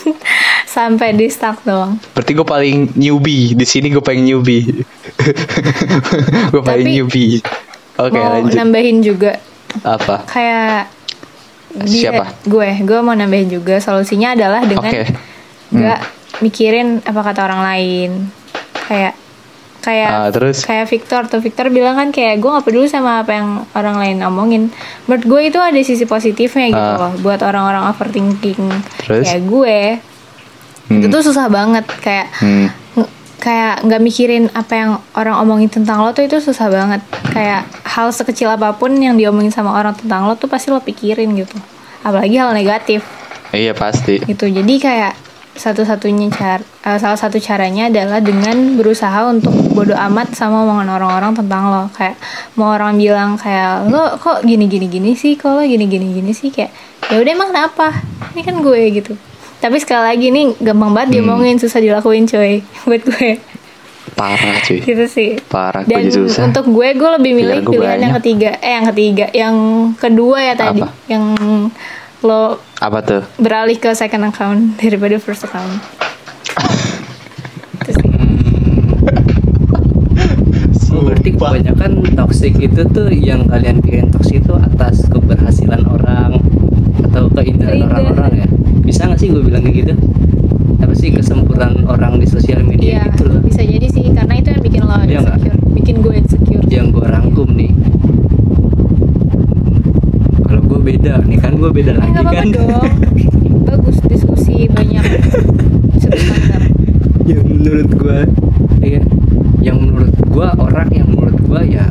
sampai 0.72 1.12
di 1.12 1.28
stuck 1.28 1.61
doang 1.62 2.01
Berarti 2.16 2.33
gue 2.33 2.47
paling 2.49 2.76
newbie 2.97 3.53
di 3.53 3.66
sini 3.68 3.93
gue 3.93 4.01
paling 4.01 4.24
newbie. 4.24 4.80
gue 6.53 6.62
paling 6.62 6.89
newbie. 6.89 7.45
Oke 8.01 8.16
mau 8.16 8.41
lanjut. 8.41 8.57
nambahin 8.57 9.05
juga 9.05 9.37
Apa? 9.85 10.24
kayak 10.24 10.89
dia- 11.85 12.09
Siapa? 12.09 12.24
gue 12.45 12.68
gue 12.80 12.99
mau 13.01 13.12
nambahin 13.12 13.53
juga 13.53 13.76
solusinya 13.78 14.33
adalah 14.33 14.64
dengan 14.64 14.93
Oke. 14.93 15.12
nggak 15.72 16.01
mikirin 16.41 17.01
apa 17.01 17.20
kata 17.20 17.41
orang 17.45 17.62
lain 17.62 18.11
kayak 18.89 19.12
kayak 19.83 20.09
Ah, 20.09 20.28
terus? 20.28 20.62
kayak 20.62 20.87
Victor 20.87 21.26
tuh 21.26 21.39
Victor 21.39 21.66
bilang 21.68 21.95
kan 21.95 22.09
kayak 22.09 22.39
gue 22.39 22.47
nggak 22.47 22.62
peduli 22.62 22.87
sama 22.87 23.20
apa 23.20 23.35
yang 23.35 23.49
orang 23.72 23.99
lain 23.99 24.16
omongin 24.22 24.62
menurut 25.05 25.24
gue 25.24 25.41
itu 25.45 25.59
ada 25.59 25.76
sisi 25.78 26.05
positifnya 26.05 26.70
gitu 26.70 26.78
Ah. 26.78 26.99
loh 27.01 27.12
buat 27.18 27.39
orang-orang 27.39 27.85
overthinking 27.87 28.62
Terus? 29.01 29.26
kayak 29.26 29.43
gue 29.43 29.78
itu 30.93 31.07
tuh 31.09 31.22
susah 31.22 31.47
banget 31.49 31.83
kayak 31.99 32.30
Hmm. 32.37 32.68
kayak 33.37 33.83
nggak 33.83 33.99
mikirin 34.01 34.45
apa 34.53 34.72
yang 34.72 34.91
orang 35.12 35.35
omongin 35.37 35.66
tentang 35.66 35.99
lo 35.99 36.12
tuh 36.12 36.22
itu 36.22 36.39
susah 36.39 36.68
banget 36.68 37.03
kayak 37.26 37.66
hal 37.85 38.09
sekecil 38.09 38.47
apa 38.49 38.70
pun 38.72 38.95
yang 38.95 39.14
diomongin 39.14 39.51
sama 39.51 39.72
orang 39.72 39.93
tentang 39.93 40.24
lo 40.24 40.35
tuh 40.35 40.47
pasti 40.47 40.68
lo 40.68 40.78
pikirin 40.78 41.35
gitu 41.35 41.59
apalagi 42.01 42.37
hal 42.37 42.53
negatif 42.53 43.03
Iya 43.51 43.74
pasti. 43.74 44.22
gitu 44.22 44.47
jadi 44.47 44.74
kayak 44.78 45.12
satu-satunya 45.53 46.32
cara 46.32 46.64
salah 46.96 47.18
satu 47.20 47.36
caranya 47.36 47.92
adalah 47.92 48.24
dengan 48.24 48.74
berusaha 48.80 49.28
untuk 49.28 49.53
bodoh 49.76 49.96
amat 50.11 50.32
sama 50.32 50.64
omongan 50.64 50.88
orang-orang 50.98 51.32
tentang 51.36 51.62
lo. 51.68 51.84
Kayak 51.92 52.16
mau 52.57 52.72
orang 52.72 52.96
bilang 52.96 53.36
kayak 53.36 53.92
lo 53.92 54.16
kok 54.16 54.42
gini 54.42 54.66
gini 54.66 54.88
gini 54.88 55.12
sih? 55.12 55.36
Kok 55.36 55.61
lo 55.61 55.62
gini 55.62 55.84
gini 55.86 56.16
gini 56.16 56.32
sih? 56.32 56.48
Kayak 56.48 56.72
ya 57.12 57.20
udah 57.20 57.32
emang 57.32 57.48
kenapa? 57.53 57.86
Ini 58.32 58.42
kan 58.42 58.57
gue 58.64 58.82
gitu. 58.96 59.12
Tapi 59.62 59.76
sekali 59.78 60.03
lagi 60.03 60.26
nih 60.34 60.59
gampang 60.59 60.90
banget 60.90 61.09
diomongin 61.20 61.61
susah 61.61 61.78
dilakuin 61.78 62.26
coy 62.26 62.64
buat 62.88 63.03
gue. 63.05 63.38
Parah 64.18 64.59
cuy. 64.66 64.80
gitu 64.82 65.05
sih. 65.07 65.38
Parah 65.46 65.84
dan 65.86 66.09
gue 66.09 66.11
susah. 66.11 66.50
untuk 66.50 66.66
gue 66.72 66.88
gue 66.96 67.11
lebih 67.20 67.32
milih 67.38 67.57
Pilihan 67.62 67.70
pilihan 67.70 68.00
yang 68.00 68.14
ketiga 68.18 68.50
eh 68.59 68.72
yang 68.74 68.86
ketiga 68.90 69.26
yang 69.30 69.57
kedua 70.00 70.38
ya 70.42 70.55
tadi. 70.57 70.80
Apa? 70.80 70.88
yang 71.07 71.24
lo 72.23 72.59
Apa 72.79 72.99
tuh? 73.01 73.23
beralih 73.37 73.77
ke 73.77 73.91
second 73.93 74.25
account 74.25 74.79
daripada 74.79 75.18
first 75.18 75.43
account. 75.43 75.83
Oh, 80.93 81.01
berarti 81.03 81.33
kebanyakan 81.33 81.91
toxic 82.12 82.53
itu 82.59 82.85
tuh 82.87 83.09
yang 83.11 83.49
kalian 83.49 83.81
pikirin 83.81 84.09
toxic 84.09 84.39
itu 84.39 84.53
atas 84.55 85.09
keberhasilan 85.09 85.81
orang 85.83 86.37
atau 87.03 87.33
keindahan 87.33 87.81
orang-orang 87.83 88.33
ya? 88.39 88.49
Bisa 88.83 89.09
nggak 89.09 89.18
sih 89.18 89.29
gue 89.29 89.41
bilang 89.41 89.64
kayak 89.64 89.77
gitu? 89.79 89.95
Apa 90.79 90.93
sih 90.93 91.09
kesempurnaan 91.11 91.87
orang 91.87 92.20
di 92.20 92.27
sosial 92.27 92.61
media 92.61 93.01
Iya, 93.01 93.03
gitu 93.09 93.25
loh? 93.27 93.41
bisa 93.41 93.62
jadi 93.62 93.87
sih 93.89 94.05
karena 94.11 94.35
itu 94.37 94.49
yang 94.51 94.62
bikin 94.62 94.83
lo 94.83 94.95
Iya 95.01 95.18
insecure, 95.18 95.59
bikin 95.73 95.95
gue 95.99 96.14
insecure. 96.14 96.64
yang 96.68 96.87
gue 96.91 97.07
rangkum 97.07 97.49
nih 97.51 97.73
kalau 100.43 100.61
gue 100.62 100.72
beda 100.83 101.12
nih 101.22 101.39
kan 101.39 101.53
gue 101.55 101.70
beda 101.70 101.93
lagi 101.95 102.11
nggak 102.11 102.26
apa-apa 102.26 102.37
kan. 102.37 102.49
dong. 102.51 102.91
Bagus 103.64 103.97
diskusi 104.05 104.66
banyak. 104.66 105.05
Yang 107.22 107.43
menurut 107.47 107.89
gue 107.89 108.18
iya. 108.83 109.03
Yang 109.62 109.76
menurut 109.78 110.14
gue 110.26 110.49
orang 110.59 110.89
yang 110.91 111.07
menurut 111.07 111.39
gue 111.39 111.61
ya 111.70 111.87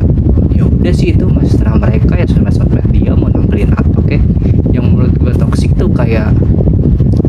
ya 0.50 0.62
udah 0.62 0.92
sih 0.92 1.16
itu 1.16 1.24
mas 1.24 1.56
terang 1.56 1.80
mereka 1.80 2.20
ya 2.20 2.26
sosmed 2.28 2.52
dia 2.92 3.16
mau 3.16 3.32
nampilin 3.32 3.72
apa 3.72 3.98
kek 4.04 4.20
yang 4.70 4.92
menurut 4.92 5.16
gue 5.16 5.32
toksik 5.32 5.72
tuh 5.74 5.88
kayak 5.88 6.36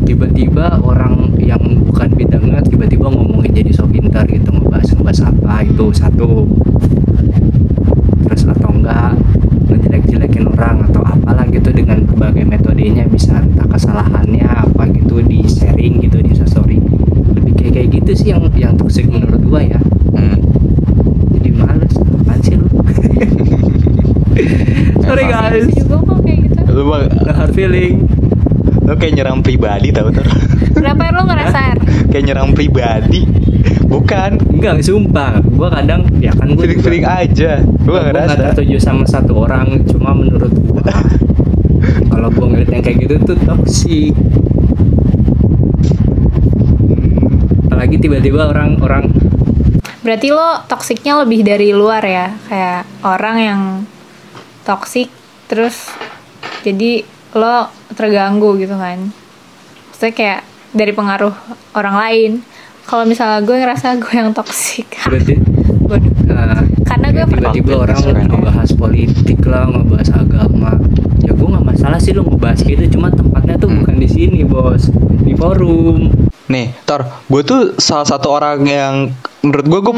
tiba-tiba 0.03 0.84
orang 0.84 1.32
yang 1.39 1.61
bukan 1.88 2.11
bidangnya 2.11 2.59
tiba-tiba 2.61 3.07
ngomongin 3.07 3.55
jadi 3.55 3.72
so 3.72 3.88
pintar 3.88 4.28
gitu 4.28 4.51
ngebahas 4.51 4.89
ngebahas 4.91 5.22
apa 5.32 5.53
itu 5.64 5.86
satu 5.95 6.43
terus 8.26 8.43
atau 8.43 8.70
enggak 8.74 9.16
ngejelek-jelekin 9.70 10.43
orang 10.49 10.84
atau 10.89 11.01
apalah 11.05 11.47
gitu 11.47 11.72
dengan 11.72 12.03
berbagai 12.03 12.43
metodenya 12.43 13.07
bisa 13.07 13.39
entah 13.39 13.70
kesalahannya 13.70 14.43
apa 14.43 14.91
gitu 14.91 15.24
di 15.24 15.45
sharing 15.45 16.01
gitu 16.01 16.20
di 16.20 16.36
story 16.36 16.82
lebih 17.32 17.53
kayak 17.55 17.72
kayak 17.78 17.88
gitu 17.95 18.11
sih 18.14 18.28
yang 18.34 18.43
yang 18.57 18.74
toxic 18.76 19.07
menurut 19.07 19.39
gua 19.41 19.61
ya 19.64 19.80
Hmm. 20.14 20.38
jadi 21.34 21.49
males 21.57 21.89
apaan 21.97 22.38
sih 22.39 22.53
lu 22.53 22.70
sorry 25.01 25.26
Emang. 25.26 25.34
guys 25.34 25.66
Bisa 25.66 25.82
juga 25.82 25.95
kok 26.01 26.20
kayak 26.22 26.38
gitu. 26.45 26.57
Lu 26.70 26.84
mah 26.86 27.01
no 27.09 27.32
hard 27.32 27.43
feeling 27.54 28.04
lu 28.84 28.97
kayak 28.97 29.16
nyerang 29.16 29.39
pribadi 29.39 29.89
tau 29.89 30.10
tau. 30.10 30.26
Kenapa 30.74 31.14
lo 31.14 31.24
ngerasa 31.24 31.60
R? 31.72 31.80
kayak 32.10 32.24
nyerang 32.26 32.51
pribadi. 32.51 33.24
Bukan. 33.86 34.32
enggak 34.51 34.82
sumpah 34.82 35.38
gua 35.49 35.70
kadang 35.72 36.04
ya 36.18 36.34
kan 36.34 36.51
gua 36.51 36.66
Feeling 36.66 36.82
feeling 36.82 37.04
juga- 37.06 37.22
aja. 37.22 37.51
Gue 37.62 37.88
gua 37.88 37.99
gak 37.99 38.04
nggak 38.12 38.26
ngerasa. 38.28 38.43
tertuju 38.51 38.78
sama 38.80 39.04
satu 39.06 39.34
orang 39.38 39.86
cuma 39.86 40.12
menurut 40.12 40.51
gua 40.66 40.84
kalau 42.10 42.28
gua 42.30 42.45
ngeliat 42.49 42.70
yang 42.72 42.82
kayak 42.82 42.97
gitu 43.01 43.16
tuh 43.24 43.38
toksik 43.39 44.14
apalagi 47.66 47.97
tiba-tiba 47.99 48.47
orang-orang 48.47 49.12
Berarti 49.99 50.36
lo 50.36 50.60
toksiknya 50.68 51.24
lebih 51.24 51.47
dari 51.47 51.72
luar 51.72 52.04
ya, 52.04 52.28
kayak 52.45 52.84
orang 53.04 53.36
yang 53.39 53.62
toksik 54.62 55.08
terus 55.47 55.88
jadi 56.60 57.08
lo 57.34 57.67
terganggu 57.91 58.55
gitu 58.55 58.73
kan. 58.73 59.09
Maksudnya 59.89 60.13
kayak 60.13 60.41
dari 60.71 60.91
pengaruh 60.91 61.34
orang 61.73 61.95
lain. 61.97 62.31
Kalau 62.84 63.03
misalnya 63.03 63.39
gue 63.39 63.55
ngerasa 63.55 63.95
gue 63.95 64.13
yang 64.13 64.31
toksik, 64.31 64.89
berarti. 65.01 65.36
Nah, 66.25 66.65
Karena 66.84 67.07
gue 67.11 67.23
tiba-tiba 67.27 67.73
orang 67.79 67.95
Kesukaan. 67.95 68.25
ngebahas 68.25 68.69
politik 68.73 69.39
lah, 69.45 69.67
ngebahas 69.67 70.09
agama. 70.11 70.71
Ya 71.21 71.31
gue 71.31 71.47
nggak 71.47 71.63
masalah 71.63 71.95
sih 71.97 72.11
lo 72.11 72.25
ngebahas 72.25 72.59
gitu, 72.59 72.81
cuma 72.89 73.07
tempatnya 73.07 73.55
tuh 73.55 73.69
Hmm. 73.69 73.79
bukan 73.79 73.95
di 73.97 74.09
sini 74.09 74.41
bos, 74.54 74.86
di 75.26 75.34
forum. 75.34 76.14
Nih, 76.54 76.70
Tor, 76.86 77.01
gue 77.32 77.41
tuh 77.41 77.74
salah 77.82 78.06
satu 78.06 78.30
orang 78.30 78.62
yang 78.68 79.10
menurut 79.41 79.66
gue 79.66 79.80
gue 79.80 79.93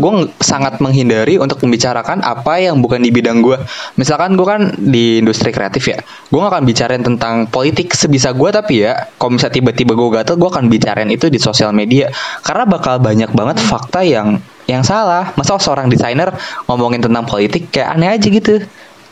gue 0.00 0.12
sangat 0.40 0.80
menghindari 0.80 1.36
untuk 1.36 1.62
membicarakan 1.62 2.24
apa 2.24 2.62
yang 2.62 2.80
bukan 2.80 3.04
di 3.04 3.12
bidang 3.12 3.44
gue. 3.44 3.60
Misalkan 4.00 4.38
gue 4.38 4.46
kan 4.48 4.72
di 4.78 5.20
industri 5.20 5.52
kreatif 5.52 5.90
ya, 5.90 5.98
gue 6.00 6.38
gak 6.40 6.56
akan 6.56 6.64
bicarain 6.64 7.04
tentang 7.04 7.44
politik 7.50 7.92
sebisa 7.92 8.32
gue 8.32 8.48
tapi 8.48 8.86
ya, 8.86 9.12
kalau 9.20 9.36
misalnya 9.36 9.60
tiba-tiba 9.60 9.92
gue 9.92 10.08
gatel, 10.14 10.40
gue 10.40 10.48
akan 10.48 10.72
bicarain 10.72 11.10
itu 11.10 11.28
di 11.28 11.36
sosial 11.42 11.74
media 11.74 12.08
karena 12.46 12.64
bakal 12.64 12.96
banyak 13.02 13.28
banget 13.36 13.60
fakta 13.60 14.00
yang 14.00 14.40
yang 14.70 14.86
salah. 14.86 15.34
Masa 15.36 15.58
seorang 15.60 15.90
desainer 15.90 16.32
ngomongin 16.70 17.04
tentang 17.04 17.26
politik 17.26 17.68
kayak 17.74 17.98
aneh 17.98 18.14
aja 18.14 18.26
gitu. 18.30 18.62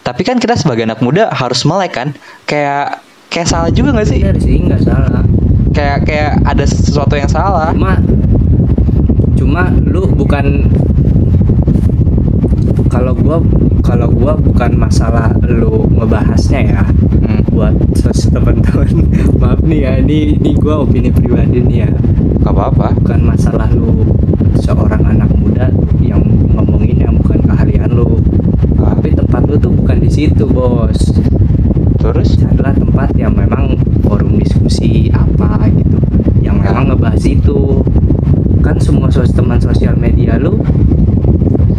Tapi 0.06 0.22
kan 0.24 0.40
kita 0.40 0.56
sebagai 0.56 0.88
anak 0.88 1.04
muda 1.04 1.28
harus 1.34 1.68
melek 1.68 1.92
kan, 1.92 2.08
kayak 2.48 3.04
kayak 3.28 3.48
salah 3.48 3.70
juga 3.70 3.92
gak 3.94 4.08
sih? 4.08 4.18
Bener 4.20 4.38
sih, 4.40 4.56
nggak 4.58 4.82
salah. 4.82 5.22
Kayak 5.72 5.98
kayak 6.04 6.32
ada 6.42 6.64
sesuatu 6.64 7.14
yang 7.14 7.30
salah. 7.30 7.70
Cuma, 7.70 7.94
cuma 9.36 9.62
lu 9.84 10.08
bukan 10.10 10.66
kalau 12.88 13.12
gua 13.14 13.38
kalau 13.84 14.08
gua 14.10 14.32
bukan 14.34 14.74
masalah 14.74 15.30
lu 15.44 15.86
ngebahasnya 15.94 16.60
ya 16.66 16.82
Hmm. 17.18 17.44
buat 17.52 17.74
teman-teman 18.32 18.88
maaf 19.42 19.60
nih 19.60 19.84
ya 19.84 19.92
ini 20.00 20.40
ini 20.40 20.56
gua 20.56 20.80
opini 20.80 21.12
pribadi 21.12 21.60
nih 21.60 21.84
ya 21.84 21.90
Gak 22.40 22.56
apa-apa. 22.56 22.96
bukan 22.96 23.20
masalah 23.28 23.68
lu 23.68 24.00
seorang 24.56 25.04
anak 25.04 25.28
muda 25.36 25.68
yang 26.00 26.24
ngomongin 26.56 27.04
yang 27.04 27.12
bukan 27.20 27.44
keahlian 27.44 27.92
lu 27.92 28.16
tapi 28.80 29.12
tempat 29.12 29.44
lu 29.44 29.60
tuh 29.60 29.72
bukan 29.74 30.00
di 30.00 30.08
situ 30.08 30.48
bos 30.48 31.12
Terus? 31.98 32.38
adalah 32.46 32.74
tempat 32.74 33.10
yang 33.18 33.34
memang 33.34 33.74
forum 34.06 34.38
diskusi 34.38 35.10
apa 35.10 35.66
gitu 35.74 35.98
yang 36.40 36.62
memang 36.62 36.94
ngebahas 36.94 37.22
itu. 37.26 37.82
Kan 38.62 38.78
semua 38.78 39.10
sos 39.10 39.30
teman 39.34 39.58
sosial 39.58 39.94
media 39.98 40.38
lu 40.38 40.58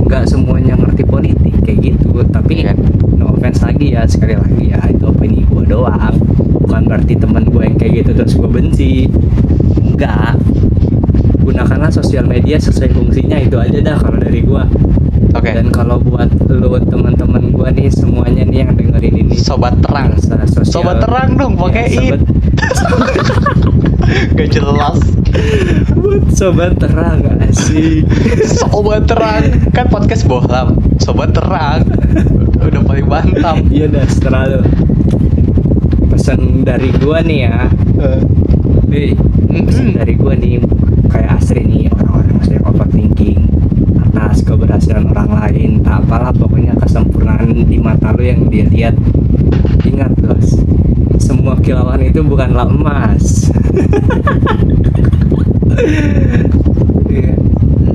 nggak 0.05 0.25
semuanya 0.27 0.75
ngerti 0.75 1.03
politik 1.07 1.55
kayak 1.63 1.95
gitu. 1.95 2.23
Tapi 2.29 2.63
Iya. 2.63 2.73
no 3.15 3.35
offense 3.35 3.63
lagi 3.63 3.93
ya 3.95 4.03
sekali 4.07 4.35
lagi 4.35 4.73
ya 4.73 4.81
itu 4.91 5.03
opini 5.07 5.43
gua 5.47 5.63
doang. 5.63 6.15
Bukan 6.59 6.81
berarti 6.85 7.13
teman 7.17 7.47
gue 7.49 7.63
yang 7.65 7.77
kayak 7.79 8.03
gitu 8.03 8.11
terus 8.15 8.33
gue 8.35 8.49
benci. 8.49 9.07
Enggak 9.79 10.39
gunakanlah 11.43 11.89
sosial 11.89 12.29
media 12.29 12.61
sesuai 12.61 12.93
fungsinya 12.93 13.41
itu 13.41 13.57
aja 13.57 13.81
dah 13.81 13.97
kalau 13.97 14.21
dari 14.21 14.45
gua 14.45 14.69
Oke. 15.29 15.51
dan 15.51 15.69
kalau 15.69 15.99
buat 15.99 16.25
lu 16.47 16.73
teman-teman 16.81 17.51
gua 17.51 17.69
nih 17.69 17.87
semuanya 17.87 18.43
nih 18.43 18.63
yang 18.63 18.73
dengerin 18.73 19.15
ini 19.19 19.35
Sobat 19.35 19.77
terang. 19.79 20.15
Sosial- 20.17 20.65
Sobat 20.65 20.99
terang 20.99 21.35
dong, 21.35 21.53
Ya, 21.55 21.61
pakein. 21.63 22.17
sobat, 22.73 23.13
Gak 24.33 24.49
jelas. 24.49 24.97
buat 25.93 26.23
sobat 26.33 26.73
terang 26.75 27.21
asik 27.45 28.03
Sobat 28.49 29.05
terang. 29.05 29.43
Kan 29.69 29.85
podcast 29.87 30.25
bohlam. 30.25 30.73
Sobat 30.97 31.31
terang. 31.31 31.85
Udah 32.59 32.81
paling 32.81 33.05
mantap. 33.05 33.57
iya 33.69 33.85
dah 33.85 34.05
setelah 34.05 34.43
lu 34.49 34.61
pesan 36.09 36.63
dari 36.63 36.89
gua 36.95 37.21
nih 37.21 37.45
ya 37.45 37.69
nih 38.85 39.13
pesan 39.39 39.85
Mm-mm. 39.87 39.95
dari 39.95 40.13
gua 40.13 40.33
nih 40.33 40.57
kayak 41.07 41.37
Asri 41.37 41.63
nih 41.63 41.85
orang-orang 41.89 42.37
sering 42.43 42.63
overthinking 42.63 43.48
atas 44.29 44.45
keberhasilan 44.45 45.09
orang 45.09 45.33
lain. 45.33 45.81
Tak 45.81 46.05
apalah 46.05 46.29
pokoknya 46.29 46.77
kesempurnaan 46.77 47.65
di 47.65 47.81
mata 47.81 48.13
lu 48.13 48.21
yang 48.21 48.45
dia 48.45 48.69
lihat. 48.69 48.93
Ingat 49.81 50.13
bos. 50.21 50.53
Semua 51.17 51.57
kilauan 51.57 52.05
itu 52.05 52.21
bukanlah 52.21 52.69
emas. 52.69 53.25
Iya. 57.09 57.33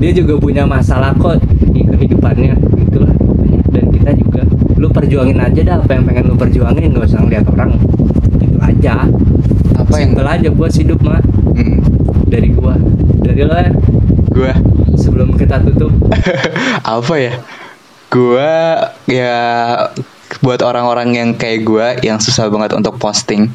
dia 0.01 0.11
juga 0.11 0.35
punya 0.35 0.67
masalah 0.67 1.15
kok 1.15 1.39
di 1.71 1.87
kehidupannya. 1.87 2.57
Itulah 2.83 3.15
dan 3.71 3.85
kita 3.95 4.11
juga 4.19 4.43
lu 4.75 4.91
perjuangin 4.91 5.39
aja 5.39 5.61
dah 5.63 5.79
apa 5.79 5.95
yang 5.95 6.03
pengen 6.03 6.23
lu 6.27 6.35
perjuangin. 6.35 6.91
Gak 6.91 7.15
usah 7.15 7.23
ngeliat 7.23 7.47
orang. 7.47 7.79
Itu 8.43 8.59
aja. 8.59 9.07
Apa 9.79 9.95
yang 10.03 10.11
Simple 10.17 10.27
aja 10.27 10.49
buat 10.51 10.73
hidup 10.75 10.99
mah 10.99 11.23
Hmm. 11.55 11.79
dari 12.27 12.51
gua. 12.51 12.75
Dari 13.23 13.41
lo 13.47 13.55
ya 13.55 13.71
Gua 14.35 14.51
sebelum 14.99 15.39
kita 15.39 15.63
tutup 15.63 15.95
apa 16.99 17.15
ya? 17.15 17.39
Gua 18.11 18.51
ya 19.07 19.35
buat 20.43 20.59
orang-orang 20.59 21.15
yang 21.15 21.29
kayak 21.39 21.59
gua 21.63 21.95
yang 22.03 22.19
susah 22.19 22.51
banget 22.51 22.75
untuk 22.75 22.99
posting. 22.99 23.47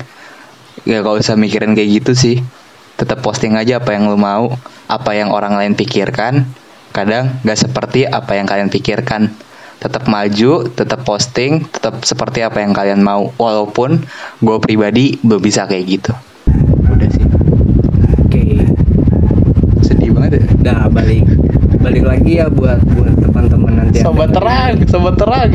Ya 0.88 1.04
kalau 1.04 1.20
usah 1.20 1.36
mikirin 1.36 1.76
kayak 1.76 2.00
gitu 2.00 2.12
sih. 2.16 2.36
Tetap 2.96 3.20
posting 3.20 3.56
aja 3.56 3.80
apa 3.80 3.96
yang 3.96 4.08
lu 4.08 4.16
mau, 4.16 4.56
apa 4.88 5.10
yang 5.12 5.32
orang 5.32 5.56
lain 5.56 5.72
pikirkan. 5.76 6.48
Kadang 6.90 7.38
gak 7.46 7.60
seperti 7.60 8.04
apa 8.04 8.36
yang 8.36 8.48
kalian 8.50 8.68
pikirkan. 8.72 9.30
Tetap 9.80 10.04
maju, 10.10 10.68
tetap 10.68 11.06
posting, 11.08 11.64
tetap 11.70 12.04
seperti 12.04 12.44
apa 12.44 12.60
yang 12.60 12.76
kalian 12.76 13.00
mau. 13.00 13.32
Walaupun 13.40 14.04
gue 14.44 14.56
pribadi 14.60 15.16
belum 15.24 15.40
bisa 15.40 15.64
kayak 15.64 15.84
gitu. 15.88 16.12
Udah 16.92 17.08
sih. 17.08 17.24
oke 18.26 18.44
Sedih 19.80 20.12
banget 20.12 20.42
ya. 20.42 20.49
Nah 20.60 20.86
balik 20.92 21.24
balik 21.80 22.04
lagi 22.04 22.44
ya 22.44 22.46
buat 22.52 22.84
buat 22.92 23.16
teman-teman 23.16 23.72
nanti 23.80 24.04
Sobat 24.04 24.30
terang, 24.36 24.74
sobat 24.84 25.14
terang. 25.16 25.50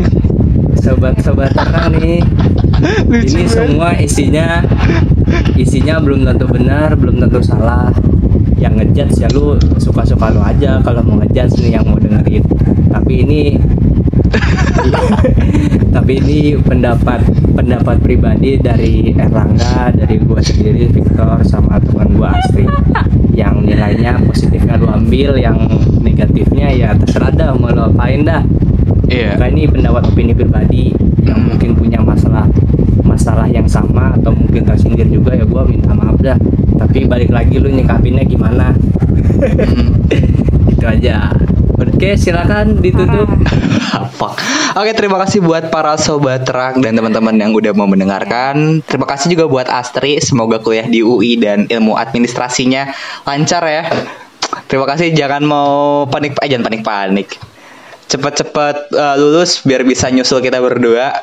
sobat 0.82 1.16
sobat 1.22 1.50
terang 1.54 1.94
nih. 1.98 2.22
Lucu 3.10 3.42
ini 3.42 3.46
semua 3.50 3.98
isinya 3.98 4.62
isinya 5.58 5.98
belum 6.02 6.26
tentu 6.26 6.46
benar 6.50 6.94
belum 6.98 7.22
tentu 7.22 7.42
salah. 7.46 7.94
Yang 8.58 8.74
ngejudge 8.82 9.18
ya 9.22 9.28
lu 9.34 9.58
suka-suka 9.78 10.34
lu 10.34 10.42
aja 10.42 10.82
kalau 10.82 11.02
mau 11.06 11.22
ngejudge 11.22 11.62
nih 11.62 11.78
yang 11.78 11.86
mau 11.86 11.98
dengerin. 12.02 12.44
Tapi 12.90 13.14
ini 13.22 13.42
tapi 15.96 16.22
ini 16.22 16.58
pendapat 16.60 17.22
pendapat 17.56 17.98
pribadi 18.04 18.60
dari 18.60 19.16
Erlangga 19.16 19.90
dari 19.96 20.20
gua 20.20 20.44
sendiri 20.44 20.92
Victor 20.92 21.40
sama 21.48 21.80
teman 21.80 22.12
gua 22.20 22.36
Astri 22.36 22.68
yang 23.32 23.64
nilainya 23.64 24.20
positifnya 24.28 24.76
lu 24.76 24.92
ambil 24.92 25.40
yang 25.40 25.58
negatifnya 26.04 26.68
ya 26.70 26.92
terserah 26.94 27.32
dah 27.32 27.56
mau 27.56 27.72
lu 27.72 27.88
apain 27.88 28.28
dah 28.28 28.44
Iya. 29.06 29.38
Maka 29.38 29.54
ini 29.54 29.70
pendapat 29.70 30.02
opini 30.10 30.34
pribadi 30.34 30.90
yang 31.22 31.38
Hmm. 31.38 31.54
mungkin 31.54 31.78
punya 31.78 32.02
masalah 32.02 32.50
masalah 33.06 33.46
yang 33.46 33.70
sama 33.70 34.18
atau 34.18 34.34
mungkin 34.34 34.66
tersindir 34.66 35.06
juga 35.06 35.38
ya 35.38 35.46
gua 35.46 35.62
minta 35.62 35.94
maaf 35.94 36.18
dah. 36.18 36.34
Tapi 36.76 37.06
balik 37.06 37.30
lagi 37.30 37.62
lu 37.62 37.70
nyikapinnya 37.70 38.26
gimana? 38.26 38.74
Hmm. 38.74 40.10
Gitu 40.74 40.86
aja. 40.90 41.30
Oke, 41.96 42.20
silakan 42.20 42.84
ditutup. 42.84 43.24
Apa? 43.96 44.36
Oke, 44.76 44.92
terima 44.92 45.16
kasih 45.24 45.40
buat 45.40 45.72
para 45.72 45.96
sobat 45.96 46.44
terang 46.44 46.84
dan 46.84 46.92
teman-teman 46.92 47.32
yang 47.40 47.56
udah 47.56 47.72
mau 47.72 47.88
mendengarkan. 47.88 48.84
Terima 48.84 49.08
kasih 49.08 49.32
juga 49.32 49.48
buat 49.48 49.72
Astri, 49.72 50.20
semoga 50.20 50.60
kuliah 50.60 50.84
di 50.92 51.00
UI 51.00 51.40
dan 51.40 51.72
ilmu 51.72 51.96
administrasinya 51.96 52.92
lancar 53.24 53.64
ya. 53.64 53.88
Terima 54.68 54.84
kasih, 54.92 55.16
jangan 55.16 55.48
mau 55.48 56.04
panik, 56.12 56.36
eh 56.44 56.52
jangan 56.52 56.68
panik-panik. 56.68 57.40
Cepet-cepet 58.12 58.92
uh, 58.92 59.16
lulus 59.16 59.64
biar 59.64 59.88
bisa 59.88 60.12
nyusul 60.12 60.44
kita 60.44 60.60
berdua. 60.60 61.16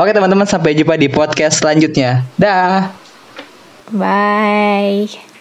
Oke 0.00 0.16
teman-teman, 0.16 0.48
sampai 0.48 0.72
jumpa 0.72 0.96
di 0.96 1.12
podcast 1.12 1.60
selanjutnya. 1.60 2.24
Dah. 2.40 2.96
Bye. 3.92 5.33